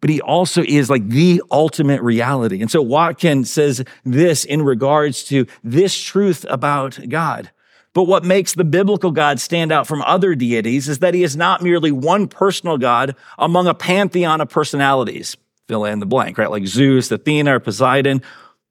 but 0.00 0.10
he 0.10 0.20
also 0.20 0.62
is 0.62 0.90
like 0.90 1.08
the 1.08 1.42
ultimate 1.50 2.02
reality. 2.02 2.60
And 2.60 2.70
so 2.70 2.82
Watkin 2.82 3.44
says 3.44 3.84
this 4.04 4.44
in 4.44 4.62
regards 4.62 5.24
to 5.24 5.46
this 5.64 5.98
truth 6.00 6.46
about 6.48 6.98
God. 7.08 7.50
But 7.92 8.04
what 8.04 8.24
makes 8.24 8.54
the 8.54 8.64
biblical 8.64 9.10
God 9.10 9.40
stand 9.40 9.72
out 9.72 9.88
from 9.88 10.02
other 10.02 10.36
deities 10.36 10.88
is 10.88 11.00
that 11.00 11.14
he 11.14 11.24
is 11.24 11.36
not 11.36 11.62
merely 11.62 11.90
one 11.90 12.28
personal 12.28 12.78
God 12.78 13.16
among 13.38 13.66
a 13.66 13.74
pantheon 13.74 14.40
of 14.40 14.48
personalities 14.48 15.36
fill 15.70 15.84
in 15.84 16.00
the 16.00 16.06
blank, 16.06 16.36
right? 16.36 16.50
Like 16.50 16.66
Zeus, 16.66 17.12
Athena, 17.12 17.54
or 17.54 17.60
Poseidon. 17.60 18.22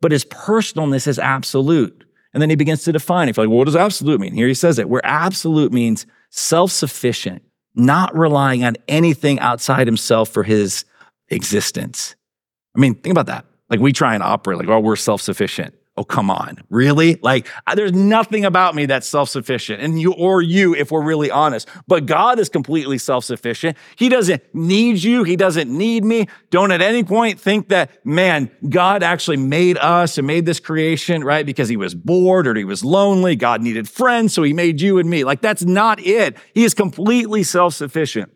But 0.01 0.12
his 0.12 0.25
personalness 0.25 1.07
is 1.07 1.17
absolute. 1.17 2.03
And 2.33 2.41
then 2.41 2.49
he 2.49 2.57
begins 2.57 2.83
to 2.83 2.91
define 2.91 3.29
it. 3.29 3.38
Like, 3.38 3.47
well, 3.47 3.57
what 3.57 3.65
does 3.65 3.75
absolute 3.75 4.19
mean? 4.19 4.33
Here 4.33 4.47
he 4.47 4.53
says 4.53 4.77
it, 4.79 4.89
where 4.89 5.05
absolute 5.05 5.71
means 5.71 6.05
self 6.29 6.71
sufficient, 6.71 7.41
not 7.73 8.15
relying 8.15 8.65
on 8.65 8.75
anything 8.89 9.39
outside 9.39 9.88
himself 9.88 10.29
for 10.29 10.43
his 10.43 10.83
existence. 11.29 12.15
I 12.75 12.79
mean, 12.79 12.95
think 12.95 13.12
about 13.12 13.27
that. 13.27 13.45
Like, 13.69 13.79
we 13.79 13.93
try 13.93 14.13
and 14.13 14.21
operate 14.21 14.59
like, 14.59 14.67
oh, 14.67 14.79
we're 14.79 14.97
self 14.97 15.21
sufficient. 15.21 15.73
Oh, 15.97 16.04
come 16.06 16.30
on. 16.30 16.60
Really? 16.69 17.19
Like, 17.21 17.45
there's 17.75 17.91
nothing 17.91 18.45
about 18.45 18.73
me 18.73 18.86
that's 18.86 19.06
self 19.06 19.28
sufficient. 19.28 19.82
And 19.82 19.99
you, 19.99 20.13
or 20.13 20.41
you, 20.41 20.73
if 20.73 20.91
we're 20.91 21.04
really 21.04 21.30
honest. 21.30 21.67
But 21.88 22.06
God 22.06 22.39
is 22.39 22.47
completely 22.47 22.97
self 22.97 23.25
sufficient. 23.25 23.78
He 23.97 24.08
doesn't 24.08 24.41
need 24.54 25.04
you. 25.04 25.23
He 25.23 25.36
doesn't 25.36 25.69
need 25.69 26.06
me. 26.06 26.28
Don't 26.52 26.71
at 26.71 26.82
any 26.82 27.04
point 27.04 27.38
think 27.38 27.67
that, 27.69 28.06
man, 28.06 28.49
God 28.69 29.04
actually 29.04 29.38
made 29.38 29.78
us 29.78 30.17
and 30.17 30.25
made 30.25 30.45
this 30.45 30.62
creation, 30.62 31.21
right? 31.21 31.45
Because 31.45 31.67
he 31.67 31.75
was 31.75 31.95
bored 31.95 32.47
or 32.47 32.56
he 32.56 32.63
was 32.63 32.86
lonely. 32.86 33.36
God 33.36 33.62
needed 33.62 33.89
friends. 33.89 34.34
So 34.34 34.43
he 34.43 34.54
made 34.54 34.80
you 34.80 34.99
and 34.99 35.10
me. 35.10 35.25
Like, 35.25 35.41
that's 35.41 35.65
not 35.65 35.99
it. 35.99 36.38
He 36.54 36.63
is 36.63 36.73
completely 36.73 37.43
self 37.43 37.73
sufficient. 37.73 38.32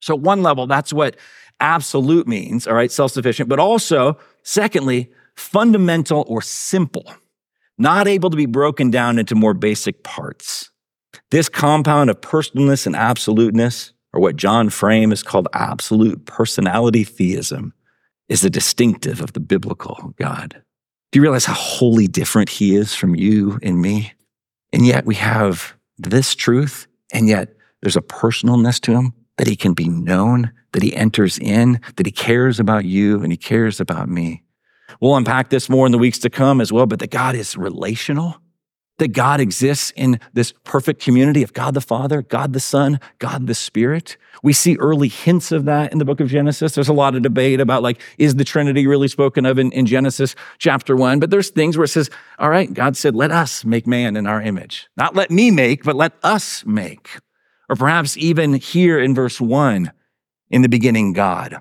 So, 0.00 0.16
one 0.16 0.42
level, 0.42 0.66
that's 0.66 0.92
what 0.92 1.16
absolute 1.60 2.26
means, 2.26 2.66
all 2.66 2.74
right? 2.74 2.90
Self 2.90 3.12
sufficient. 3.12 3.48
But 3.48 3.60
also, 3.60 4.18
secondly, 4.42 5.12
fundamental 5.36 6.24
or 6.28 6.42
simple, 6.42 7.12
not 7.78 8.06
able 8.06 8.30
to 8.30 8.36
be 8.36 8.46
broken 8.46 8.90
down 8.90 9.18
into 9.18 9.34
more 9.34 9.54
basic 9.54 10.02
parts. 10.04 10.70
This 11.30 11.48
compound 11.48 12.10
of 12.10 12.20
personalness 12.20 12.86
and 12.86 12.96
absoluteness, 12.96 13.92
or 14.12 14.20
what 14.20 14.36
John 14.36 14.70
Frame 14.70 15.10
has 15.10 15.22
called 15.22 15.48
absolute 15.52 16.26
personality 16.26 17.04
theism, 17.04 17.72
is 18.28 18.44
a 18.44 18.50
distinctive 18.50 19.20
of 19.20 19.32
the 19.32 19.40
biblical 19.40 20.14
God. 20.18 20.62
Do 21.10 21.18
you 21.18 21.22
realize 21.22 21.44
how 21.44 21.54
wholly 21.54 22.06
different 22.06 22.48
he 22.48 22.74
is 22.74 22.94
from 22.94 23.14
you 23.14 23.58
and 23.62 23.80
me? 23.80 24.12
And 24.72 24.86
yet 24.86 25.04
we 25.06 25.14
have 25.16 25.74
this 25.98 26.34
truth, 26.34 26.86
and 27.12 27.28
yet 27.28 27.54
there's 27.82 27.96
a 27.96 28.02
personalness 28.02 28.80
to 28.82 28.92
him 28.92 29.12
that 29.36 29.46
he 29.46 29.56
can 29.56 29.74
be 29.74 29.88
known, 29.88 30.52
that 30.72 30.82
he 30.82 30.94
enters 30.94 31.38
in, 31.38 31.80
that 31.96 32.06
he 32.06 32.12
cares 32.12 32.60
about 32.60 32.84
you 32.84 33.22
and 33.22 33.32
he 33.32 33.36
cares 33.36 33.80
about 33.80 34.08
me. 34.08 34.43
We'll 35.00 35.16
unpack 35.16 35.50
this 35.50 35.68
more 35.68 35.86
in 35.86 35.92
the 35.92 35.98
weeks 35.98 36.18
to 36.20 36.30
come 36.30 36.60
as 36.60 36.72
well, 36.72 36.86
but 36.86 36.98
that 37.00 37.10
God 37.10 37.34
is 37.34 37.56
relational, 37.56 38.36
that 38.98 39.12
God 39.12 39.40
exists 39.40 39.92
in 39.96 40.20
this 40.34 40.52
perfect 40.62 41.02
community 41.02 41.42
of 41.42 41.52
God 41.52 41.74
the 41.74 41.80
Father, 41.80 42.22
God 42.22 42.52
the 42.52 42.60
Son, 42.60 43.00
God 43.18 43.46
the 43.46 43.54
Spirit. 43.54 44.16
We 44.42 44.52
see 44.52 44.76
early 44.76 45.08
hints 45.08 45.50
of 45.50 45.64
that 45.64 45.90
in 45.90 45.98
the 45.98 46.04
book 46.04 46.20
of 46.20 46.28
Genesis. 46.28 46.74
There's 46.74 46.88
a 46.88 46.92
lot 46.92 47.16
of 47.16 47.22
debate 47.22 47.60
about 47.60 47.82
like, 47.82 48.00
is 48.18 48.36
the 48.36 48.44
Trinity 48.44 48.86
really 48.86 49.08
spoken 49.08 49.46
of 49.46 49.58
in, 49.58 49.72
in 49.72 49.86
Genesis 49.86 50.36
chapter 50.58 50.94
one? 50.94 51.18
But 51.18 51.30
there's 51.30 51.50
things 51.50 51.76
where 51.76 51.84
it 51.84 51.88
says, 51.88 52.08
all 52.38 52.50
right, 52.50 52.72
God 52.72 52.96
said, 52.96 53.16
let 53.16 53.32
us 53.32 53.64
make 53.64 53.86
man 53.86 54.16
in 54.16 54.26
our 54.26 54.40
image. 54.40 54.88
Not 54.96 55.16
let 55.16 55.30
me 55.30 55.50
make, 55.50 55.82
but 55.82 55.96
let 55.96 56.12
us 56.22 56.64
make. 56.64 57.18
Or 57.68 57.76
perhaps 57.76 58.16
even 58.16 58.54
here 58.54 59.00
in 59.00 59.14
verse 59.14 59.40
one, 59.40 59.92
in 60.50 60.62
the 60.62 60.68
beginning, 60.68 61.14
God 61.14 61.60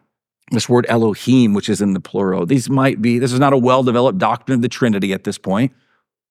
this 0.51 0.69
word 0.69 0.85
Elohim, 0.89 1.53
which 1.53 1.69
is 1.69 1.81
in 1.81 1.93
the 1.93 1.99
plural. 1.99 2.45
These 2.45 2.69
might 2.69 3.01
be, 3.01 3.19
this 3.19 3.33
is 3.33 3.39
not 3.39 3.53
a 3.53 3.57
well 3.57 3.83
developed 3.83 4.19
doctrine 4.19 4.55
of 4.55 4.61
the 4.61 4.69
Trinity 4.69 5.13
at 5.13 5.23
this 5.23 5.37
point, 5.37 5.71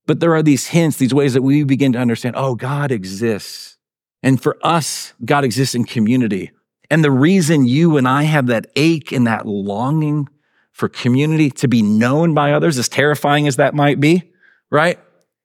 but 0.06 0.20
there 0.20 0.34
are 0.34 0.42
these 0.42 0.68
hints, 0.68 0.96
these 0.96 1.14
ways 1.14 1.34
that 1.34 1.42
we 1.42 1.64
begin 1.64 1.92
to 1.92 1.98
understand 1.98 2.36
oh, 2.36 2.54
God 2.54 2.90
exists. 2.92 3.76
And 4.22 4.40
for 4.40 4.56
us, 4.62 5.14
God 5.24 5.44
exists 5.44 5.74
in 5.74 5.84
community. 5.84 6.52
And 6.90 7.02
the 7.02 7.10
reason 7.10 7.66
you 7.66 7.96
and 7.96 8.06
I 8.06 8.24
have 8.24 8.46
that 8.48 8.66
ache 8.76 9.12
and 9.12 9.26
that 9.26 9.46
longing 9.46 10.28
for 10.72 10.88
community 10.88 11.50
to 11.50 11.68
be 11.68 11.82
known 11.82 12.34
by 12.34 12.52
others, 12.52 12.78
as 12.78 12.88
terrifying 12.88 13.46
as 13.46 13.56
that 13.56 13.74
might 13.74 13.98
be, 13.98 14.30
right? 14.70 14.98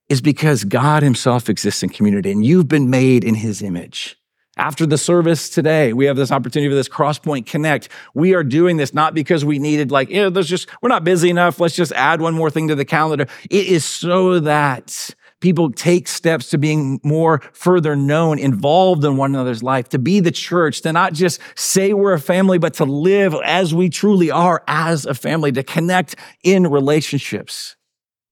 Is 0.09 0.21
because 0.21 0.63
God 0.63 1.03
Himself 1.03 1.49
exists 1.49 1.83
in 1.83 1.89
community 1.89 2.31
and 2.31 2.45
you've 2.45 2.67
been 2.67 2.89
made 2.89 3.23
in 3.23 3.35
His 3.35 3.61
image. 3.61 4.16
After 4.57 4.87
the 4.87 4.97
service 4.97 5.49
today, 5.49 5.93
we 5.93 6.05
have 6.05 6.17
this 6.17 6.31
opportunity 6.31 6.69
for 6.69 6.75
this 6.75 6.89
Crosspoint 6.89 7.45
Connect. 7.45 7.89
We 8.15 8.33
are 8.33 8.43
doing 8.43 8.77
this 8.77 8.91
not 8.91 9.13
because 9.13 9.45
we 9.45 9.59
needed 9.59 9.91
like, 9.91 10.09
you 10.09 10.19
know, 10.19 10.31
there's 10.31 10.49
just, 10.49 10.67
we're 10.81 10.89
not 10.89 11.03
busy 11.03 11.29
enough. 11.29 11.59
Let's 11.59 11.75
just 11.75 11.91
add 11.91 12.21
one 12.21 12.33
more 12.33 12.49
thing 12.49 12.67
to 12.69 12.75
the 12.75 12.83
calendar. 12.85 13.27
It 13.51 13.67
is 13.67 13.85
so 13.85 14.39
that 14.39 15.13
people 15.41 15.71
take 15.71 16.07
steps 16.07 16.49
to 16.49 16.57
being 16.57 16.99
more 17.03 17.41
further 17.53 17.95
known, 17.95 18.39
involved 18.39 19.05
in 19.05 19.15
one 19.15 19.35
another's 19.35 19.61
life, 19.61 19.89
to 19.89 19.99
be 19.99 20.19
the 20.19 20.31
church, 20.31 20.81
to 20.81 20.91
not 20.91 21.13
just 21.13 21.39
say 21.55 21.93
we're 21.93 22.13
a 22.13 22.19
family, 22.19 22.57
but 22.57 22.73
to 22.73 22.85
live 22.85 23.35
as 23.43 23.75
we 23.75 23.89
truly 23.89 24.31
are 24.31 24.63
as 24.67 25.05
a 25.05 25.13
family, 25.13 25.51
to 25.51 25.61
connect 25.61 26.15
in 26.43 26.65
relationships. 26.65 27.75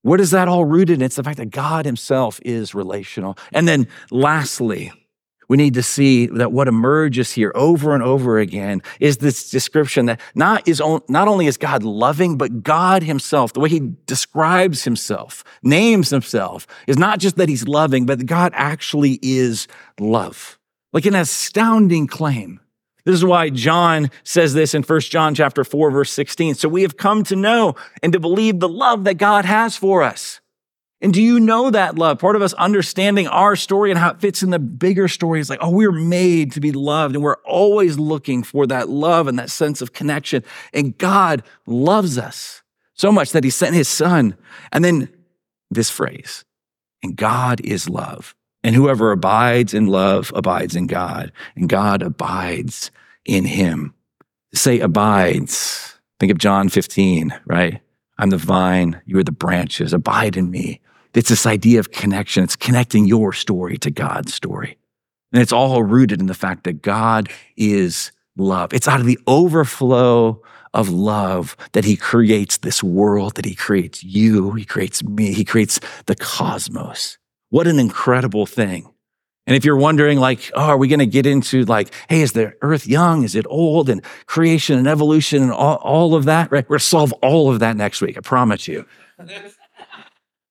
What 0.01 0.19
is 0.19 0.31
that 0.31 0.47
all 0.47 0.65
rooted 0.65 0.99
in? 0.99 1.01
It's 1.03 1.15
the 1.15 1.23
fact 1.23 1.37
that 1.37 1.51
God 1.51 1.85
himself 1.85 2.39
is 2.43 2.73
relational. 2.73 3.37
And 3.51 3.67
then 3.67 3.87
lastly, 4.09 4.91
We 5.47 5.57
need 5.57 5.73
to 5.75 5.83
see 5.83 6.25
that 6.27 6.51
what 6.51 6.67
emerges 6.67 7.31
here 7.31 7.51
over 7.55 7.93
and 7.93 8.03
over 8.03 8.39
again 8.39 8.81
is 8.99 9.17
this 9.17 9.49
description 9.49 10.07
that 10.07 10.19
not 10.33 10.67
is 10.67 10.81
on, 10.81 11.01
not 11.07 11.27
only 11.27 11.47
is 11.47 11.57
God 11.57 11.83
loving, 11.83 12.37
but 12.37 12.63
God 12.63 13.03
himself, 13.03 13.53
the 13.53 13.59
way 13.59 13.69
he 13.69 13.93
describes 14.05 14.83
himself, 14.83 15.43
names 15.63 16.09
himself, 16.09 16.67
is 16.87 16.97
not 16.97 17.19
just 17.19 17.37
that 17.37 17.49
he's 17.49 17.67
loving, 17.67 18.05
but 18.05 18.25
God 18.25 18.51
actually 18.55 19.19
is 19.21 19.67
love. 19.99 20.57
Like 20.93 21.05
an 21.05 21.15
astounding 21.15 22.07
claim. 22.07 22.59
This 23.03 23.15
is 23.15 23.25
why 23.25 23.51
John 23.51 24.09
says 24.23 24.55
this 24.55 24.73
in 24.73 24.81
1 24.81 24.99
John 25.01 25.35
chapter 25.35 25.63
4 25.63 25.91
verse 25.91 26.11
16. 26.11 26.55
So 26.55 26.67
we 26.67 26.81
have 26.81 26.97
come 26.97 27.23
to 27.25 27.35
know 27.35 27.75
and 28.01 28.11
to 28.13 28.19
believe 28.19 28.59
the 28.59 28.69
love 28.69 29.03
that 29.03 29.15
God 29.15 29.45
has 29.45 29.77
for 29.77 30.01
us. 30.01 30.41
And 31.05 31.13
do 31.13 31.21
you 31.21 31.39
know 31.39 31.69
that 31.69 31.99
love? 31.99 32.17
Part 32.17 32.35
of 32.35 32.41
us 32.41 32.53
understanding 32.53 33.27
our 33.27 33.55
story 33.55 33.91
and 33.91 33.99
how 33.99 34.09
it 34.09 34.19
fits 34.19 34.41
in 34.41 34.49
the 34.49 34.57
bigger 34.57 35.07
story 35.07 35.39
is 35.39 35.51
like, 35.51 35.59
oh, 35.61 35.69
we're 35.69 35.91
made 35.91 36.53
to 36.53 36.59
be 36.59 36.71
loved 36.71 37.13
and 37.13 37.23
we're 37.23 37.37
always 37.45 37.99
looking 37.99 38.41
for 38.41 38.65
that 38.65 38.89
love 38.89 39.27
and 39.27 39.37
that 39.37 39.51
sense 39.51 39.83
of 39.83 39.93
connection. 39.93 40.43
And 40.73 40.97
God 40.97 41.43
loves 41.67 42.17
us 42.17 42.63
so 42.95 43.11
much 43.11 43.33
that 43.33 43.43
he 43.43 43.51
sent 43.51 43.75
his 43.75 43.87
son. 43.87 44.35
And 44.71 44.83
then 44.83 45.13
this 45.69 45.91
phrase, 45.91 46.43
and 47.03 47.15
God 47.15 47.61
is 47.61 47.87
love. 47.87 48.33
And 48.63 48.73
whoever 48.73 49.11
abides 49.11 49.75
in 49.75 49.85
love 49.85 50.31
abides 50.33 50.75
in 50.75 50.87
God, 50.87 51.31
and 51.55 51.69
God 51.69 52.01
abides 52.01 52.89
in 53.25 53.45
him. 53.45 53.93
Say 54.55 54.79
abides. 54.79 55.99
Think 56.19 56.31
of 56.31 56.39
John 56.39 56.67
15, 56.67 57.39
right? 57.45 57.79
I'm 58.17 58.31
the 58.31 58.37
vine, 58.37 59.03
you 59.05 59.19
are 59.19 59.23
the 59.23 59.31
branches, 59.31 59.93
abide 59.93 60.35
in 60.35 60.49
me. 60.49 60.81
It's 61.15 61.29
this 61.29 61.45
idea 61.45 61.79
of 61.79 61.91
connection. 61.91 62.43
It's 62.43 62.55
connecting 62.55 63.07
your 63.07 63.33
story 63.33 63.77
to 63.79 63.89
God's 63.89 64.33
story. 64.33 64.77
And 65.31 65.41
it's 65.41 65.51
all 65.51 65.83
rooted 65.83 66.19
in 66.19 66.27
the 66.27 66.33
fact 66.33 66.63
that 66.65 66.81
God 66.81 67.29
is 67.57 68.11
love. 68.37 68.73
It's 68.73 68.87
out 68.87 68.99
of 68.99 69.05
the 69.05 69.19
overflow 69.27 70.41
of 70.73 70.89
love 70.89 71.55
that 71.71 71.85
he 71.85 71.95
creates 71.95 72.57
this 72.57 72.83
world, 72.83 73.35
that 73.35 73.45
he 73.45 73.55
creates 73.55 74.03
you, 74.03 74.51
he 74.53 74.65
creates 74.65 75.03
me, 75.03 75.33
he 75.33 75.45
creates 75.45 75.79
the 76.05 76.15
cosmos. 76.15 77.17
What 77.49 77.67
an 77.67 77.79
incredible 77.79 78.45
thing. 78.45 78.91
And 79.47 79.55
if 79.55 79.63
you're 79.63 79.77
wondering, 79.77 80.19
like, 80.19 80.51
oh, 80.55 80.61
are 80.61 80.77
we 80.77 80.87
going 80.87 80.99
to 80.99 81.05
get 81.05 81.25
into 81.25 81.63
like, 81.65 81.93
hey, 82.09 82.21
is 82.21 82.33
the 82.33 82.53
earth 82.61 82.87
young? 82.87 83.23
Is 83.23 83.35
it 83.35 83.45
old? 83.47 83.89
And 83.89 84.03
creation 84.25 84.77
and 84.77 84.87
evolution 84.87 85.43
and 85.43 85.51
all, 85.51 85.75
all 85.75 86.15
of 86.15 86.25
that, 86.25 86.51
right? 86.51 86.65
We're 86.65 86.75
going 86.75 86.79
to 86.79 86.85
solve 86.85 87.13
all 87.21 87.51
of 87.51 87.59
that 87.59 87.77
next 87.77 88.01
week. 88.01 88.17
I 88.17 88.21
promise 88.21 88.67
you. 88.67 88.85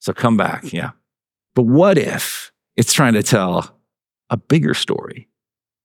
So 0.04 0.12
come 0.12 0.36
back. 0.36 0.70
Yeah. 0.70 0.90
But 1.54 1.62
what 1.62 1.96
if 1.96 2.52
it's 2.76 2.92
trying 2.92 3.14
to 3.14 3.22
tell 3.22 3.74
a 4.28 4.36
bigger 4.36 4.74
story? 4.74 5.30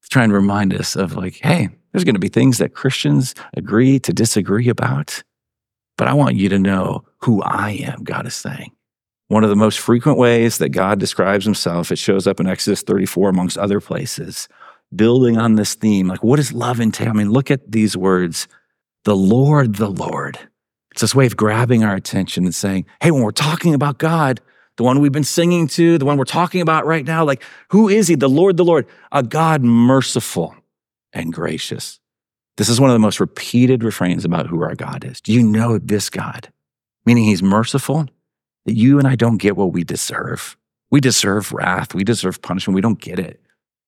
It's 0.01 0.09
trying 0.09 0.27
to 0.27 0.35
remind 0.35 0.73
us 0.73 0.97
of 0.97 1.15
like, 1.15 1.35
hey, 1.35 1.69
there's 1.93 2.03
going 2.03 2.15
to 2.15 2.19
be 2.19 2.27
things 2.27 2.57
that 2.57 2.73
Christians 2.73 3.33
agree 3.55 3.97
to 3.99 4.11
disagree 4.11 4.67
about. 4.67 5.23
But 5.97 6.09
I 6.09 6.15
want 6.15 6.35
you 6.35 6.49
to 6.49 6.59
know 6.59 7.05
who 7.21 7.41
I 7.43 7.79
am, 7.81 8.03
God 8.03 8.27
is 8.27 8.35
saying. 8.35 8.73
One 9.29 9.45
of 9.45 9.49
the 9.49 9.55
most 9.55 9.79
frequent 9.79 10.17
ways 10.17 10.57
that 10.57 10.69
God 10.69 10.99
describes 10.99 11.45
himself, 11.45 11.89
it 11.89 11.97
shows 11.97 12.27
up 12.27 12.41
in 12.41 12.47
Exodus 12.47 12.81
34, 12.81 13.29
amongst 13.29 13.57
other 13.57 13.79
places, 13.79 14.49
building 14.93 15.37
on 15.37 15.55
this 15.55 15.75
theme. 15.75 16.09
Like, 16.09 16.25
what 16.25 16.35
does 16.35 16.51
love 16.51 16.81
entail? 16.81 17.07
I 17.07 17.13
mean, 17.13 17.31
look 17.31 17.49
at 17.49 17.71
these 17.71 17.95
words 17.95 18.49
the 19.05 19.15
Lord, 19.15 19.75
the 19.75 19.89
Lord. 19.89 20.48
It's 20.99 21.11
this 21.11 21.15
way 21.15 21.25
of 21.25 21.37
grabbing 21.37 21.85
our 21.85 21.95
attention 21.95 22.43
and 22.43 22.53
saying, 22.53 22.85
hey, 23.01 23.09
when 23.09 23.21
we're 23.21 23.31
talking 23.31 23.73
about 23.73 23.99
God, 23.99 24.41
the 24.75 24.83
one 24.83 24.99
we've 24.99 25.13
been 25.13 25.23
singing 25.23 25.65
to, 25.69 25.97
the 25.97 26.03
one 26.03 26.17
we're 26.17 26.25
talking 26.25 26.59
about 26.59 26.85
right 26.85 27.05
now, 27.05 27.23
like, 27.23 27.41
who 27.69 27.87
is 27.87 28.09
he? 28.09 28.15
The 28.15 28.27
Lord, 28.27 28.57
the 28.57 28.65
Lord, 28.65 28.85
a 29.13 29.23
God 29.23 29.63
merciful 29.63 30.53
and 31.13 31.31
gracious. 31.31 32.01
This 32.57 32.67
is 32.67 32.81
one 32.81 32.89
of 32.89 32.95
the 32.95 32.99
most 32.99 33.21
repeated 33.21 33.81
refrains 33.81 34.25
about 34.25 34.47
who 34.47 34.61
our 34.61 34.75
God 34.75 35.05
is. 35.05 35.21
Do 35.21 35.31
you 35.31 35.41
know 35.41 35.77
this 35.77 36.09
God? 36.09 36.51
Meaning 37.05 37.23
he's 37.23 37.41
merciful, 37.41 38.09
that 38.65 38.75
you 38.75 38.99
and 38.99 39.07
I 39.07 39.15
don't 39.15 39.37
get 39.37 39.55
what 39.55 39.71
we 39.71 39.85
deserve. 39.85 40.57
We 40.91 40.99
deserve 40.99 41.53
wrath, 41.53 41.93
we 41.93 42.03
deserve 42.03 42.41
punishment, 42.41 42.75
we 42.75 42.81
don't 42.81 42.99
get 42.99 43.19
it. 43.19 43.39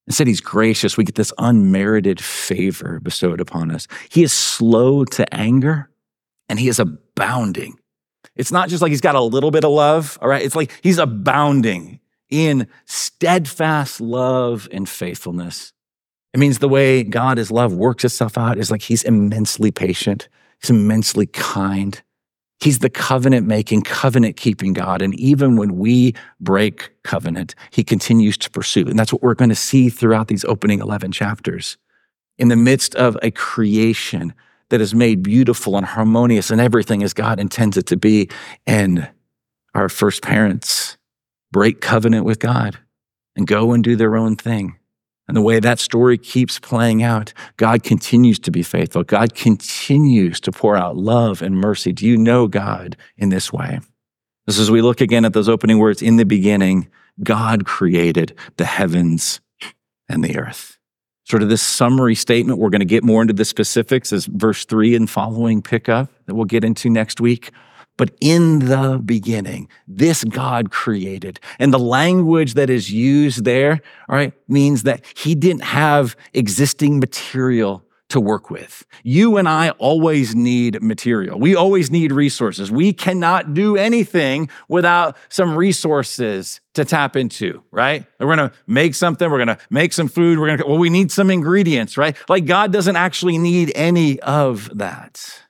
Instead, 0.08 0.28
he's 0.28 0.39
gracious. 0.39 0.95
We 0.95 1.04
get 1.04 1.15
this 1.15 1.34
unmerited 1.38 2.24
favor 2.24 3.02
bestowed 3.02 3.41
upon 3.41 3.69
us. 3.69 3.89
He 4.10 4.24
is 4.24 4.32
slow 4.32 5.04
to 5.04 5.34
anger 5.34 5.90
and 6.52 6.60
he 6.60 6.68
is 6.68 6.80
abounding. 6.80 7.80
It's 8.36 8.52
not 8.52 8.68
just 8.68 8.82
like 8.82 8.90
he's 8.90 9.00
got 9.00 9.16
a 9.16 9.22
little 9.22 9.52
bit 9.52 9.64
of 9.64 9.72
love, 9.72 10.20
all 10.22 10.28
right? 10.28 10.44
It's 10.44 10.56
like 10.56 10.78
he's 10.84 10.98
abounding 10.98 12.02
in 12.30 12.68
steadfast 12.86 14.02
love 14.02 14.68
and 14.70 14.88
faithfulness. 14.88 15.72
It 16.34 16.42
means 16.42 16.60
the 16.60 16.68
way 16.68 17.04
God 17.04 17.40
is 17.40 17.52
love 17.52 17.74
works 17.74 18.04
itself 18.04 18.38
out 18.38 18.58
is 18.58 18.70
like 18.70 18.82
he's 18.82 19.04
immensely 19.04 19.72
patient, 19.72 20.28
he's 20.62 20.70
immensely 20.70 21.26
kind. 21.26 22.02
He's 22.60 22.80
the 22.80 22.92
covenant 22.92 23.48
making, 23.48 23.82
covenant 23.84 24.36
keeping 24.36 24.74
God. 24.74 25.02
And 25.02 25.16
even 25.16 25.56
when 25.56 25.80
we 25.80 26.14
break 26.40 26.92
covenant, 27.04 27.56
he 27.72 27.84
continues 27.84 28.38
to 28.38 28.52
pursue. 28.52 28.88
And 28.88 29.00
that's 29.00 29.12
what 29.12 29.24
we're 29.24 29.34
going 29.34 29.50
to 29.50 29.56
see 29.56 29.90
throughout 29.90 30.28
these 30.28 30.46
opening 30.46 30.80
11 30.80 31.12
chapters. 31.12 31.78
In 32.38 32.50
the 32.50 32.56
midst 32.56 32.94
of 32.94 33.18
a 33.24 33.32
creation 33.32 34.36
that 34.71 34.81
is 34.81 34.95
made 34.95 35.21
beautiful 35.21 35.77
and 35.77 35.86
harmonious 35.86 36.49
and 36.49 36.60
everything 36.60 37.03
as 37.03 37.13
God 37.13 37.39
intends 37.39 37.77
it 37.77 37.86
to 37.88 37.97
be. 37.97 38.29
And 38.65 39.10
our 39.75 39.88
first 39.88 40.21
parents 40.21 40.97
break 41.51 41.79
covenant 41.81 42.25
with 42.25 42.39
God 42.39 42.79
and 43.36 43.45
go 43.45 43.73
and 43.73 43.84
do 43.84 43.95
their 43.95 44.17
own 44.17 44.36
thing. 44.36 44.77
And 45.27 45.38
the 45.38 45.41
way 45.41 45.60
that 45.60 45.79
story 45.79 46.17
keeps 46.17 46.60
playing 46.60 47.03
out, 47.03 47.34
God 47.55 47.84
continues 47.84 48.39
to 48.39 48.51
be 48.51 48.63
faithful. 48.63 49.03
God 49.03 49.36
continues 49.36 50.41
to 50.41 50.51
pour 50.51 50.75
out 50.75 50.97
love 50.97 51.41
and 51.41 51.55
mercy. 51.55 51.93
Do 51.93 52.05
you 52.05 52.17
know 52.17 52.47
God 52.47 52.97
in 53.17 53.29
this 53.29 53.53
way? 53.53 53.79
This 54.45 54.60
as 54.60 54.71
we 54.71 54.81
look 54.81 54.99
again 54.99 55.23
at 55.23 55.34
those 55.34 55.47
opening 55.47 55.77
words 55.77 56.01
in 56.01 56.17
the 56.17 56.25
beginning, 56.25 56.89
God 57.23 57.65
created 57.65 58.36
the 58.57 58.65
heavens 58.65 59.39
and 60.10 60.23
the 60.23 60.38
earth 60.38 60.79
sort 61.25 61.43
of 61.43 61.49
this 61.49 61.62
summary 61.62 62.15
statement. 62.15 62.60
We're 62.60 62.69
going 62.69 62.79
to 62.79 62.86
get 62.86 63.03
more 63.03 63.21
into 63.21 63.34
the 63.34 63.45
specifics 63.45 64.12
as 64.12 64.25
verse 64.25 64.65
three 64.65 64.95
and 64.95 65.10
following 65.10 65.62
pick 65.62 65.89
up 65.89 66.10
that 66.25 66.36
we'll 66.36 66.45
get 66.45 66.63
into 66.63 66.89
next 66.89 67.21
week. 67.21 67.51
But 67.97 68.15
in 68.19 68.60
the 68.60 68.99
beginning, 69.03 69.67
this 69.88 70.23
God 70.23 70.71
created. 70.71 71.39
And 71.60 71.73
the 71.73 71.79
language 71.79 72.55
that 72.55 72.69
is 72.69 72.91
used 72.91 73.45
there, 73.45 73.81
all 74.10 74.15
right, 74.15 74.34
means 74.47 74.84
that 74.84 75.05
he 75.15 75.36
didn't 75.36 75.63
have 75.63 76.15
existing 76.34 76.99
material 76.99 77.84
to 78.12 78.19
work 78.19 78.50
with. 78.50 78.86
You 79.04 79.38
and 79.38 79.47
I 79.47 79.71
always 79.71 80.36
need 80.36 80.82
material. 80.82 81.39
We 81.39 81.56
always 81.56 81.89
need 81.89 82.12
resources. 82.12 82.71
We 82.71 82.93
cannot 82.93 83.54
do 83.54 83.78
anything 83.78 84.50
without 84.67 85.17
some 85.30 85.56
resources 85.56 86.62
to 86.74 86.86
tap 86.86 87.15
into, 87.15 87.63
right? 87.71 88.06
We're 88.19 88.36
going 88.36 88.50
to 88.50 88.56
make 88.67 88.95
something, 88.95 89.30
we're 89.30 89.43
going 89.43 89.58
to 89.58 89.58
make 89.69 89.93
some 89.93 90.08
food, 90.08 90.39
we're 90.39 90.47
going 90.47 90.60
to 90.60 90.67
well 90.67 90.78
we 90.78 90.89
need 90.89 91.12
some 91.12 91.30
ingredients, 91.30 91.97
right? 91.97 92.15
Like 92.30 92.45
God 92.45 92.71
doesn't 92.71 92.95
actually 92.95 93.38
need 93.38 93.71
any 93.76 94.19
of 94.21 94.69
that. 94.78 95.41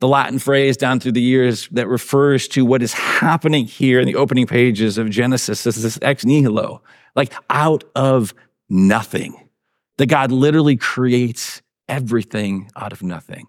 The 0.00 0.08
Latin 0.08 0.38
phrase 0.38 0.76
down 0.76 1.00
through 1.00 1.12
the 1.12 1.22
years 1.22 1.68
that 1.68 1.88
refers 1.88 2.48
to 2.48 2.64
what 2.64 2.82
is 2.82 2.92
happening 2.92 3.64
here 3.64 3.98
in 3.98 4.06
the 4.06 4.16
opening 4.16 4.46
pages 4.46 4.98
of 4.98 5.08
Genesis 5.08 5.66
is 5.66 5.82
this 5.82 5.98
ex 6.02 6.24
nihilo, 6.24 6.82
like 7.14 7.32
out 7.48 7.84
of 7.94 8.34
nothing. 8.68 9.42
That 9.98 10.06
God 10.06 10.30
literally 10.30 10.76
creates 10.76 11.62
everything 11.88 12.70
out 12.76 12.92
of 12.92 13.02
nothing. 13.02 13.46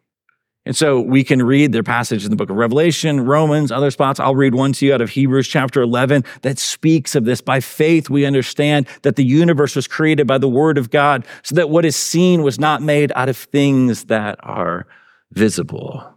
And 0.68 0.76
so 0.76 1.00
we 1.00 1.24
can 1.24 1.44
read 1.44 1.72
their 1.72 1.82
passage 1.82 2.26
in 2.26 2.30
the 2.30 2.36
book 2.36 2.50
of 2.50 2.58
Revelation, 2.58 3.22
Romans, 3.22 3.72
other 3.72 3.90
spots. 3.90 4.20
I'll 4.20 4.36
read 4.36 4.54
one 4.54 4.74
to 4.74 4.86
you 4.86 4.94
out 4.94 5.00
of 5.00 5.10
Hebrews 5.10 5.48
chapter 5.48 5.82
11 5.82 6.26
that 6.42 6.60
speaks 6.60 7.16
of 7.16 7.24
this. 7.24 7.40
By 7.40 7.62
faith, 7.62 8.10
we 8.10 8.26
understand 8.26 8.86
that 9.04 9.16
the 9.16 9.24
universe 9.24 9.78
was 9.78 9.88
created 9.88 10.28
by 10.28 10.38
the 10.38 10.50
word 10.50 10.78
of 10.78 10.90
God, 10.90 11.26
so 11.42 11.56
that 11.56 11.70
what 11.70 11.86
is 11.86 11.96
seen 11.96 12.44
was 12.44 12.60
not 12.60 12.82
made 12.82 13.14
out 13.16 13.30
of 13.30 13.38
things 13.38 14.06
that 14.06 14.38
are 14.44 14.88
visible. 15.32 16.14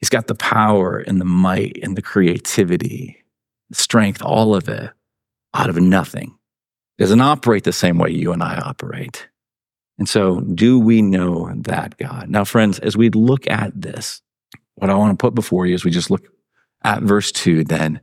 He's 0.00 0.10
got 0.10 0.26
the 0.26 0.34
power 0.34 0.98
and 0.98 1.18
the 1.18 1.24
might 1.24 1.78
and 1.82 1.96
the 1.96 2.02
creativity, 2.02 3.24
the 3.70 3.76
strength, 3.76 4.20
all 4.20 4.54
of 4.54 4.68
it 4.68 4.90
out 5.54 5.70
of 5.70 5.78
nothing. 5.78 6.36
Doesn't 6.98 7.22
operate 7.22 7.64
the 7.64 7.72
same 7.72 7.96
way 7.96 8.10
you 8.10 8.32
and 8.32 8.42
I 8.42 8.58
operate. 8.58 9.28
And 9.98 10.08
so, 10.08 10.40
do 10.40 10.78
we 10.78 11.02
know 11.02 11.52
that 11.54 11.96
God? 11.98 12.28
Now, 12.28 12.44
friends, 12.44 12.78
as 12.80 12.96
we 12.96 13.10
look 13.10 13.48
at 13.48 13.80
this, 13.80 14.22
what 14.74 14.90
I 14.90 14.94
want 14.94 15.16
to 15.16 15.22
put 15.22 15.34
before 15.34 15.66
you 15.66 15.74
is 15.74 15.84
we 15.84 15.90
just 15.90 16.10
look 16.10 16.26
at 16.82 17.02
verse 17.02 17.30
2, 17.32 17.64
then 17.64 18.00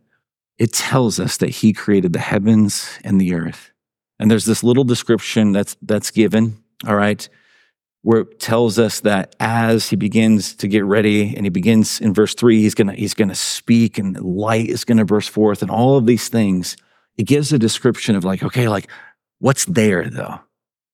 it 0.57 0.73
tells 0.73 1.19
us 1.19 1.37
that 1.37 1.49
He 1.49 1.73
created 1.73 2.13
the 2.13 2.19
heavens 2.19 2.97
and 3.03 3.19
the 3.19 3.33
earth. 3.33 3.71
And 4.19 4.31
there's 4.31 4.45
this 4.45 4.63
little 4.63 4.83
description 4.83 5.51
that's, 5.51 5.75
that's 5.81 6.11
given, 6.11 6.63
all 6.87 6.95
right, 6.95 7.27
where 8.03 8.21
it 8.21 8.39
tells 8.39 8.79
us 8.79 9.01
that 9.01 9.35
as 9.39 9.89
He 9.89 9.95
begins 9.95 10.55
to 10.55 10.67
get 10.67 10.85
ready 10.85 11.35
and 11.35 11.45
He 11.45 11.49
begins 11.49 11.99
in 11.99 12.13
verse 12.13 12.33
3, 12.35 12.61
He's 12.61 12.75
to 12.75 12.93
he's 12.93 13.13
gonna 13.13 13.35
speak 13.35 13.97
and 13.97 14.19
light 14.19 14.69
is 14.69 14.85
to 14.85 15.05
burst 15.05 15.29
forth 15.29 15.61
and 15.61 15.69
all 15.69 15.97
of 15.97 16.05
these 16.05 16.29
things. 16.29 16.77
It 17.17 17.23
gives 17.23 17.51
a 17.51 17.59
description 17.59 18.15
of 18.15 18.23
like, 18.23 18.43
okay, 18.43 18.69
like 18.69 18.89
what's 19.39 19.65
there 19.65 20.09
though? 20.09 20.39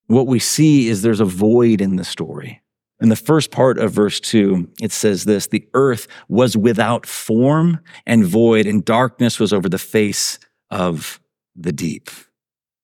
What 0.07 0.27
we 0.27 0.39
see 0.39 0.87
is 0.87 1.01
there's 1.01 1.19
a 1.19 1.25
void 1.25 1.81
in 1.81 1.97
the 1.97 2.03
story. 2.03 2.61
In 2.99 3.09
the 3.09 3.15
first 3.15 3.51
part 3.51 3.77
of 3.77 3.91
verse 3.91 4.19
two, 4.19 4.69
it 4.81 4.91
says 4.91 5.25
this, 5.25 5.47
the 5.47 5.67
earth 5.73 6.07
was 6.27 6.57
without 6.57 7.05
form 7.05 7.79
and 8.05 8.25
void 8.25 8.65
and 8.65 8.83
darkness 8.83 9.39
was 9.39 9.53
over 9.53 9.69
the 9.69 9.77
face 9.77 10.39
of 10.71 11.19
the 11.55 11.71
deep. 11.71 12.09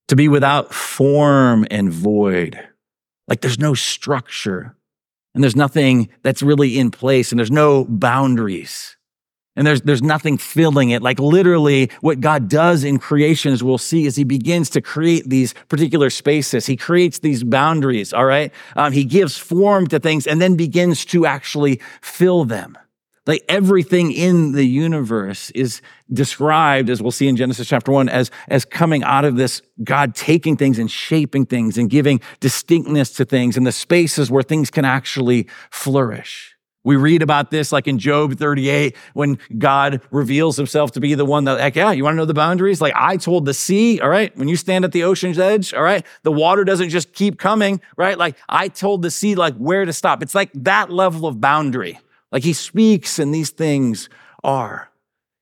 To 0.09 0.15
be 0.15 0.27
without 0.27 0.73
form 0.73 1.65
and 1.71 1.91
void, 1.91 2.59
like 3.27 3.41
there's 3.41 3.57
no 3.57 3.73
structure 3.73 4.75
and 5.33 5.43
there's 5.43 5.55
nothing 5.55 6.09
that's 6.21 6.43
really 6.43 6.77
in 6.77 6.91
place 6.91 7.31
and 7.31 7.39
there's 7.39 7.49
no 7.49 7.85
boundaries 7.85 8.97
and 9.55 9.67
there's, 9.67 9.81
there's 9.81 10.01
nothing 10.01 10.37
filling 10.37 10.89
it. 10.89 11.01
Like 11.01 11.19
literally 11.19 11.91
what 12.01 12.19
God 12.19 12.49
does 12.49 12.83
in 12.83 12.97
creation, 12.97 13.53
as 13.53 13.63
we'll 13.63 13.77
see, 13.77 14.05
is 14.05 14.15
he 14.15 14.23
begins 14.23 14.69
to 14.71 14.81
create 14.81 15.29
these 15.29 15.53
particular 15.69 16.09
spaces. 16.09 16.65
He 16.65 16.75
creates 16.75 17.19
these 17.19 17.43
boundaries. 17.43 18.13
All 18.13 18.25
right. 18.25 18.51
Um, 18.75 18.93
he 18.93 19.03
gives 19.03 19.37
form 19.37 19.87
to 19.87 19.99
things 19.99 20.25
and 20.25 20.41
then 20.41 20.55
begins 20.55 21.05
to 21.05 21.25
actually 21.25 21.81
fill 22.01 22.45
them. 22.45 22.77
Like 23.25 23.45
everything 23.47 24.11
in 24.11 24.51
the 24.51 24.65
universe 24.65 25.49
is 25.51 25.81
described, 26.11 26.89
as 26.89 27.01
we'll 27.01 27.11
see 27.11 27.29
in 27.29 27.37
Genesis 27.37 27.69
chapter 27.69 27.89
one, 27.89 28.09
as, 28.09 28.31
as 28.49 28.65
coming 28.65 29.01
out 29.03 29.23
of 29.23 29.37
this 29.37 29.61
God 29.81 30.13
taking 30.13 30.57
things 30.57 30.77
and 30.77 30.91
shaping 30.91 31.45
things 31.45 31.77
and 31.77 31.89
giving 31.89 32.19
distinctness 32.41 33.11
to 33.13 33.23
things 33.23 33.55
and 33.55 33.65
the 33.65 33.71
spaces 33.71 34.29
where 34.29 34.43
things 34.43 34.69
can 34.69 34.83
actually 34.83 35.47
flourish. 35.71 36.52
We 36.83 36.97
read 36.97 37.21
about 37.21 37.49
this 37.49 37.71
like 37.71 37.87
in 37.87 37.97
Job 37.97 38.37
38 38.37 38.95
when 39.13 39.39
God 39.57 40.01
reveals 40.11 40.57
himself 40.57 40.91
to 40.91 40.99
be 40.99 41.13
the 41.15 41.25
one 41.25 41.45
that, 41.45 41.59
like, 41.59 41.75
yeah, 41.75 41.91
you 41.91 42.03
want 42.03 42.15
to 42.15 42.17
know 42.17 42.25
the 42.25 42.33
boundaries? 42.33 42.81
Like 42.81 42.93
I 42.95 43.17
told 43.17 43.45
the 43.45 43.53
sea, 43.53 44.01
all 44.01 44.09
right, 44.09 44.35
when 44.37 44.47
you 44.47 44.57
stand 44.57 44.83
at 44.83 44.91
the 44.91 45.03
ocean's 45.03 45.39
edge, 45.39 45.73
all 45.73 45.83
right, 45.83 46.05
the 46.23 46.31
water 46.31 46.63
doesn't 46.63 46.89
just 46.89 47.13
keep 47.13 47.39
coming, 47.39 47.79
right? 47.95 48.17
Like 48.17 48.35
I 48.49 48.67
told 48.67 49.01
the 49.01 49.11
sea, 49.11 49.35
like 49.35 49.55
where 49.55 49.85
to 49.85 49.93
stop. 49.93 50.21
It's 50.21 50.35
like 50.35 50.51
that 50.55 50.89
level 50.89 51.25
of 51.25 51.39
boundary. 51.39 51.99
Like 52.31 52.43
he 52.43 52.53
speaks 52.53 53.19
and 53.19 53.33
these 53.33 53.51
things 53.51 54.09
are. 54.43 54.89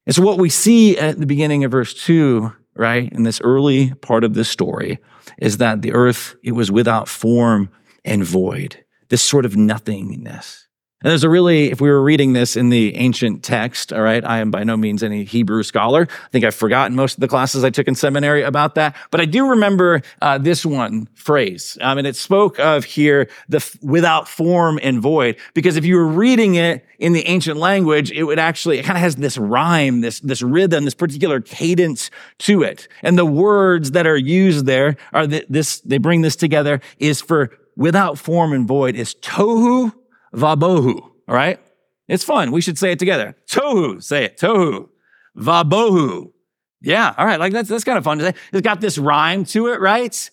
And 0.06 0.16
so 0.16 0.22
what 0.22 0.38
we 0.38 0.50
see 0.50 0.98
at 0.98 1.20
the 1.20 1.26
beginning 1.26 1.64
of 1.64 1.72
verse 1.72 1.94
two, 1.94 2.54
right, 2.76 3.12
in 3.12 3.24
this 3.24 3.42
early 3.42 3.94
part 3.96 4.24
of 4.24 4.34
this 4.34 4.50
story, 4.50 5.00
is 5.40 5.58
that 5.58 5.82
the 5.82 5.94
earth, 5.94 6.36
it 6.44 6.52
was 6.52 6.72
without 6.72 7.08
form 7.08 7.70
and 8.04 8.24
void, 8.24 8.84
this 9.10 9.22
sort 9.22 9.46
of 9.46 9.56
nothingness. 9.56 10.68
And 11.04 11.10
there's 11.10 11.24
a 11.24 11.30
really, 11.30 11.72
if 11.72 11.82
we 11.82 11.90
were 11.90 12.02
reading 12.04 12.34
this 12.34 12.56
in 12.56 12.70
the 12.70 12.96
ancient 12.96 13.44
text, 13.44 13.92
all 13.92 14.02
right, 14.02 14.24
I 14.24 14.38
am 14.38 14.52
by 14.52 14.64
no 14.64 14.78
means 14.78 15.02
any 15.02 15.24
Hebrew 15.24 15.64
scholar. 15.64 16.08
I 16.12 16.28
think 16.30 16.46
I've 16.46 16.54
forgotten 16.54 16.96
most 16.96 17.16
of 17.16 17.22
the 17.22 17.28
classes 17.28 17.64
I 17.64 17.72
took 17.72 17.88
in 17.88 17.96
seminary 17.96 18.44
about 18.44 18.76
that. 18.76 18.96
But 19.10 19.20
I 19.20 19.26
do 19.26 19.50
remember 19.50 20.04
uh, 20.22 20.38
this 20.38 20.64
one 20.64 21.08
phrase. 21.16 21.76
Um, 21.82 21.98
and 21.98 22.06
it 22.06 22.16
spoke 22.16 22.60
of 22.60 22.86
here 22.86 23.30
the 23.50 23.58
f- 23.58 23.76
without 23.82 24.28
form 24.28 24.80
and 24.84 25.02
void. 25.02 25.38
Because 25.56 25.76
if 25.76 25.86
you 25.86 25.96
were 25.96 26.08
reading 26.08 26.54
it 26.54 26.86
in 27.00 27.14
the 27.14 27.26
ancient 27.26 27.58
language, 27.58 28.12
it 28.12 28.24
would 28.24 28.38
actually, 28.38 28.78
it 28.78 28.86
kind 28.86 28.98
of 28.98 29.02
has 29.02 29.16
this 29.16 29.40
rhyme, 29.40 30.02
this, 30.02 30.20
this 30.20 30.44
rhythm, 30.44 30.86
this 30.86 30.94
particular 30.94 31.42
cadence 31.42 32.12
to 32.40 32.62
it. 32.62 32.88
And 33.02 33.18
the 33.18 33.26
words 33.26 33.92
that 33.92 34.06
are 34.06 34.18
used 34.18 34.68
there 34.68 34.98
are 35.14 35.26
th- 35.26 35.48
this, 35.50 35.80
they 35.82 35.98
bring 35.98 36.22
this 36.22 36.36
together 36.36 36.80
is 37.00 37.22
for 37.22 37.58
without 37.76 38.20
form 38.20 38.54
and 38.54 38.68
void 38.68 38.96
is 38.96 39.16
tohu 39.16 39.92
vabohu. 40.34 41.02
All 41.02 41.36
right. 41.36 41.60
It's 42.08 42.24
fun. 42.24 42.52
We 42.52 42.62
should 42.62 42.78
say 42.78 42.92
it 42.92 43.00
together. 43.00 43.36
Tohu. 43.50 44.04
Say 44.04 44.26
it. 44.26 44.38
Tohu. 44.38 44.90
Vabohu. 45.38 46.32
Yeah. 46.82 47.14
All 47.18 47.26
right. 47.26 47.40
Like 47.40 47.54
that's, 47.54 47.70
that's 47.70 47.84
kind 47.84 47.98
of 47.98 48.04
fun 48.04 48.18
to 48.18 48.26
say. 48.26 48.34
It's 48.52 48.62
got 48.62 48.82
this 48.82 48.98
rhyme 48.98 49.46
to 49.46 49.68
it, 49.68 49.80
right? 49.80 50.30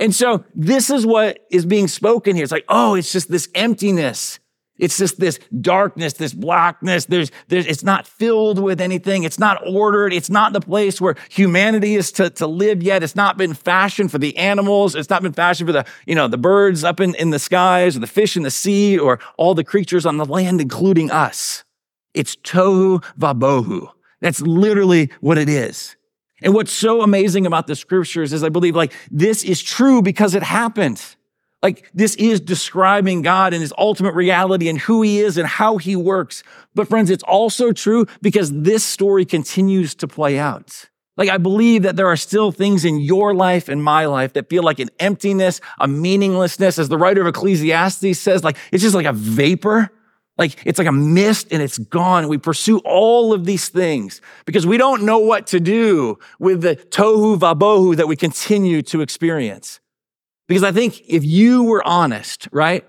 And 0.00 0.14
so 0.14 0.44
this 0.54 0.90
is 0.90 1.06
what 1.06 1.38
is 1.50 1.66
being 1.66 1.86
spoken 1.86 2.34
here. 2.34 2.42
It's 2.42 2.52
like, 2.52 2.64
oh, 2.68 2.94
it's 2.94 3.12
just 3.12 3.30
this 3.30 3.48
emptiness. 3.54 4.40
It's 4.80 4.96
just 4.96 5.20
this 5.20 5.38
darkness, 5.60 6.14
this 6.14 6.32
blackness. 6.32 7.04
There's, 7.04 7.30
there's, 7.48 7.66
it's 7.66 7.84
not 7.84 8.06
filled 8.06 8.58
with 8.58 8.80
anything. 8.80 9.24
It's 9.24 9.38
not 9.38 9.60
ordered. 9.66 10.12
It's 10.12 10.30
not 10.30 10.54
the 10.54 10.60
place 10.60 11.00
where 11.00 11.16
humanity 11.28 11.94
is 11.94 12.10
to, 12.12 12.30
to 12.30 12.46
live 12.46 12.82
yet. 12.82 13.02
It's 13.02 13.14
not 13.14 13.36
been 13.36 13.54
fashioned 13.54 14.10
for 14.10 14.18
the 14.18 14.36
animals. 14.38 14.94
It's 14.94 15.10
not 15.10 15.22
been 15.22 15.34
fashioned 15.34 15.68
for 15.68 15.72
the, 15.72 15.84
you 16.06 16.14
know, 16.14 16.28
the 16.28 16.38
birds 16.38 16.82
up 16.82 16.98
in, 16.98 17.14
in 17.16 17.30
the 17.30 17.38
skies 17.38 17.96
or 17.96 18.00
the 18.00 18.06
fish 18.06 18.36
in 18.36 18.42
the 18.42 18.50
sea 18.50 18.98
or 18.98 19.20
all 19.36 19.54
the 19.54 19.64
creatures 19.64 20.06
on 20.06 20.16
the 20.16 20.24
land, 20.24 20.60
including 20.60 21.10
us. 21.10 21.62
It's 22.14 22.34
tohu 22.36 23.04
vabohu. 23.18 23.88
That's 24.20 24.40
literally 24.40 25.10
what 25.20 25.38
it 25.38 25.48
is. 25.48 25.96
And 26.42 26.54
what's 26.54 26.72
so 26.72 27.02
amazing 27.02 27.46
about 27.46 27.66
the 27.66 27.76
scriptures 27.76 28.32
is 28.32 28.42
I 28.42 28.48
believe 28.48 28.74
like 28.74 28.94
this 29.10 29.44
is 29.44 29.62
true 29.62 30.00
because 30.00 30.34
it 30.34 30.42
happened. 30.42 31.02
Like 31.62 31.90
this 31.92 32.14
is 32.16 32.40
describing 32.40 33.22
God 33.22 33.52
and 33.52 33.60
his 33.60 33.74
ultimate 33.76 34.14
reality 34.14 34.68
and 34.68 34.78
who 34.78 35.02
he 35.02 35.20
is 35.20 35.36
and 35.36 35.46
how 35.46 35.76
he 35.76 35.94
works. 35.94 36.42
But 36.74 36.88
friends, 36.88 37.10
it's 37.10 37.22
also 37.24 37.72
true 37.72 38.06
because 38.22 38.50
this 38.52 38.82
story 38.82 39.24
continues 39.24 39.94
to 39.96 40.08
play 40.08 40.38
out. 40.38 40.88
Like 41.16 41.28
I 41.28 41.36
believe 41.36 41.82
that 41.82 41.96
there 41.96 42.06
are 42.06 42.16
still 42.16 42.50
things 42.50 42.86
in 42.86 42.98
your 42.98 43.34
life 43.34 43.68
and 43.68 43.84
my 43.84 44.06
life 44.06 44.32
that 44.32 44.48
feel 44.48 44.62
like 44.62 44.78
an 44.78 44.88
emptiness, 44.98 45.60
a 45.78 45.86
meaninglessness. 45.86 46.78
As 46.78 46.88
the 46.88 46.96
writer 46.96 47.20
of 47.20 47.26
Ecclesiastes 47.26 48.18
says, 48.18 48.42
like 48.42 48.56
it's 48.72 48.82
just 48.82 48.94
like 48.94 49.06
a 49.06 49.12
vapor. 49.12 49.90
Like 50.38 50.62
it's 50.64 50.78
like 50.78 50.88
a 50.88 50.92
mist 50.92 51.48
and 51.50 51.60
it's 51.60 51.76
gone. 51.76 52.26
We 52.28 52.38
pursue 52.38 52.78
all 52.86 53.34
of 53.34 53.44
these 53.44 53.68
things 53.68 54.22
because 54.46 54.66
we 54.66 54.78
don't 54.78 55.02
know 55.02 55.18
what 55.18 55.46
to 55.48 55.60
do 55.60 56.18
with 56.38 56.62
the 56.62 56.76
tohu 56.76 57.38
vabohu 57.38 57.96
that 57.96 58.08
we 58.08 58.16
continue 58.16 58.80
to 58.82 59.02
experience. 59.02 59.80
Because 60.50 60.64
I 60.64 60.72
think 60.72 61.02
if 61.06 61.24
you 61.24 61.62
were 61.62 61.86
honest, 61.86 62.48
right? 62.50 62.84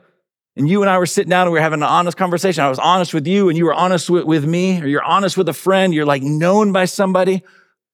And 0.55 0.67
you 0.67 0.81
and 0.81 0.89
I 0.89 0.97
were 0.97 1.05
sitting 1.05 1.29
down 1.29 1.43
and 1.43 1.51
we 1.53 1.59
were 1.59 1.63
having 1.63 1.83
an 1.83 1.87
honest 1.87 2.17
conversation. 2.17 2.63
I 2.63 2.69
was 2.69 2.79
honest 2.79 3.13
with 3.13 3.27
you 3.27 3.49
and 3.49 3.57
you 3.57 3.65
were 3.65 3.73
honest 3.75 4.09
with, 4.09 4.23
with 4.23 4.45
me, 4.45 4.81
or 4.81 4.87
you're 4.87 5.03
honest 5.03 5.37
with 5.37 5.47
a 5.47 5.53
friend, 5.53 5.93
you're 5.93 6.07
like 6.07 6.23
known 6.23 6.71
by 6.71 6.85
somebody. 6.85 7.43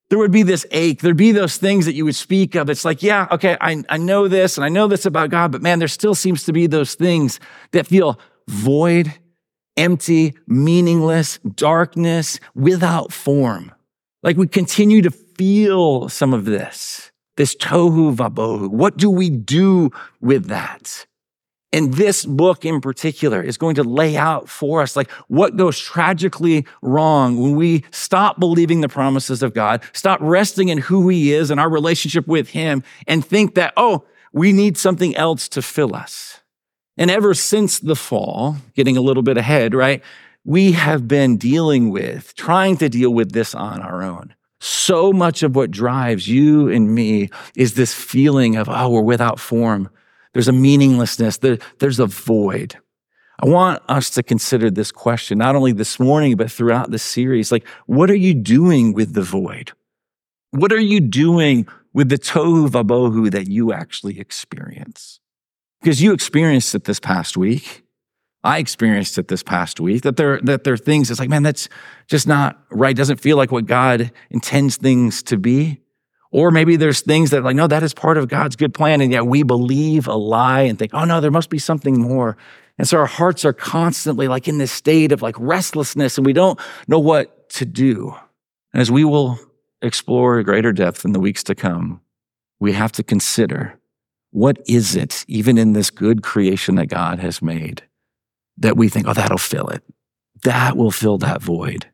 There 0.09 0.19
would 0.19 0.31
be 0.31 0.43
this 0.43 0.65
ache. 0.71 1.01
There'd 1.01 1.17
be 1.17 1.33
those 1.33 1.57
things 1.57 1.85
that 1.85 1.95
you 1.95 2.05
would 2.05 2.15
speak 2.15 2.55
of. 2.55 2.69
It's 2.69 2.85
like, 2.85 3.03
yeah, 3.03 3.27
okay, 3.29 3.57
I, 3.59 3.83
I 3.89 3.97
know 3.97 4.29
this 4.29 4.57
and 4.57 4.63
I 4.63 4.69
know 4.69 4.87
this 4.87 5.05
about 5.05 5.31
God, 5.31 5.51
but 5.51 5.61
man, 5.61 5.79
there 5.79 5.89
still 5.89 6.15
seems 6.15 6.45
to 6.45 6.53
be 6.53 6.65
those 6.67 6.95
things 6.95 7.41
that 7.71 7.87
feel 7.87 8.17
void, 8.47 9.13
empty, 9.75 10.33
meaningless, 10.47 11.39
darkness, 11.39 12.39
without 12.55 13.11
form. 13.11 13.73
Like 14.23 14.37
we 14.37 14.47
continue 14.47 15.01
to 15.01 15.11
feel 15.11 16.07
some 16.07 16.33
of 16.33 16.45
this 16.45 17.11
this 17.37 17.55
tohu 17.55 18.15
vabohu. 18.15 18.69
What 18.69 18.97
do 18.97 19.09
we 19.09 19.29
do 19.29 19.91
with 20.19 20.47
that? 20.47 21.05
And 21.73 21.93
this 21.93 22.25
book 22.25 22.65
in 22.65 22.79
particular 22.79 23.41
is 23.41 23.57
going 23.57 23.75
to 23.75 23.83
lay 23.83 24.15
out 24.15 24.47
for 24.47 24.81
us 24.81 24.95
like 24.95 25.11
what 25.27 25.57
goes 25.57 25.77
tragically 25.77 26.65
wrong 26.81 27.41
when 27.41 27.55
we 27.55 27.83
stop 27.91 28.39
believing 28.39 28.81
the 28.81 28.89
promises 28.89 29.43
of 29.43 29.53
God, 29.53 29.83
stop 29.91 30.19
resting 30.21 30.69
in 30.69 30.77
who 30.77 31.09
he 31.09 31.33
is 31.33 31.51
and 31.51 31.59
our 31.59 31.69
relationship 31.69 32.25
with 32.25 32.49
him 32.49 32.83
and 33.05 33.23
think 33.23 33.55
that, 33.55 33.73
oh, 33.75 34.05
we 34.31 34.53
need 34.53 34.77
something 34.77 35.15
else 35.17 35.47
to 35.49 35.61
fill 35.61 35.93
us. 35.95 36.41
And 36.97 37.11
ever 37.11 37.33
since 37.33 37.79
the 37.79 37.95
fall, 37.95 38.57
getting 38.73 38.97
a 38.97 39.01
little 39.01 39.23
bit 39.23 39.37
ahead, 39.37 39.75
right? 39.75 40.01
We 40.45 40.71
have 40.71 41.07
been 41.07 41.37
dealing 41.37 41.91
with, 41.91 42.33
trying 42.35 42.77
to 42.77 42.87
deal 42.87 43.13
with 43.13 43.33
this 43.33 43.53
on 43.53 43.81
our 43.81 44.01
own. 44.01 44.33
So 44.59 45.13
much 45.13 45.43
of 45.43 45.55
what 45.55 45.71
drives 45.71 46.27
you 46.27 46.67
and 46.69 46.93
me 46.93 47.29
is 47.55 47.75
this 47.75 47.93
feeling 47.93 48.55
of, 48.55 48.67
oh, 48.69 48.89
we're 48.89 49.01
without 49.01 49.39
form. 49.39 49.89
There's 50.33 50.47
a 50.47 50.53
meaninglessness. 50.53 51.37
There, 51.37 51.59
there's 51.79 51.99
a 51.99 52.05
void. 52.07 52.75
I 53.39 53.47
want 53.47 53.83
us 53.87 54.09
to 54.11 54.23
consider 54.23 54.71
this 54.71 54.91
question, 54.91 55.37
not 55.37 55.55
only 55.55 55.71
this 55.71 55.99
morning, 55.99 56.35
but 56.35 56.51
throughout 56.51 56.89
the 56.89 56.97
series. 56.97 57.51
Like, 57.51 57.67
what 57.85 58.09
are 58.09 58.15
you 58.15 58.33
doing 58.33 58.93
with 58.93 59.13
the 59.13 59.21
void? 59.21 59.73
What 60.51 60.71
are 60.71 60.79
you 60.79 60.99
doing 61.01 61.67
with 61.93 62.09
the 62.09 62.17
tohu 62.17 62.67
vabohu 62.67 63.29
that 63.31 63.47
you 63.47 63.73
actually 63.73 64.19
experience? 64.19 65.19
Because 65.81 66.01
you 66.01 66.13
experienced 66.13 66.73
it 66.73 66.85
this 66.85 66.99
past 66.99 67.37
week. 67.37 67.83
I 68.47 68.59
experienced 68.59 69.17
it 69.17 69.27
this 69.27 69.43
past 69.43 69.81
week 69.81 70.03
that 70.03 70.15
there, 70.15 70.39
that 70.43 70.63
there 70.63 70.73
are 70.73 70.77
things 70.77 71.11
it's 71.11 71.19
like, 71.19 71.27
man, 71.27 71.43
that's 71.43 71.67
just 72.07 72.27
not 72.27 72.57
right. 72.71 72.95
Doesn't 72.95 73.19
feel 73.19 73.35
like 73.35 73.51
what 73.51 73.65
God 73.65 74.09
intends 74.29 74.77
things 74.77 75.21
to 75.23 75.37
be. 75.37 75.81
Or 76.31 76.49
maybe 76.49 76.77
there's 76.77 77.01
things 77.01 77.31
that 77.31 77.43
like, 77.43 77.57
no, 77.57 77.67
that 77.67 77.83
is 77.83 77.93
part 77.93 78.17
of 78.17 78.29
God's 78.29 78.55
good 78.55 78.73
plan. 78.73 79.01
And 79.01 79.11
yet 79.11 79.27
we 79.27 79.43
believe 79.43 80.07
a 80.07 80.15
lie 80.15 80.61
and 80.61 80.79
think, 80.79 80.93
oh 80.93 81.03
no, 81.03 81.19
there 81.19 81.29
must 81.29 81.49
be 81.49 81.59
something 81.59 81.99
more. 81.99 82.37
And 82.77 82.87
so 82.87 82.99
our 82.99 83.05
hearts 83.05 83.43
are 83.43 83.51
constantly 83.51 84.29
like 84.29 84.47
in 84.47 84.59
this 84.59 84.71
state 84.71 85.11
of 85.11 85.21
like 85.21 85.35
restlessness 85.37 86.17
and 86.17 86.25
we 86.25 86.31
don't 86.31 86.57
know 86.87 86.99
what 86.99 87.49
to 87.49 87.65
do. 87.65 88.15
And 88.71 88.81
as 88.81 88.89
we 88.89 89.03
will 89.03 89.37
explore 89.81 90.41
greater 90.43 90.71
depth 90.71 91.03
in 91.03 91.11
the 91.11 91.19
weeks 91.19 91.43
to 91.43 91.55
come, 91.55 91.99
we 92.61 92.71
have 92.71 92.93
to 92.93 93.03
consider 93.03 93.77
what 94.31 94.57
is 94.67 94.95
it, 94.95 95.25
even 95.27 95.57
in 95.57 95.73
this 95.73 95.89
good 95.89 96.23
creation 96.23 96.75
that 96.75 96.87
God 96.87 97.19
has 97.19 97.41
made, 97.41 97.83
that 98.57 98.77
we 98.77 98.89
think, 98.89 99.07
oh, 99.07 99.13
that'll 99.13 99.37
fill 99.37 99.67
it. 99.67 99.83
That 100.43 100.77
will 100.77 100.91
fill 100.91 101.17
that 101.19 101.41
void. 101.41 101.87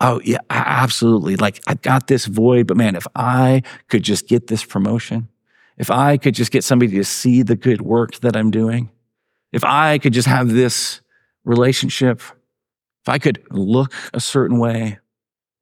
Oh, 0.00 0.20
yeah, 0.24 0.38
absolutely. 0.50 1.36
Like, 1.36 1.60
I've 1.66 1.82
got 1.82 2.06
this 2.06 2.26
void, 2.26 2.66
but 2.66 2.76
man, 2.76 2.94
if 2.94 3.06
I 3.16 3.62
could 3.88 4.04
just 4.04 4.28
get 4.28 4.46
this 4.46 4.64
promotion, 4.64 5.28
if 5.76 5.90
I 5.90 6.16
could 6.16 6.34
just 6.34 6.52
get 6.52 6.64
somebody 6.64 6.92
to 6.92 7.04
see 7.04 7.42
the 7.42 7.56
good 7.56 7.80
work 7.80 8.14
that 8.20 8.36
I'm 8.36 8.50
doing, 8.50 8.90
if 9.52 9.64
I 9.64 9.98
could 9.98 10.12
just 10.12 10.28
have 10.28 10.50
this 10.50 11.00
relationship, 11.44 12.20
if 12.20 13.08
I 13.08 13.18
could 13.18 13.42
look 13.50 13.92
a 14.12 14.20
certain 14.20 14.58
way, 14.58 14.98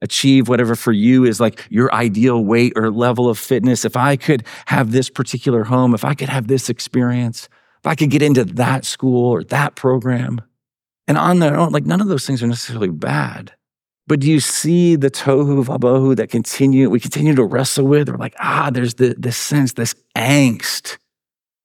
achieve 0.03 0.49
whatever 0.49 0.75
for 0.75 0.93
you 0.93 1.25
is 1.25 1.41
like 1.41 1.67
your 1.71 1.93
ideal 1.95 2.45
weight 2.45 2.75
or 2.77 2.91
level 2.91 3.31
of 3.31 3.39
fitness, 3.39 3.85
if 3.85 3.97
I 3.97 4.17
could 4.17 4.45
have 4.67 4.93
this 4.93 5.09
particular 5.09 5.65
home, 5.65 5.95
if 5.95 6.05
I 6.05 6.15
could 6.15 6.29
have 6.29 6.49
this 6.49 6.69
experience, 6.69 7.49
if 7.87 7.91
I 7.91 7.95
could 7.95 8.11
get 8.11 8.21
into 8.21 8.45
that 8.45 8.85
school 8.85 9.31
or 9.31 9.45
that 9.45 9.77
program, 9.77 10.41
and 11.07 11.17
on 11.17 11.39
their 11.39 11.57
own, 11.57 11.71
like 11.71 11.87
none 11.87 12.01
of 12.01 12.09
those 12.09 12.27
things 12.27 12.43
are 12.43 12.49
necessarily 12.49 12.89
bad. 12.89 13.53
But 14.09 14.19
do 14.19 14.29
you 14.29 14.41
see 14.41 14.97
the 14.97 15.09
tohu 15.09 15.65
vabohu 15.65 16.17
that 16.17 16.29
continue, 16.29 16.91
we 16.91 16.99
continue 16.99 17.37
to 17.37 17.45
wrestle 17.45 17.87
with? 17.87 18.09
We're 18.09 18.17
like, 18.17 18.35
ah, 18.41 18.71
there's 18.73 18.95
the, 18.95 19.15
this 19.17 19.37
sense, 19.37 19.75
this 19.75 19.95
angst. 20.17 20.99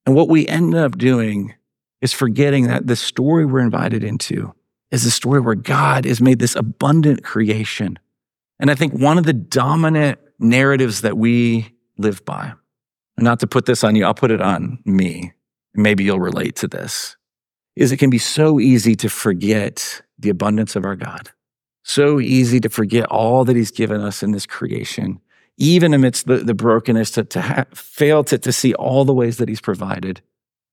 And 0.05 0.13
what 0.13 0.29
we 0.29 0.47
end 0.47 0.75
up 0.75 0.95
doing 0.95 1.55
is 2.01 2.13
forgetting 2.13 2.67
that 2.67 2.85
the 2.85 2.95
story 2.95 3.43
we're 3.43 3.61
invited 3.61 4.03
into 4.03 4.53
is 4.91 5.03
the 5.03 5.09
story 5.09 5.39
where 5.39 5.55
God 5.55 6.05
has 6.05 6.21
made 6.21 6.37
this 6.37 6.55
abundant 6.55 7.23
creation. 7.23 7.97
And 8.59 8.69
I 8.69 8.75
think 8.75 8.93
one 8.93 9.17
of 9.17 9.25
the 9.25 9.33
dominant 9.33 10.19
narratives 10.37 11.01
that 11.01 11.17
we 11.17 11.73
live 11.97 12.23
by, 12.25 12.53
not 13.17 13.39
to 13.39 13.47
put 13.47 13.65
this 13.65 13.83
on 13.83 13.95
you, 13.95 14.05
I'll 14.05 14.13
put 14.13 14.29
it 14.29 14.41
on 14.41 14.77
me. 14.85 15.33
Maybe 15.73 16.03
you'll 16.03 16.19
relate 16.19 16.55
to 16.57 16.67
this 16.67 17.15
is 17.75 17.91
it 17.91 17.97
can 17.97 18.09
be 18.09 18.17
so 18.17 18.59
easy 18.59 18.95
to 18.95 19.09
forget 19.09 20.01
the 20.19 20.29
abundance 20.29 20.75
of 20.75 20.85
our 20.85 20.95
God. 20.95 21.31
So 21.83 22.19
easy 22.19 22.59
to 22.59 22.69
forget 22.69 23.05
all 23.05 23.45
that 23.45 23.55
He's 23.55 23.71
given 23.71 24.01
us 24.01 24.21
in 24.21 24.31
this 24.31 24.45
creation, 24.45 25.19
even 25.57 25.93
amidst 25.93 26.27
the, 26.27 26.37
the 26.37 26.53
brokenness, 26.53 27.11
to, 27.11 27.23
to 27.23 27.41
ha- 27.41 27.65
fail 27.73 28.23
to, 28.25 28.37
to 28.37 28.51
see 28.51 28.73
all 28.75 29.05
the 29.05 29.13
ways 29.13 29.37
that 29.37 29.49
He's 29.49 29.61
provided. 29.61 30.21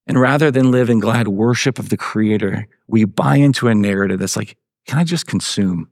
And 0.07 0.21
rather 0.21 0.51
than 0.51 0.71
live 0.71 0.91
in 0.91 1.01
glad 1.01 1.29
worship 1.29 1.79
of 1.79 1.89
the 1.89 1.97
Creator, 1.97 2.67
we 2.87 3.05
buy 3.05 3.37
into 3.37 3.69
a 3.69 3.75
narrative 3.75 4.19
that's 4.19 4.37
like, 4.37 4.57
can 4.87 4.99
I 4.99 5.05
just 5.05 5.27
consume? 5.27 5.89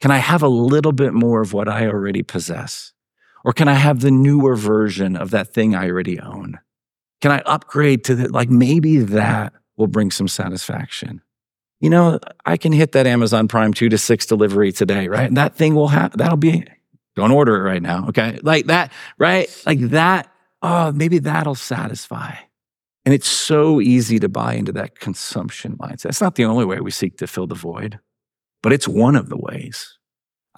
Can 0.00 0.10
I 0.10 0.18
have 0.18 0.42
a 0.42 0.48
little 0.48 0.92
bit 0.92 1.12
more 1.12 1.42
of 1.42 1.52
what 1.52 1.68
I 1.68 1.86
already 1.86 2.22
possess? 2.22 2.92
Or 3.44 3.52
can 3.52 3.68
I 3.68 3.74
have 3.74 4.00
the 4.00 4.10
newer 4.10 4.56
version 4.56 5.16
of 5.16 5.30
that 5.30 5.52
thing 5.52 5.74
I 5.74 5.88
already 5.88 6.18
own? 6.18 6.58
Can 7.20 7.30
I 7.30 7.40
upgrade 7.40 8.04
to 8.04 8.14
the, 8.14 8.28
like 8.28 8.50
maybe 8.50 8.98
that 8.98 9.52
will 9.80 9.88
bring 9.88 10.10
some 10.10 10.28
satisfaction. 10.28 11.22
You 11.80 11.88
know, 11.88 12.20
I 12.44 12.58
can 12.58 12.72
hit 12.72 12.92
that 12.92 13.06
Amazon 13.06 13.48
Prime 13.48 13.72
two 13.72 13.88
to 13.88 13.96
six 13.98 14.26
delivery 14.26 14.70
today, 14.70 15.08
right? 15.08 15.26
And 15.26 15.38
that 15.38 15.56
thing 15.56 15.74
will 15.74 15.88
have, 15.88 16.16
that'll 16.16 16.36
be, 16.36 16.66
don't 17.16 17.30
order 17.30 17.56
it 17.56 17.62
right 17.62 17.82
now. 17.82 18.06
Okay. 18.08 18.38
Like 18.42 18.66
that, 18.66 18.92
right? 19.18 19.48
Like 19.64 19.80
that, 19.88 20.30
oh, 20.60 20.92
maybe 20.92 21.18
that'll 21.18 21.54
satisfy. 21.54 22.34
And 23.06 23.14
it's 23.14 23.28
so 23.28 23.80
easy 23.80 24.18
to 24.18 24.28
buy 24.28 24.54
into 24.54 24.72
that 24.72 25.00
consumption 25.00 25.78
mindset. 25.78 26.10
It's 26.10 26.20
not 26.20 26.34
the 26.34 26.44
only 26.44 26.66
way 26.66 26.80
we 26.80 26.90
seek 26.90 27.16
to 27.16 27.26
fill 27.26 27.46
the 27.46 27.54
void, 27.54 27.98
but 28.62 28.74
it's 28.74 28.86
one 28.86 29.16
of 29.16 29.30
the 29.30 29.38
ways. 29.38 29.96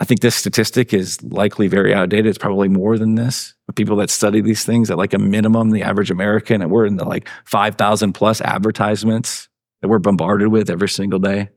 I 0.03 0.05
think 0.05 0.21
this 0.21 0.35
statistic 0.35 0.93
is 0.93 1.23
likely 1.23 1.69
very 1.69 1.95
outdated. 1.95 2.27
It's 2.27 2.37
probably 2.37 2.67
more 2.67 2.99
than 2.99 3.15
this. 3.15 3.55
But 3.69 3.77
people 3.77 3.95
that 3.99 4.11
study 4.11 4.41
these 4.41 4.65
things 4.65 4.91
at 4.91 4.99
like 4.99 5.15
a 5.15 5.19
minimum, 5.19 5.71
the 5.71 5.85
average 5.85 6.11
American, 6.11 6.61
and 6.61 6.73
we're 6.73 6.87
in 6.87 6.97
the 6.97 7.05
like 7.05 7.29
5,000 7.45 8.13
plus 8.13 8.41
advertisements 8.41 9.49
that 9.81 9.87
we're 9.87 10.01
bombarded 10.01 10.49
with 10.49 10.71
every 10.71 10.89
single 10.89 11.21
day, 11.21 11.51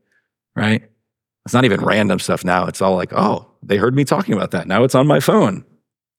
right? 0.54 0.88
It's 1.44 1.54
not 1.54 1.64
even 1.64 1.80
random 1.80 2.20
stuff 2.20 2.44
now. 2.44 2.66
It's 2.66 2.80
all 2.80 2.94
like, 2.94 3.12
oh, 3.12 3.50
they 3.64 3.78
heard 3.78 3.96
me 3.96 4.04
talking 4.04 4.34
about 4.34 4.52
that. 4.52 4.68
Now 4.68 4.84
it's 4.84 4.94
on 4.94 5.08
my 5.08 5.18
phone. 5.18 5.64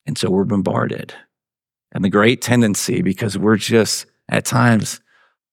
And 0.06 0.18
so 0.18 0.30
we're 0.30 0.44
bombarded. 0.44 1.14
And 1.94 2.04
the 2.04 2.10
great 2.10 2.42
tendency, 2.42 3.02
because 3.02 3.38
we're 3.38 3.56
just 3.56 4.06
at 4.28 4.44
times 4.44 5.00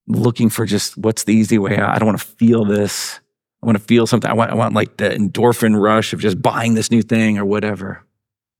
looking 0.08 0.50
for 0.50 0.66
just 0.66 0.98
what's 0.98 1.22
the 1.22 1.34
easy 1.34 1.56
way 1.56 1.76
out. 1.76 1.90
I 1.90 2.00
don't 2.00 2.06
want 2.08 2.18
to 2.18 2.26
feel 2.26 2.64
this. 2.64 3.20
I 3.64 3.66
want 3.66 3.78
to 3.78 3.84
feel 3.84 4.06
something. 4.06 4.30
I 4.30 4.34
want, 4.34 4.50
I 4.50 4.54
want 4.54 4.74
like 4.74 4.98
the 4.98 5.08
endorphin 5.08 5.80
rush 5.80 6.12
of 6.12 6.20
just 6.20 6.42
buying 6.42 6.74
this 6.74 6.90
new 6.90 7.00
thing 7.00 7.38
or 7.38 7.46
whatever 7.46 8.04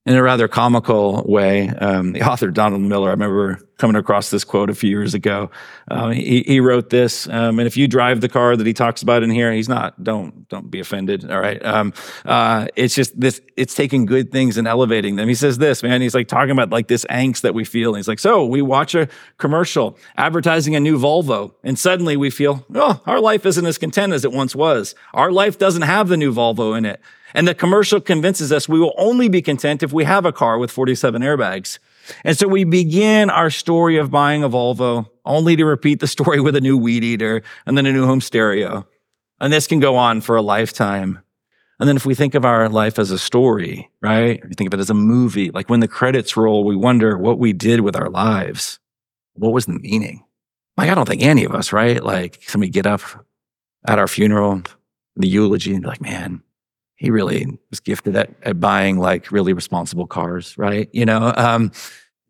in 0.06 0.14
a 0.14 0.22
rather 0.22 0.48
comical 0.48 1.22
way. 1.28 1.68
Um, 1.68 2.12
the 2.12 2.22
author 2.22 2.50
Donald 2.50 2.80
Miller, 2.80 3.08
I 3.08 3.12
remember 3.12 3.60
coming 3.78 3.96
across 3.96 4.30
this 4.30 4.44
quote 4.44 4.70
a 4.70 4.74
few 4.74 4.90
years 4.90 5.14
ago. 5.14 5.50
Um, 5.88 6.12
he, 6.12 6.42
he, 6.46 6.60
wrote 6.60 6.90
this, 6.90 7.28
um, 7.28 7.58
and 7.58 7.66
if 7.66 7.76
you 7.76 7.88
drive 7.88 8.20
the 8.20 8.28
car 8.28 8.56
that 8.56 8.66
he 8.66 8.72
talks 8.72 9.02
about 9.02 9.22
in 9.22 9.30
here, 9.30 9.52
he's 9.52 9.68
not. 9.68 10.02
Don't 10.02 10.48
don't 10.48 10.70
be 10.70 10.80
offended. 10.80 11.30
All 11.30 11.40
right. 11.40 11.64
Um, 11.64 11.92
uh, 12.24 12.68
it's 12.76 12.94
just 12.94 13.18
this. 13.18 13.40
It's 13.56 13.74
taking 13.74 14.06
good 14.06 14.32
things 14.32 14.56
and 14.56 14.66
elevating 14.66 15.16
them. 15.16 15.28
He 15.28 15.34
says 15.34 15.58
this, 15.58 15.82
man. 15.82 16.00
He's 16.00 16.14
like 16.14 16.28
talking 16.28 16.50
about 16.50 16.70
like 16.70 16.88
this 16.88 17.04
angst 17.06 17.42
that 17.42 17.54
we 17.54 17.64
feel. 17.64 17.90
And 17.90 17.98
he's 17.98 18.08
like, 18.08 18.18
so 18.18 18.44
we 18.44 18.62
watch 18.62 18.94
a 18.94 19.08
commercial 19.38 19.98
advertising 20.16 20.74
a 20.76 20.80
new 20.80 20.98
Volvo, 20.98 21.54
and 21.62 21.78
suddenly 21.78 22.16
we 22.16 22.30
feel, 22.30 22.64
oh, 22.74 23.02
our 23.06 23.20
life 23.20 23.44
isn't 23.46 23.66
as 23.66 23.78
content 23.78 24.12
as 24.12 24.24
it 24.24 24.32
once 24.32 24.54
was. 24.54 24.94
Our 25.12 25.32
life 25.32 25.58
doesn't 25.58 25.82
have 25.82 26.08
the 26.08 26.16
new 26.16 26.32
Volvo 26.32 26.76
in 26.76 26.84
it. 26.84 27.00
And 27.34 27.48
the 27.48 27.54
commercial 27.54 28.00
convinces 28.00 28.52
us 28.52 28.68
we 28.68 28.78
will 28.78 28.94
only 28.96 29.28
be 29.28 29.42
content 29.42 29.82
if 29.82 29.92
we 29.92 30.04
have 30.04 30.24
a 30.24 30.32
car 30.32 30.56
with 30.56 30.70
47 30.70 31.20
airbags. 31.20 31.78
And 32.24 32.36
so 32.38 32.48
we 32.48 32.64
begin 32.64 33.30
our 33.30 33.50
story 33.50 33.96
of 33.98 34.10
buying 34.10 34.42
a 34.42 34.48
Volvo 34.48 35.08
only 35.24 35.56
to 35.56 35.64
repeat 35.64 36.00
the 36.00 36.06
story 36.06 36.40
with 36.40 36.56
a 36.56 36.60
new 36.60 36.76
weed 36.76 37.04
eater 37.04 37.42
and 37.66 37.76
then 37.76 37.86
a 37.86 37.92
new 37.92 38.06
home 38.06 38.20
stereo. 38.20 38.86
And 39.40 39.52
this 39.52 39.66
can 39.66 39.80
go 39.80 39.96
on 39.96 40.20
for 40.20 40.36
a 40.36 40.42
lifetime. 40.42 41.20
And 41.80 41.88
then 41.88 41.96
if 41.96 42.06
we 42.06 42.14
think 42.14 42.34
of 42.34 42.44
our 42.44 42.68
life 42.68 42.98
as 42.98 43.10
a 43.10 43.18
story, 43.18 43.90
right? 44.00 44.40
We 44.46 44.54
think 44.54 44.68
of 44.72 44.78
it 44.78 44.80
as 44.80 44.90
a 44.90 44.94
movie, 44.94 45.50
like 45.50 45.68
when 45.68 45.80
the 45.80 45.88
credits 45.88 46.36
roll, 46.36 46.64
we 46.64 46.76
wonder 46.76 47.18
what 47.18 47.38
we 47.38 47.52
did 47.52 47.80
with 47.80 47.96
our 47.96 48.08
lives. 48.08 48.78
What 49.34 49.52
was 49.52 49.66
the 49.66 49.72
meaning? 49.72 50.24
Like, 50.76 50.90
I 50.90 50.94
don't 50.94 51.08
think 51.08 51.22
any 51.22 51.44
of 51.44 51.54
us, 51.54 51.72
right? 51.72 52.02
Like 52.02 52.42
somebody 52.46 52.70
get 52.70 52.86
up 52.86 53.00
at 53.86 53.98
our 53.98 54.08
funeral, 54.08 54.62
the 55.16 55.28
eulogy 55.28 55.72
and 55.72 55.82
be 55.82 55.88
like, 55.88 56.00
man, 56.00 56.42
he 57.04 57.10
really 57.10 57.46
was 57.70 57.80
gifted 57.80 58.16
at, 58.16 58.30
at 58.42 58.58
buying 58.58 58.98
like 58.98 59.30
really 59.30 59.52
responsible 59.52 60.06
cars, 60.06 60.56
right? 60.58 60.88
You 60.92 61.04
know, 61.04 61.32
um, 61.36 61.70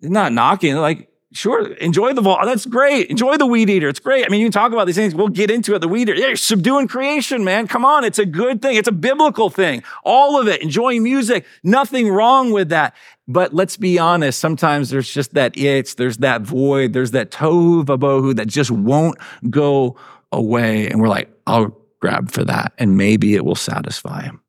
not 0.03 0.33
knocking, 0.33 0.77
like, 0.77 1.09
sure, 1.33 1.73
enjoy 1.75 2.13
the 2.13 2.23
Volvo. 2.23 2.45
That's 2.45 2.65
great. 2.65 3.11
Enjoy 3.11 3.37
the 3.37 3.47
weed 3.47 3.69
eater. 3.69 3.89
It's 3.89 3.99
great. 3.99 4.25
I 4.25 4.29
mean, 4.29 4.41
you 4.41 4.47
can 4.47 4.53
talk 4.53 4.73
about 4.73 4.87
these 4.87 4.95
things. 4.95 5.15
We'll 5.15 5.29
get 5.29 5.51
into 5.51 5.75
it. 5.75 5.81
The 5.81 5.89
weed 5.89 6.03
eater. 6.03 6.15
Yeah, 6.15 6.29
you're 6.29 6.37
subduing 6.37 6.87
creation, 6.87 7.43
man. 7.43 7.67
Come 7.67 7.85
on. 7.85 8.05
It's 8.05 8.21
a 8.21 8.27
good 8.27 8.63
thing. 8.63 8.77
It's 8.77 8.87
a 8.87 8.93
biblical 8.93 9.51
thing. 9.51 9.83
All 10.05 10.41
of 10.41 10.47
it. 10.47 10.63
Enjoying 10.63 11.03
music. 11.03 11.45
Nothing 11.65 12.09
wrong 12.09 12.53
with 12.53 12.69
that. 12.69 12.95
But 13.27 13.53
let's 13.53 13.77
be 13.77 13.99
honest. 13.99 14.39
Sometimes 14.39 14.91
there's 14.91 15.13
just 15.13 15.35
that 15.35 15.57
itch. 15.59 15.97
There's 15.97 16.19
that 16.19 16.43
void. 16.43 16.93
There's 16.93 17.11
that 17.13 17.33
tohu 17.33 17.85
vabohu 17.85 18.37
that 18.37 18.47
just 18.47 18.71
won't 18.71 19.19
go 19.51 19.97
away. 20.31 20.89
And 20.89 21.01
we're 21.01 21.09
like, 21.09 21.31
I'll 21.49 21.77
grab 22.01 22.31
for 22.31 22.45
that. 22.45 22.75
And 22.79 22.97
maybe 22.97 23.35
it 23.35 23.45
will 23.45 23.57
satisfy 23.57 24.23
him. 24.23 24.41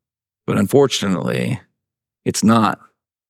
But 0.46 0.58
unfortunately, 0.58 1.60
it's 2.24 2.44
not 2.44 2.80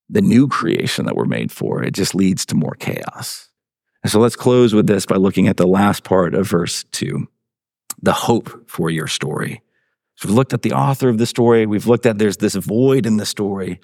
the 0.09 0.22
new 0.22 0.48
creation 0.48 1.07
that 1.07 1.16
we're 1.16 1.24
made 1.24 1.50
for. 1.50 1.83
It 1.83 1.94
just 1.94 2.14
leads 2.14 2.46
to 2.46 2.55
more 2.55 2.76
chaos. 2.79 3.48
And 4.02 4.11
so 4.12 4.20
let's 4.20 4.37
close 4.37 4.72
with 4.72 4.87
this 4.87 5.07
by 5.07 5.16
looking 5.16 5.48
at 5.48 5.57
the 5.57 5.66
last 5.66 6.05
part 6.05 6.35
of 6.35 6.48
verse 6.48 6.85
two 6.92 7.29
the 8.02 8.12
hope 8.12 8.70
for 8.70 8.90
your 8.90 9.07
story. 9.07 9.62
So 10.16 10.29
we've 10.29 10.37
looked 10.37 10.52
at 10.52 10.62
the 10.62 10.72
author 10.72 11.09
of 11.09 11.18
the 11.18 11.26
story, 11.26 11.66
we've 11.66 11.87
looked 11.87 12.07
at 12.07 12.18
there's 12.18 12.37
this 12.37 12.55
void 12.55 13.07
in 13.07 13.16
the 13.16 13.26
story. 13.26 13.81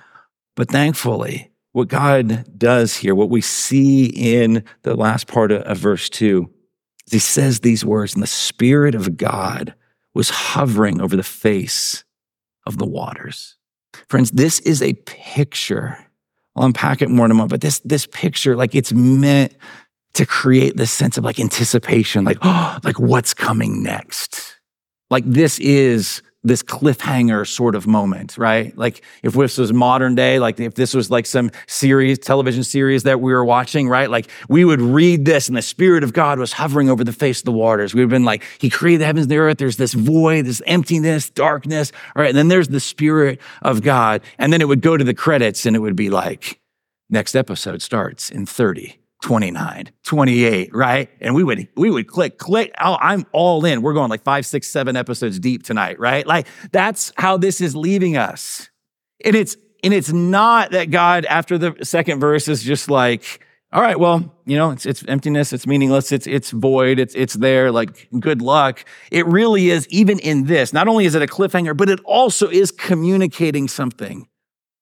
But 0.54 0.70
thankfully, 0.70 1.50
what 1.72 1.88
God 1.88 2.44
does 2.58 2.98
here, 2.98 3.14
what 3.14 3.30
we 3.30 3.40
see 3.40 4.04
in 4.06 4.64
the 4.82 4.94
last 4.94 5.26
part 5.26 5.50
of, 5.50 5.62
of 5.62 5.78
verse 5.78 6.10
two, 6.10 6.50
is 7.06 7.12
he 7.14 7.18
says 7.18 7.60
these 7.60 7.84
words, 7.84 8.12
and 8.14 8.22
the 8.22 8.26
Spirit 8.26 8.94
of 8.94 9.16
God 9.16 9.74
was 10.14 10.28
hovering 10.28 11.00
over 11.00 11.16
the 11.16 11.22
face 11.22 12.04
of 12.66 12.78
the 12.78 12.86
waters. 12.86 13.56
Friends, 14.08 14.30
this 14.30 14.60
is 14.60 14.82
a 14.82 14.94
picture. 14.94 15.98
I'll 16.56 16.64
unpack 16.64 17.02
it 17.02 17.10
more 17.10 17.24
in 17.24 17.30
a 17.30 17.34
moment, 17.34 17.50
but 17.50 17.60
this, 17.60 17.80
this 17.80 18.06
picture, 18.06 18.56
like 18.56 18.74
it's 18.74 18.92
meant 18.92 19.54
to 20.14 20.26
create 20.26 20.76
this 20.76 20.92
sense 20.92 21.16
of 21.16 21.24
like 21.24 21.40
anticipation, 21.40 22.24
like, 22.24 22.38
oh, 22.42 22.78
like 22.84 22.98
what's 22.98 23.34
coming 23.34 23.82
next? 23.82 24.56
Like 25.10 25.24
this 25.26 25.58
is 25.58 26.22
this 26.44 26.62
cliffhanger 26.62 27.46
sort 27.46 27.74
of 27.74 27.86
moment, 27.86 28.36
right? 28.36 28.76
Like 28.76 29.02
if 29.22 29.34
this 29.34 29.58
was 29.58 29.72
modern 29.72 30.14
day, 30.14 30.38
like 30.38 30.58
if 30.58 30.74
this 30.74 30.92
was 30.92 31.10
like 31.10 31.26
some 31.26 31.50
series, 31.66 32.18
television 32.18 32.64
series 32.64 33.04
that 33.04 33.20
we 33.20 33.32
were 33.32 33.44
watching, 33.44 33.88
right? 33.88 34.10
Like 34.10 34.28
we 34.48 34.64
would 34.64 34.80
read 34.80 35.24
this 35.24 35.48
and 35.48 35.56
the 35.56 35.62
Spirit 35.62 36.02
of 36.02 36.12
God 36.12 36.38
was 36.38 36.52
hovering 36.52 36.90
over 36.90 37.04
the 37.04 37.12
face 37.12 37.40
of 37.40 37.44
the 37.44 37.52
waters. 37.52 37.94
We 37.94 38.00
would 38.00 38.10
have 38.10 38.16
been 38.16 38.24
like, 38.24 38.44
He 38.58 38.70
created 38.70 39.02
the 39.02 39.06
heavens 39.06 39.24
and 39.24 39.30
the 39.30 39.36
earth. 39.36 39.58
There's 39.58 39.76
this 39.76 39.94
void, 39.94 40.46
this 40.46 40.62
emptiness, 40.66 41.30
darkness, 41.30 41.92
right? 42.16 42.30
And 42.30 42.36
then 42.36 42.48
there's 42.48 42.68
the 42.68 42.80
Spirit 42.80 43.40
of 43.62 43.82
God. 43.82 44.22
And 44.38 44.52
then 44.52 44.60
it 44.60 44.68
would 44.68 44.80
go 44.80 44.96
to 44.96 45.04
the 45.04 45.14
credits 45.14 45.64
and 45.64 45.76
it 45.76 45.78
would 45.78 45.96
be 45.96 46.10
like, 46.10 46.60
next 47.08 47.36
episode 47.36 47.82
starts 47.82 48.30
in 48.30 48.46
30. 48.46 49.01
29, 49.22 49.90
28, 50.04 50.74
right? 50.74 51.08
And 51.20 51.34
we 51.34 51.42
would 51.44 51.68
we 51.76 51.90
would 51.90 52.06
click, 52.08 52.38
click. 52.38 52.72
Oh, 52.80 52.98
I'm 53.00 53.24
all 53.32 53.64
in. 53.64 53.80
We're 53.80 53.94
going 53.94 54.10
like 54.10 54.24
five, 54.24 54.44
six, 54.44 54.68
seven 54.68 54.96
episodes 54.96 55.38
deep 55.38 55.62
tonight, 55.62 55.98
right? 55.98 56.26
Like 56.26 56.46
that's 56.72 57.12
how 57.16 57.36
this 57.36 57.60
is 57.60 57.74
leaving 57.74 58.16
us. 58.16 58.68
And 59.24 59.34
it's 59.34 59.56
and 59.82 59.94
it's 59.94 60.12
not 60.12 60.72
that 60.72 60.90
God, 60.90 61.24
after 61.24 61.56
the 61.56 61.84
second 61.84 62.20
verse, 62.20 62.46
is 62.48 62.62
just 62.62 62.90
like, 62.90 63.44
all 63.72 63.80
right, 63.80 63.98
well, 63.98 64.32
you 64.44 64.56
know, 64.56 64.70
it's, 64.70 64.86
it's 64.86 65.02
emptiness, 65.08 65.52
it's 65.52 65.66
meaningless, 65.66 66.12
it's, 66.12 66.26
it's 66.26 66.50
void, 66.50 66.98
it's, 66.98 67.14
it's 67.14 67.34
there, 67.34 67.72
like 67.72 68.08
good 68.20 68.42
luck. 68.42 68.84
It 69.10 69.26
really 69.26 69.70
is, 69.70 69.88
even 69.88 70.18
in 70.18 70.44
this, 70.44 70.72
not 70.72 70.88
only 70.88 71.04
is 71.04 71.14
it 71.14 71.22
a 71.22 71.26
cliffhanger, 71.26 71.76
but 71.76 71.88
it 71.88 71.98
also 72.04 72.48
is 72.48 72.70
communicating 72.70 73.66
something 73.66 74.28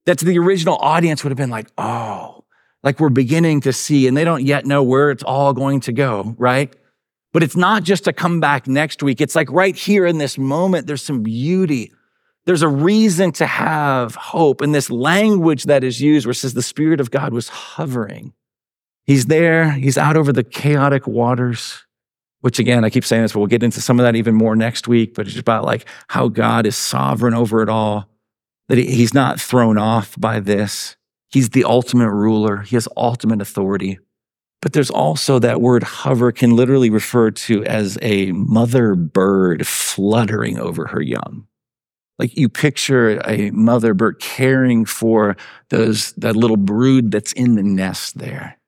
that 0.06 0.18
to 0.18 0.24
the 0.24 0.38
original 0.38 0.76
audience 0.76 1.22
would 1.24 1.30
have 1.30 1.38
been 1.38 1.50
like, 1.50 1.70
oh, 1.78 2.39
like 2.82 3.00
we're 3.00 3.10
beginning 3.10 3.60
to 3.62 3.72
see, 3.72 4.06
and 4.06 4.16
they 4.16 4.24
don't 4.24 4.44
yet 4.44 4.66
know 4.66 4.82
where 4.82 5.10
it's 5.10 5.22
all 5.22 5.52
going 5.52 5.80
to 5.80 5.92
go, 5.92 6.34
right? 6.38 6.74
But 7.32 7.42
it's 7.42 7.56
not 7.56 7.84
just 7.84 8.04
to 8.04 8.12
come 8.12 8.40
back 8.40 8.66
next 8.66 9.02
week. 9.02 9.20
It's 9.20 9.36
like 9.36 9.50
right 9.50 9.76
here 9.76 10.06
in 10.06 10.18
this 10.18 10.38
moment, 10.38 10.86
there's 10.86 11.02
some 11.02 11.22
beauty. 11.22 11.92
There's 12.46 12.62
a 12.62 12.68
reason 12.68 13.32
to 13.32 13.46
have 13.46 14.14
hope. 14.14 14.60
And 14.60 14.74
this 14.74 14.90
language 14.90 15.64
that 15.64 15.84
is 15.84 16.00
used 16.00 16.26
where 16.26 16.32
it 16.32 16.36
says 16.36 16.54
the 16.54 16.62
Spirit 16.62 17.00
of 17.00 17.10
God 17.10 17.32
was 17.32 17.48
hovering. 17.48 18.32
He's 19.04 19.26
there, 19.26 19.72
he's 19.72 19.98
out 19.98 20.16
over 20.16 20.32
the 20.32 20.44
chaotic 20.44 21.06
waters, 21.06 21.84
which 22.40 22.58
again, 22.58 22.84
I 22.84 22.90
keep 22.90 23.04
saying 23.04 23.22
this, 23.22 23.32
but 23.32 23.40
we'll 23.40 23.48
get 23.48 23.62
into 23.62 23.80
some 23.80 24.00
of 24.00 24.04
that 24.04 24.16
even 24.16 24.34
more 24.34 24.56
next 24.56 24.88
week. 24.88 25.14
But 25.14 25.26
it's 25.26 25.38
about 25.38 25.64
like 25.64 25.86
how 26.08 26.28
God 26.28 26.66
is 26.66 26.76
sovereign 26.76 27.34
over 27.34 27.62
it 27.62 27.68
all, 27.68 28.08
that 28.68 28.78
he's 28.78 29.14
not 29.14 29.40
thrown 29.40 29.78
off 29.78 30.18
by 30.18 30.40
this. 30.40 30.96
He's 31.30 31.50
the 31.50 31.64
ultimate 31.64 32.10
ruler, 32.10 32.58
he 32.58 32.76
has 32.76 32.88
ultimate 32.96 33.40
authority. 33.40 33.98
But 34.62 34.74
there's 34.74 34.90
also 34.90 35.38
that 35.38 35.62
word 35.62 35.82
hover 35.82 36.32
can 36.32 36.54
literally 36.54 36.90
refer 36.90 37.30
to 37.30 37.64
as 37.64 37.98
a 38.02 38.32
mother 38.32 38.94
bird 38.94 39.66
fluttering 39.66 40.58
over 40.58 40.88
her 40.88 41.00
young. 41.00 41.46
Like 42.18 42.36
you 42.36 42.50
picture 42.50 43.22
a 43.26 43.50
mother 43.52 43.94
bird 43.94 44.20
caring 44.20 44.84
for 44.84 45.38
those, 45.70 46.12
that 46.12 46.36
little 46.36 46.58
brood 46.58 47.10
that's 47.10 47.32
in 47.32 47.54
the 47.54 47.62
nest 47.62 48.18
there. 48.18 48.58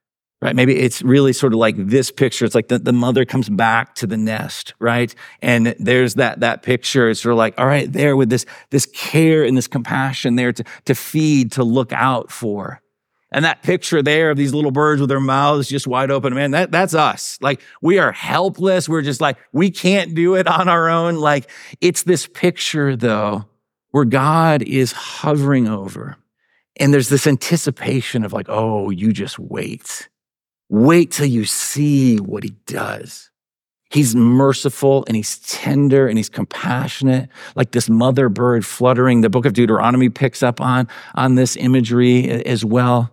Right? 0.43 0.57
Maybe 0.57 0.77
it's 0.77 1.01
really 1.01 1.31
sort 1.31 1.53
of 1.53 1.59
like 1.59 1.77
this 1.77 2.11
picture. 2.11 2.43
It's 2.43 2.53
like 2.53 2.67
the, 2.67 2.77
the 2.77 2.91
mother 2.91 3.23
comes 3.23 3.47
back 3.47 3.95
to 3.95 4.05
the 4.05 4.17
nest, 4.17 4.73
right? 4.77 5.15
And 5.41 5.67
there's 5.79 6.15
that, 6.15 6.41
that 6.41 6.63
picture. 6.63 7.09
It's 7.09 7.21
sort 7.21 7.31
of 7.31 7.37
like, 7.37 7.57
all 7.57 7.65
right, 7.65 7.89
there 7.89 8.17
with 8.17 8.29
this, 8.29 8.45
this 8.69 8.85
care 8.87 9.45
and 9.45 9.55
this 9.55 9.69
compassion 9.69 10.35
there 10.35 10.51
to, 10.51 10.65
to 10.83 10.95
feed, 10.95 11.53
to 11.53 11.63
look 11.63 11.93
out 11.93 12.29
for. 12.29 12.81
And 13.31 13.45
that 13.45 13.63
picture 13.63 14.03
there 14.03 14.31
of 14.31 14.37
these 14.37 14.53
little 14.53 14.71
birds 14.71 14.99
with 14.99 15.07
their 15.07 15.21
mouths 15.21 15.69
just 15.69 15.87
wide 15.87 16.11
open, 16.11 16.33
man, 16.33 16.51
that, 16.51 16.71
that's 16.71 16.93
us. 16.93 17.37
Like 17.39 17.61
we 17.81 17.97
are 17.97 18.11
helpless. 18.11 18.89
We're 18.89 19.01
just 19.01 19.21
like, 19.21 19.37
we 19.53 19.71
can't 19.71 20.13
do 20.13 20.35
it 20.35 20.45
on 20.45 20.67
our 20.67 20.89
own. 20.89 21.15
Like 21.15 21.49
it's 21.79 22.03
this 22.03 22.27
picture 22.27 22.97
though, 22.97 23.45
where 23.91 24.03
God 24.03 24.61
is 24.61 24.91
hovering 24.91 25.69
over. 25.69 26.17
And 26.75 26.93
there's 26.93 27.07
this 27.07 27.27
anticipation 27.27 28.25
of 28.25 28.33
like, 28.33 28.47
oh, 28.49 28.89
you 28.89 29.13
just 29.13 29.39
wait. 29.39 30.09
Wait 30.69 31.11
till 31.11 31.25
you 31.25 31.45
see 31.45 32.17
what 32.17 32.43
he 32.43 32.51
does. 32.65 33.29
He's 33.93 34.15
merciful 34.15 35.03
and 35.05 35.15
he's 35.15 35.37
tender 35.37 36.07
and 36.07 36.17
he's 36.17 36.29
compassionate, 36.29 37.29
like 37.55 37.71
this 37.71 37.89
mother 37.89 38.27
bird 38.27 38.65
fluttering. 38.65 39.21
The 39.21 39.29
book 39.29 39.45
of 39.45 39.53
Deuteronomy 39.53 40.09
picks 40.09 40.41
up 40.41 40.59
on, 40.59 40.87
on 41.13 41.35
this 41.35 41.55
imagery 41.55 42.43
as 42.43 42.65
well. 42.65 43.11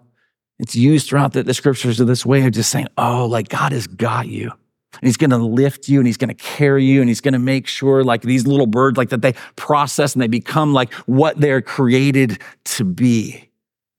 It's 0.59 0.75
used 0.75 1.09
throughout 1.09 1.35
the, 1.35 1.43
the 1.43 1.53
scriptures 1.53 2.01
of 2.01 2.07
this 2.07 2.25
way 2.25 2.47
of 2.47 2.53
just 2.53 2.71
saying, 2.71 2.89
oh, 2.97 3.27
like 3.27 3.51
God 3.51 3.73
has 3.73 3.87
got 3.87 4.29
you. 4.29 4.51
And 4.95 5.03
he's 5.03 5.19
going 5.19 5.31
to 5.31 5.37
lift 5.37 5.87
you 5.87 6.01
and 6.01 6.07
he's 6.07 6.17
going 6.17 6.29
to 6.29 6.35
carry 6.35 6.85
you 6.87 7.01
and 7.01 7.11
he's 7.11 7.21
going 7.21 7.35
to 7.35 7.39
make 7.39 7.67
sure 7.67 8.03
like 8.03 8.23
these 8.23 8.47
little 8.47 8.67
birds, 8.67 8.97
like 8.97 9.11
that 9.11 9.21
they 9.21 9.35
process 9.57 10.15
and 10.15 10.23
they 10.23 10.29
become 10.29 10.73
like 10.73 10.93
what 11.05 11.39
they're 11.39 11.61
created 11.61 12.39
to 12.65 12.85
be. 12.85 13.50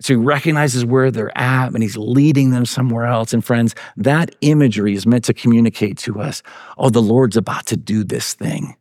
So 0.01 0.13
he 0.13 0.17
recognizes 0.17 0.83
where 0.83 1.11
they're 1.11 1.37
at 1.37 1.73
and 1.73 1.81
he's 1.81 1.97
leading 1.97 2.49
them 2.49 2.65
somewhere 2.65 3.05
else. 3.05 3.33
And 3.33 3.45
friends, 3.45 3.75
that 3.97 4.35
imagery 4.41 4.95
is 4.95 5.05
meant 5.05 5.23
to 5.25 5.33
communicate 5.33 5.97
to 5.99 6.19
us, 6.19 6.41
oh, 6.77 6.89
the 6.89 7.01
Lord's 7.01 7.37
about 7.37 7.67
to 7.67 7.77
do 7.77 8.03
this 8.03 8.33
thing. 8.33 8.75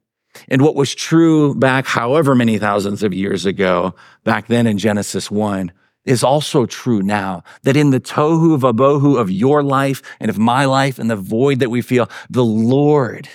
And 0.49 0.63
what 0.63 0.77
was 0.77 0.95
true 0.95 1.55
back 1.55 1.87
however 1.87 2.35
many 2.35 2.59
thousands 2.59 3.03
of 3.03 3.13
years 3.13 3.47
ago, 3.47 3.95
back 4.25 4.47
then 4.47 4.67
in 4.67 4.79
Genesis 4.79 5.31
1, 5.31 5.73
is 6.05 6.25
also 6.25 6.67
true 6.67 7.03
now. 7.03 7.43
That 7.63 7.77
in 7.77 7.91
the 7.91 8.01
tohu 8.01 8.59
vabohu 8.59 9.19
of 9.19 9.31
your 9.31 9.63
life 9.63 10.03
and 10.19 10.31
of 10.31 10.39
my 10.39 10.65
life 10.65 10.99
and 10.99 11.11
the 11.11 11.17
void 11.17 11.59
that 11.59 11.71
we 11.71 11.83
feel, 11.83 12.09
the 12.31 12.45
Lord, 12.45 13.29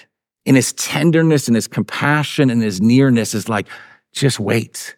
in 0.46 0.56
his 0.56 0.74
tenderness 0.74 1.48
and 1.48 1.56
his 1.56 1.68
compassion 1.68 2.50
and 2.50 2.62
his 2.62 2.82
nearness, 2.82 3.36
is 3.36 3.48
like, 3.48 3.68
just 4.14 4.40
wait. 4.40 4.96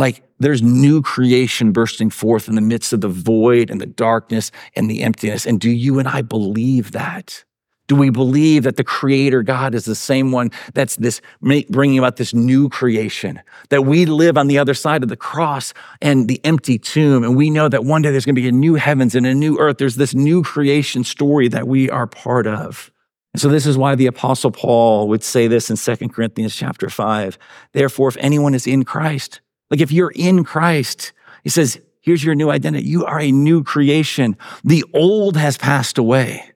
Like 0.00 0.22
there's 0.38 0.62
new 0.62 1.02
creation 1.02 1.72
bursting 1.72 2.08
forth 2.08 2.48
in 2.48 2.54
the 2.54 2.62
midst 2.62 2.94
of 2.94 3.02
the 3.02 3.08
void 3.08 3.68
and 3.68 3.82
the 3.82 3.86
darkness 3.86 4.50
and 4.74 4.90
the 4.90 5.02
emptiness. 5.02 5.44
And 5.44 5.60
do 5.60 5.70
you 5.70 5.98
and 5.98 6.08
I 6.08 6.22
believe 6.22 6.92
that? 6.92 7.44
Do 7.86 7.96
we 7.96 8.08
believe 8.08 8.62
that 8.62 8.76
the 8.76 8.84
creator 8.84 9.42
God 9.42 9.74
is 9.74 9.84
the 9.84 9.94
same 9.94 10.32
one 10.32 10.52
that's 10.72 10.96
this 10.96 11.20
bringing 11.42 11.98
about 11.98 12.16
this 12.16 12.32
new 12.32 12.70
creation? 12.70 13.42
That 13.68 13.82
we 13.82 14.06
live 14.06 14.38
on 14.38 14.46
the 14.46 14.56
other 14.56 14.72
side 14.72 15.02
of 15.02 15.10
the 15.10 15.18
cross 15.18 15.74
and 16.00 16.28
the 16.28 16.42
empty 16.46 16.78
tomb. 16.78 17.22
And 17.22 17.36
we 17.36 17.50
know 17.50 17.68
that 17.68 17.84
one 17.84 18.00
day 18.00 18.10
there's 18.10 18.24
going 18.24 18.36
to 18.36 18.40
be 18.40 18.48
a 18.48 18.52
new 18.52 18.76
heavens 18.76 19.14
and 19.14 19.26
a 19.26 19.34
new 19.34 19.58
earth. 19.58 19.76
There's 19.76 19.96
this 19.96 20.14
new 20.14 20.42
creation 20.42 21.04
story 21.04 21.48
that 21.48 21.68
we 21.68 21.90
are 21.90 22.06
part 22.06 22.46
of. 22.46 22.90
And 23.34 23.40
so 23.42 23.48
this 23.48 23.66
is 23.66 23.76
why 23.76 23.96
the 23.96 24.06
apostle 24.06 24.50
Paul 24.50 25.08
would 25.08 25.22
say 25.22 25.46
this 25.46 25.68
in 25.68 25.76
2 25.76 26.08
Corinthians 26.08 26.56
chapter 26.56 26.88
5. 26.88 27.36
Therefore, 27.74 28.08
if 28.08 28.16
anyone 28.16 28.54
is 28.54 28.66
in 28.66 28.86
Christ, 28.86 29.42
like 29.70 29.80
if 29.80 29.92
you're 29.92 30.12
in 30.14 30.44
Christ, 30.44 31.12
he 31.44 31.50
says, 31.50 31.80
here's 32.00 32.24
your 32.24 32.34
new 32.34 32.50
identity. 32.50 32.86
You 32.88 33.04
are 33.04 33.20
a 33.20 33.30
new 33.30 33.62
creation. 33.62 34.36
The 34.64 34.84
old 34.92 35.36
has 35.36 35.56
passed 35.56 35.98
away 35.98 36.50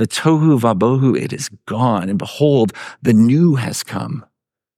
the 0.00 0.08
tohu 0.08 0.58
vabohu, 0.58 1.14
it 1.16 1.30
is 1.32 1.50
gone. 1.66 2.08
And 2.08 2.18
behold, 2.18 2.72
the 3.02 3.12
new 3.12 3.56
has 3.56 3.82
come. 3.82 4.24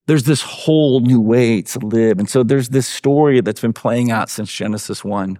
There's 0.09 0.24
this 0.24 0.43
whole 0.43 0.99
new 0.99 1.20
way 1.20 1.62
to 1.62 1.78
live. 1.78 2.18
And 2.18 2.28
so 2.28 2.43
there's 2.43 2.70
this 2.70 2.89
story 2.89 3.41
that's 3.41 3.61
been 3.61 3.72
playing 3.72 4.11
out 4.11 4.28
since 4.28 4.53
Genesis 4.53 5.05
1. 5.05 5.39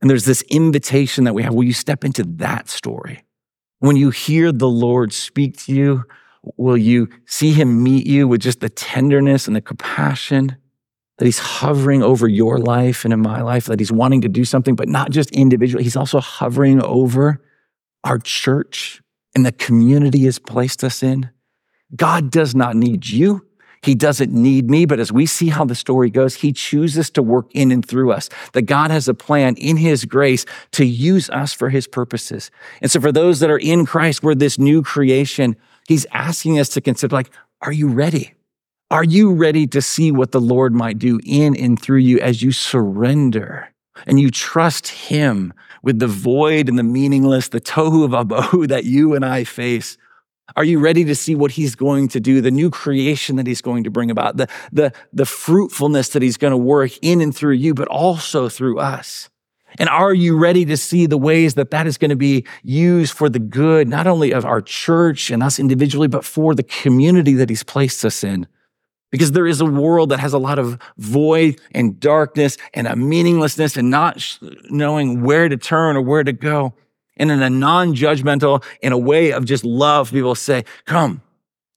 And 0.00 0.10
there's 0.10 0.24
this 0.24 0.42
invitation 0.50 1.22
that 1.22 1.34
we 1.34 1.44
have. 1.44 1.54
Will 1.54 1.62
you 1.62 1.72
step 1.72 2.04
into 2.04 2.24
that 2.24 2.68
story? 2.68 3.24
When 3.78 3.94
you 3.94 4.10
hear 4.10 4.50
the 4.50 4.68
Lord 4.68 5.12
speak 5.12 5.56
to 5.58 5.72
you, 5.72 6.04
will 6.56 6.76
you 6.76 7.08
see 7.24 7.52
him 7.52 7.80
meet 7.80 8.06
you 8.06 8.26
with 8.26 8.40
just 8.40 8.58
the 8.58 8.68
tenderness 8.68 9.46
and 9.46 9.54
the 9.54 9.60
compassion 9.60 10.56
that 11.22 11.26
he's 11.26 11.38
hovering 11.38 12.02
over 12.02 12.26
your 12.26 12.58
life 12.58 13.04
and 13.04 13.14
in 13.14 13.20
my 13.20 13.42
life, 13.42 13.66
that 13.66 13.78
he's 13.78 13.92
wanting 13.92 14.22
to 14.22 14.28
do 14.28 14.44
something, 14.44 14.74
but 14.74 14.88
not 14.88 15.12
just 15.12 15.30
individually. 15.30 15.84
He's 15.84 15.94
also 15.94 16.18
hovering 16.18 16.82
over 16.82 17.40
our 18.02 18.18
church, 18.18 19.00
and 19.32 19.46
the 19.46 19.52
community 19.52 20.24
has 20.24 20.40
placed 20.40 20.82
us 20.82 21.00
in. 21.00 21.30
God 21.94 22.32
does 22.32 22.56
not 22.56 22.74
need 22.74 23.06
you. 23.06 23.46
He 23.82 23.94
doesn't 23.94 24.32
need 24.32 24.68
me, 24.68 24.84
but 24.84 24.98
as 24.98 25.12
we 25.12 25.26
see 25.26 25.50
how 25.50 25.64
the 25.64 25.76
story 25.76 26.10
goes, 26.10 26.34
he 26.34 26.52
chooses 26.52 27.08
to 27.10 27.22
work 27.22 27.46
in 27.52 27.70
and 27.70 27.86
through 27.86 28.10
us. 28.10 28.28
That 28.52 28.62
God 28.62 28.90
has 28.90 29.06
a 29.06 29.14
plan 29.14 29.54
in 29.54 29.76
his 29.76 30.04
grace 30.04 30.44
to 30.72 30.84
use 30.84 31.30
us 31.30 31.52
for 31.52 31.70
his 31.70 31.86
purposes. 31.86 32.50
And 32.80 32.90
so 32.90 33.00
for 33.00 33.12
those 33.12 33.38
that 33.38 33.50
are 33.50 33.58
in 33.58 33.86
Christ, 33.86 34.24
we're 34.24 34.34
this 34.34 34.58
new 34.58 34.82
creation. 34.82 35.54
He's 35.86 36.04
asking 36.10 36.58
us 36.58 36.68
to 36.70 36.80
consider 36.80 37.14
like, 37.14 37.30
are 37.60 37.72
you 37.72 37.86
ready? 37.86 38.34
Are 38.92 39.04
you 39.04 39.32
ready 39.32 39.66
to 39.68 39.80
see 39.80 40.12
what 40.12 40.32
the 40.32 40.40
Lord 40.40 40.74
might 40.74 40.98
do 40.98 41.18
in 41.24 41.56
and 41.56 41.80
through 41.80 42.00
you 42.00 42.20
as 42.20 42.42
you 42.42 42.52
surrender 42.52 43.72
and 44.06 44.20
you 44.20 44.30
trust 44.30 44.88
him 44.88 45.54
with 45.82 45.98
the 45.98 46.06
void 46.06 46.68
and 46.68 46.78
the 46.78 46.82
meaningless, 46.82 47.48
the 47.48 47.60
tohu 47.62 48.06
vabohu 48.06 48.68
that 48.68 48.84
you 48.84 49.14
and 49.14 49.24
I 49.24 49.44
face? 49.44 49.96
Are 50.56 50.64
you 50.64 50.78
ready 50.78 51.06
to 51.06 51.14
see 51.14 51.34
what 51.34 51.52
he's 51.52 51.74
going 51.74 52.08
to 52.08 52.20
do, 52.20 52.42
the 52.42 52.50
new 52.50 52.68
creation 52.68 53.36
that 53.36 53.46
he's 53.46 53.62
going 53.62 53.84
to 53.84 53.90
bring 53.90 54.10
about, 54.10 54.36
the, 54.36 54.46
the, 54.72 54.92
the 55.10 55.24
fruitfulness 55.24 56.10
that 56.10 56.20
he's 56.20 56.36
going 56.36 56.50
to 56.50 56.58
work 56.58 56.90
in 57.00 57.22
and 57.22 57.34
through 57.34 57.54
you, 57.54 57.72
but 57.72 57.88
also 57.88 58.50
through 58.50 58.78
us? 58.78 59.30
And 59.78 59.88
are 59.88 60.12
you 60.12 60.36
ready 60.36 60.66
to 60.66 60.76
see 60.76 61.06
the 61.06 61.16
ways 61.16 61.54
that 61.54 61.70
that 61.70 61.86
is 61.86 61.96
going 61.96 62.10
to 62.10 62.14
be 62.16 62.44
used 62.62 63.14
for 63.14 63.30
the 63.30 63.38
good, 63.38 63.88
not 63.88 64.06
only 64.06 64.32
of 64.32 64.44
our 64.44 64.60
church 64.60 65.30
and 65.30 65.42
us 65.42 65.58
individually, 65.58 66.08
but 66.08 66.26
for 66.26 66.54
the 66.54 66.62
community 66.62 67.32
that 67.32 67.48
he's 67.48 67.62
placed 67.62 68.04
us 68.04 68.22
in? 68.22 68.46
Because 69.12 69.30
there 69.30 69.46
is 69.46 69.60
a 69.60 69.66
world 69.66 70.08
that 70.08 70.18
has 70.18 70.32
a 70.32 70.38
lot 70.38 70.58
of 70.58 70.78
void 70.96 71.60
and 71.72 72.00
darkness 72.00 72.56
and 72.74 72.88
a 72.88 72.96
meaninglessness 72.96 73.76
and 73.76 73.90
not 73.90 74.38
knowing 74.70 75.22
where 75.22 75.48
to 75.48 75.56
turn 75.56 75.96
or 75.96 76.00
where 76.00 76.24
to 76.24 76.32
go. 76.32 76.74
And 77.18 77.30
in 77.30 77.42
a 77.42 77.50
non-judgmental, 77.50 78.64
in 78.80 78.90
a 78.90 78.98
way 78.98 79.32
of 79.32 79.44
just 79.44 79.64
love, 79.64 80.10
people 80.10 80.34
say, 80.34 80.64
come. 80.86 81.22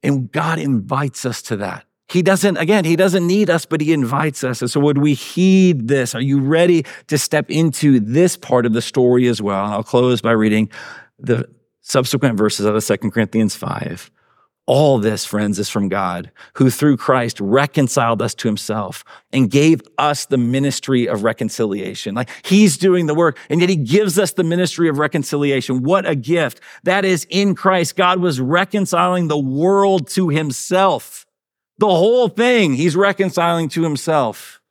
And 0.02 0.32
God 0.32 0.60
invites 0.60 1.26
us 1.26 1.42
to 1.44 1.58
that. 1.58 1.86
He 2.08 2.22
doesn't, 2.22 2.58
again, 2.58 2.86
he 2.86 2.96
doesn't 2.96 3.26
need 3.28 3.50
us, 3.50 3.66
but 3.66 3.82
he 3.82 3.92
invites 3.92 4.44
us. 4.44 4.62
And 4.62 4.72
so 4.72 4.80
would 4.80 5.00
we 5.00 5.14
heed 5.14 5.88
this? 5.88 6.16
Are 6.16 6.22
you 6.22 6.40
ready 6.40 6.86
to 7.08 7.18
step 7.18 7.52
into 7.52 8.00
this 8.00 8.38
part 8.38 8.66
of 8.66 8.74
the 8.74 8.82
story 8.82 9.28
as 9.28 9.42
well? 9.42 9.66
I'll 9.66 9.84
close 9.84 10.22
by 10.22 10.32
reading 10.32 10.70
the 11.20 11.50
subsequent 11.82 12.38
verses 12.38 12.66
out 12.66 12.76
of 12.76 12.86
2 12.86 13.10
Corinthians 13.10 13.56
5. 13.56 14.10
All 14.68 14.98
this, 14.98 15.26
friends, 15.26 15.60
is 15.60 15.70
from 15.70 15.90
God, 15.90 16.32
who 16.56 16.72
through 16.72 16.98
Christ 16.98 17.40
reconciled 17.40 18.20
us 18.20 18.34
to 18.36 18.48
himself 18.48 19.04
and 19.32 19.52
gave 19.52 19.82
us 20.00 20.26
the 20.26 20.40
ministry 20.40 21.08
of 21.08 21.24
reconciliation. 21.24 22.16
Like 22.16 22.32
he's 22.44 22.76
doing 22.76 23.06
the 23.06 23.14
work, 23.14 23.38
and 23.50 23.62
yet 23.62 23.70
he 23.70 23.76
gives 23.76 24.18
us 24.18 24.34
the 24.34 24.44
ministry 24.44 24.90
of 24.90 24.98
reconciliation. 24.98 25.84
What 25.84 26.08
a 26.08 26.16
gift. 26.16 26.62
That 26.84 27.06
is 27.06 27.28
in 27.30 27.54
Christ. 27.54 27.96
God 27.96 28.20
was 28.20 28.42
reconciling 28.42 29.28
the 29.28 29.38
world 29.38 30.08
to 30.12 30.30
himself. 30.30 31.28
The 31.78 31.86
whole 31.88 32.28
thing 32.28 32.74
he's 32.74 32.96
reconciling 32.96 33.70
to 33.70 33.84
himself, 33.84 34.62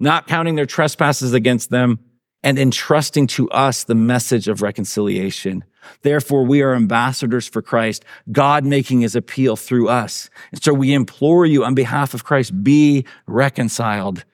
not 0.00 0.26
counting 0.26 0.54
their 0.54 0.64
trespasses 0.64 1.34
against 1.34 1.68
them 1.68 1.98
and 2.44 2.58
entrusting 2.58 3.26
to 3.26 3.50
us 3.50 3.84
the 3.84 3.94
message 3.94 4.48
of 4.48 4.60
reconciliation. 4.60 5.64
Therefore, 6.02 6.44
we 6.44 6.60
are 6.60 6.74
ambassadors 6.74 7.48
for 7.48 7.62
Christ, 7.62 8.04
God 8.30 8.64
making 8.66 9.00
his 9.00 9.16
appeal 9.16 9.56
through 9.56 9.88
us. 9.88 10.28
And 10.52 10.62
so 10.62 10.74
we 10.74 10.92
implore 10.92 11.46
you 11.46 11.64
on 11.64 11.74
behalf 11.74 12.12
of 12.12 12.24
Christ, 12.24 12.62
be 12.62 13.06
reconciled 13.26 14.24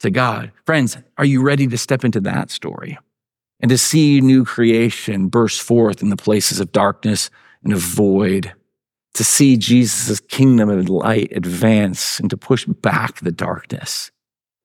to 0.00 0.10
God. 0.10 0.50
Friends, 0.64 0.96
are 1.18 1.24
you 1.26 1.42
ready 1.42 1.66
to 1.66 1.76
step 1.76 2.02
into 2.02 2.20
that 2.20 2.50
story 2.50 2.98
and 3.60 3.68
to 3.68 3.76
see 3.76 4.22
new 4.22 4.46
creation 4.46 5.28
burst 5.28 5.60
forth 5.60 6.00
in 6.00 6.08
the 6.08 6.16
places 6.16 6.60
of 6.60 6.72
darkness 6.72 7.30
and 7.62 7.74
of 7.74 7.80
void? 7.80 8.54
To 9.14 9.24
see 9.24 9.58
Jesus' 9.58 10.20
kingdom 10.20 10.70
of 10.70 10.88
light 10.88 11.30
advance 11.32 12.20
and 12.20 12.30
to 12.30 12.38
push 12.38 12.64
back 12.64 13.20
the 13.20 13.32
darkness. 13.32 14.10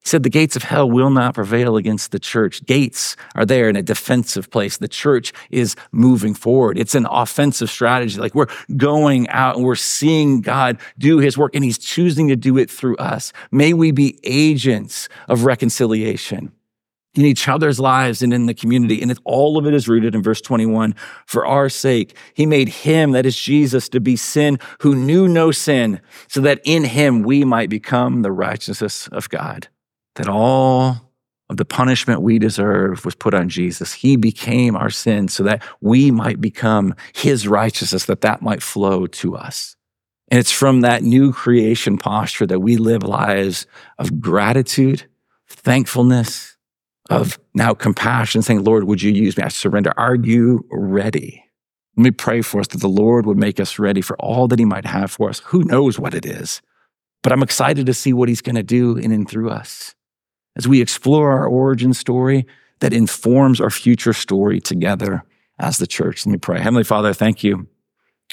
He 0.05 0.09
said, 0.09 0.21
The 0.21 0.29
gates 0.29 0.55
of 0.55 0.61
hell 0.61 0.89
will 0.89 1.09
not 1.09 1.33
prevail 1.33 1.77
against 1.77 2.11
the 2.11 2.19
church. 2.19 2.63
Gates 2.63 3.15
are 3.33 3.43
there 3.43 3.67
in 3.67 3.75
a 3.75 3.81
defensive 3.81 4.51
place. 4.51 4.77
The 4.77 4.87
church 4.87 5.33
is 5.49 5.75
moving 5.91 6.35
forward. 6.35 6.77
It's 6.77 6.93
an 6.93 7.07
offensive 7.09 7.71
strategy. 7.71 8.19
Like 8.19 8.35
we're 8.35 8.45
going 8.77 9.27
out 9.29 9.55
and 9.55 9.65
we're 9.65 9.73
seeing 9.73 10.41
God 10.41 10.77
do 10.99 11.17
his 11.17 11.39
work, 11.39 11.55
and 11.55 11.63
he's 11.63 11.79
choosing 11.79 12.27
to 12.27 12.35
do 12.35 12.55
it 12.59 12.69
through 12.69 12.97
us. 12.97 13.33
May 13.51 13.73
we 13.73 13.89
be 13.89 14.19
agents 14.23 15.09
of 15.27 15.43
reconciliation 15.43 16.51
in 17.15 17.25
each 17.25 17.47
other's 17.47 17.79
lives 17.79 18.21
and 18.21 18.31
in 18.31 18.45
the 18.45 18.53
community. 18.53 19.01
And 19.01 19.17
all 19.23 19.57
of 19.57 19.65
it 19.65 19.73
is 19.73 19.87
rooted 19.87 20.13
in 20.13 20.21
verse 20.21 20.41
21. 20.41 20.93
For 21.25 21.47
our 21.47 21.67
sake, 21.67 22.15
he 22.35 22.45
made 22.45 22.69
him, 22.69 23.13
that 23.13 23.25
is 23.25 23.35
Jesus, 23.35 23.89
to 23.89 23.99
be 23.99 24.17
sin 24.17 24.59
who 24.81 24.93
knew 24.93 25.27
no 25.27 25.49
sin, 25.49 25.99
so 26.27 26.41
that 26.41 26.61
in 26.63 26.83
him 26.83 27.23
we 27.23 27.43
might 27.43 27.71
become 27.71 28.21
the 28.21 28.31
righteousness 28.31 29.07
of 29.07 29.29
God 29.29 29.67
that 30.15 30.27
all 30.27 31.01
of 31.49 31.57
the 31.57 31.65
punishment 31.65 32.21
we 32.21 32.39
deserve 32.39 33.05
was 33.05 33.15
put 33.15 33.33
on 33.33 33.49
Jesus. 33.49 33.93
He 33.93 34.15
became 34.15 34.75
our 34.75 34.89
sin 34.89 35.27
so 35.27 35.43
that 35.43 35.63
we 35.79 36.09
might 36.09 36.41
become 36.41 36.95
his 37.13 37.47
righteousness, 37.47 38.05
that 38.05 38.21
that 38.21 38.41
might 38.41 38.63
flow 38.63 39.05
to 39.07 39.35
us. 39.35 39.75
And 40.29 40.39
it's 40.39 40.51
from 40.51 40.81
that 40.81 41.03
new 41.03 41.31
creation 41.31 41.97
posture 41.97 42.47
that 42.47 42.61
we 42.61 42.77
live 42.77 43.03
lives 43.03 43.67
of 43.99 44.19
gratitude, 44.19 45.05
thankfulness, 45.47 46.57
of 47.11 47.37
now 47.53 47.75
compassion, 47.75 48.41
saying, 48.41 48.63
Lord, 48.63 48.85
would 48.85 49.03
you 49.03 49.11
use 49.11 49.37
me? 49.37 49.43
I 49.43 49.49
surrender. 49.49 49.93
Are 49.95 50.15
you 50.15 50.65
ready? 50.71 51.43
Let 51.95 52.03
me 52.03 52.11
pray 52.11 52.41
for 52.41 52.59
us 52.59 52.67
that 52.69 52.81
the 52.81 52.89
Lord 52.89 53.27
would 53.27 53.37
make 53.37 53.59
us 53.59 53.77
ready 53.77 54.01
for 54.01 54.17
all 54.17 54.47
that 54.47 54.57
he 54.57 54.65
might 54.65 54.85
have 54.85 55.11
for 55.11 55.29
us. 55.29 55.39
Who 55.45 55.63
knows 55.63 55.99
what 55.99 56.15
it 56.15 56.25
is? 56.25 56.63
But 57.21 57.31
I'm 57.31 57.43
excited 57.43 57.85
to 57.85 57.93
see 57.93 58.11
what 58.11 58.27
he's 58.27 58.41
going 58.41 58.55
to 58.55 58.63
do 58.63 58.97
in 58.97 59.11
and 59.11 59.29
through 59.29 59.51
us 59.51 59.94
as 60.55 60.67
we 60.67 60.81
explore 60.81 61.31
our 61.31 61.47
origin 61.47 61.93
story 61.93 62.45
that 62.79 62.93
informs 62.93 63.61
our 63.61 63.69
future 63.69 64.13
story 64.13 64.59
together 64.59 65.23
as 65.59 65.77
the 65.77 65.87
church. 65.87 66.25
Let 66.25 66.31
me 66.31 66.37
pray. 66.37 66.59
Heavenly 66.59 66.83
Father, 66.83 67.13
thank 67.13 67.43
you 67.43 67.67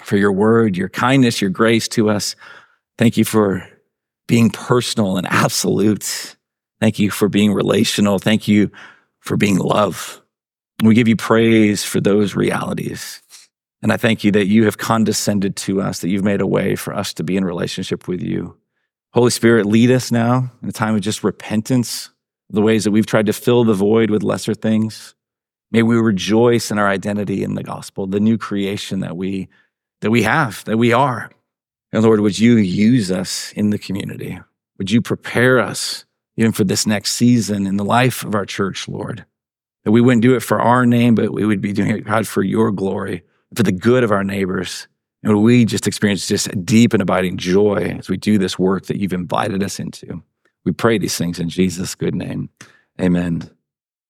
for 0.02 0.16
your 0.16 0.32
word, 0.32 0.76
your 0.76 0.88
kindness, 0.88 1.40
your 1.40 1.50
grace 1.50 1.88
to 1.88 2.10
us. 2.10 2.34
Thank 2.98 3.16
you 3.16 3.24
for 3.24 3.66
being 4.26 4.50
personal 4.50 5.16
and 5.16 5.26
absolute. 5.26 6.36
Thank 6.80 6.98
you 6.98 7.10
for 7.10 7.28
being 7.28 7.52
relational. 7.52 8.18
Thank 8.18 8.48
you 8.48 8.70
for 9.20 9.36
being 9.36 9.58
love. 9.58 10.20
We 10.82 10.94
give 10.94 11.08
you 11.08 11.16
praise 11.16 11.84
for 11.84 12.00
those 12.00 12.34
realities. 12.34 13.22
And 13.82 13.92
I 13.92 13.96
thank 13.96 14.24
you 14.24 14.30
that 14.32 14.46
you 14.46 14.64
have 14.64 14.78
condescended 14.78 15.56
to 15.56 15.80
us, 15.80 16.00
that 16.00 16.08
you've 16.08 16.24
made 16.24 16.40
a 16.40 16.46
way 16.46 16.76
for 16.76 16.94
us 16.94 17.12
to 17.14 17.24
be 17.24 17.36
in 17.36 17.44
relationship 17.44 18.08
with 18.08 18.22
you. 18.22 18.56
Holy 19.12 19.30
Spirit, 19.30 19.66
lead 19.66 19.90
us 19.90 20.10
now 20.10 20.50
in 20.62 20.68
a 20.68 20.72
time 20.72 20.94
of 20.94 21.02
just 21.02 21.22
repentance, 21.22 22.10
the 22.52 22.62
ways 22.62 22.84
that 22.84 22.90
we've 22.90 23.06
tried 23.06 23.26
to 23.26 23.32
fill 23.32 23.64
the 23.64 23.74
void 23.74 24.10
with 24.10 24.22
lesser 24.22 24.54
things. 24.54 25.14
May 25.70 25.82
we 25.82 25.96
rejoice 25.96 26.70
in 26.70 26.78
our 26.78 26.88
identity 26.88 27.42
in 27.42 27.54
the 27.54 27.62
gospel, 27.62 28.06
the 28.06 28.20
new 28.20 28.36
creation 28.38 29.00
that 29.00 29.16
we 29.16 29.48
that 30.02 30.10
we 30.10 30.22
have, 30.22 30.64
that 30.64 30.76
we 30.76 30.92
are. 30.92 31.30
And 31.92 32.02
Lord, 32.02 32.20
would 32.20 32.38
you 32.38 32.56
use 32.56 33.10
us 33.10 33.52
in 33.52 33.70
the 33.70 33.78
community? 33.78 34.38
Would 34.78 34.90
you 34.90 35.00
prepare 35.00 35.60
us 35.60 36.04
even 36.36 36.52
for 36.52 36.64
this 36.64 36.86
next 36.86 37.12
season 37.12 37.66
in 37.66 37.76
the 37.76 37.84
life 37.84 38.24
of 38.24 38.34
our 38.34 38.44
church, 38.44 38.88
Lord? 38.88 39.24
That 39.84 39.92
we 39.92 40.00
wouldn't 40.00 40.22
do 40.22 40.34
it 40.34 40.40
for 40.40 40.60
our 40.60 40.86
name, 40.86 41.14
but 41.14 41.32
we 41.32 41.46
would 41.46 41.60
be 41.60 41.72
doing 41.72 41.90
it, 41.90 42.04
God, 42.04 42.26
for 42.26 42.42
your 42.42 42.70
glory, 42.70 43.22
for 43.54 43.62
the 43.62 43.72
good 43.72 44.04
of 44.04 44.10
our 44.10 44.24
neighbors. 44.24 44.88
And 45.22 45.42
we 45.42 45.64
just 45.64 45.86
experience 45.86 46.26
just 46.26 46.48
a 46.48 46.56
deep 46.56 46.92
and 46.92 47.02
abiding 47.02 47.36
joy 47.36 47.96
as 47.98 48.08
we 48.08 48.16
do 48.16 48.38
this 48.38 48.58
work 48.58 48.86
that 48.86 48.98
you've 48.98 49.12
invited 49.12 49.62
us 49.62 49.78
into. 49.78 50.22
We 50.64 50.72
pray 50.72 50.98
these 50.98 51.16
things 51.16 51.38
in 51.38 51.48
Jesus' 51.48 51.94
good 51.94 52.14
name. 52.14 52.50
Amen. 53.00 53.50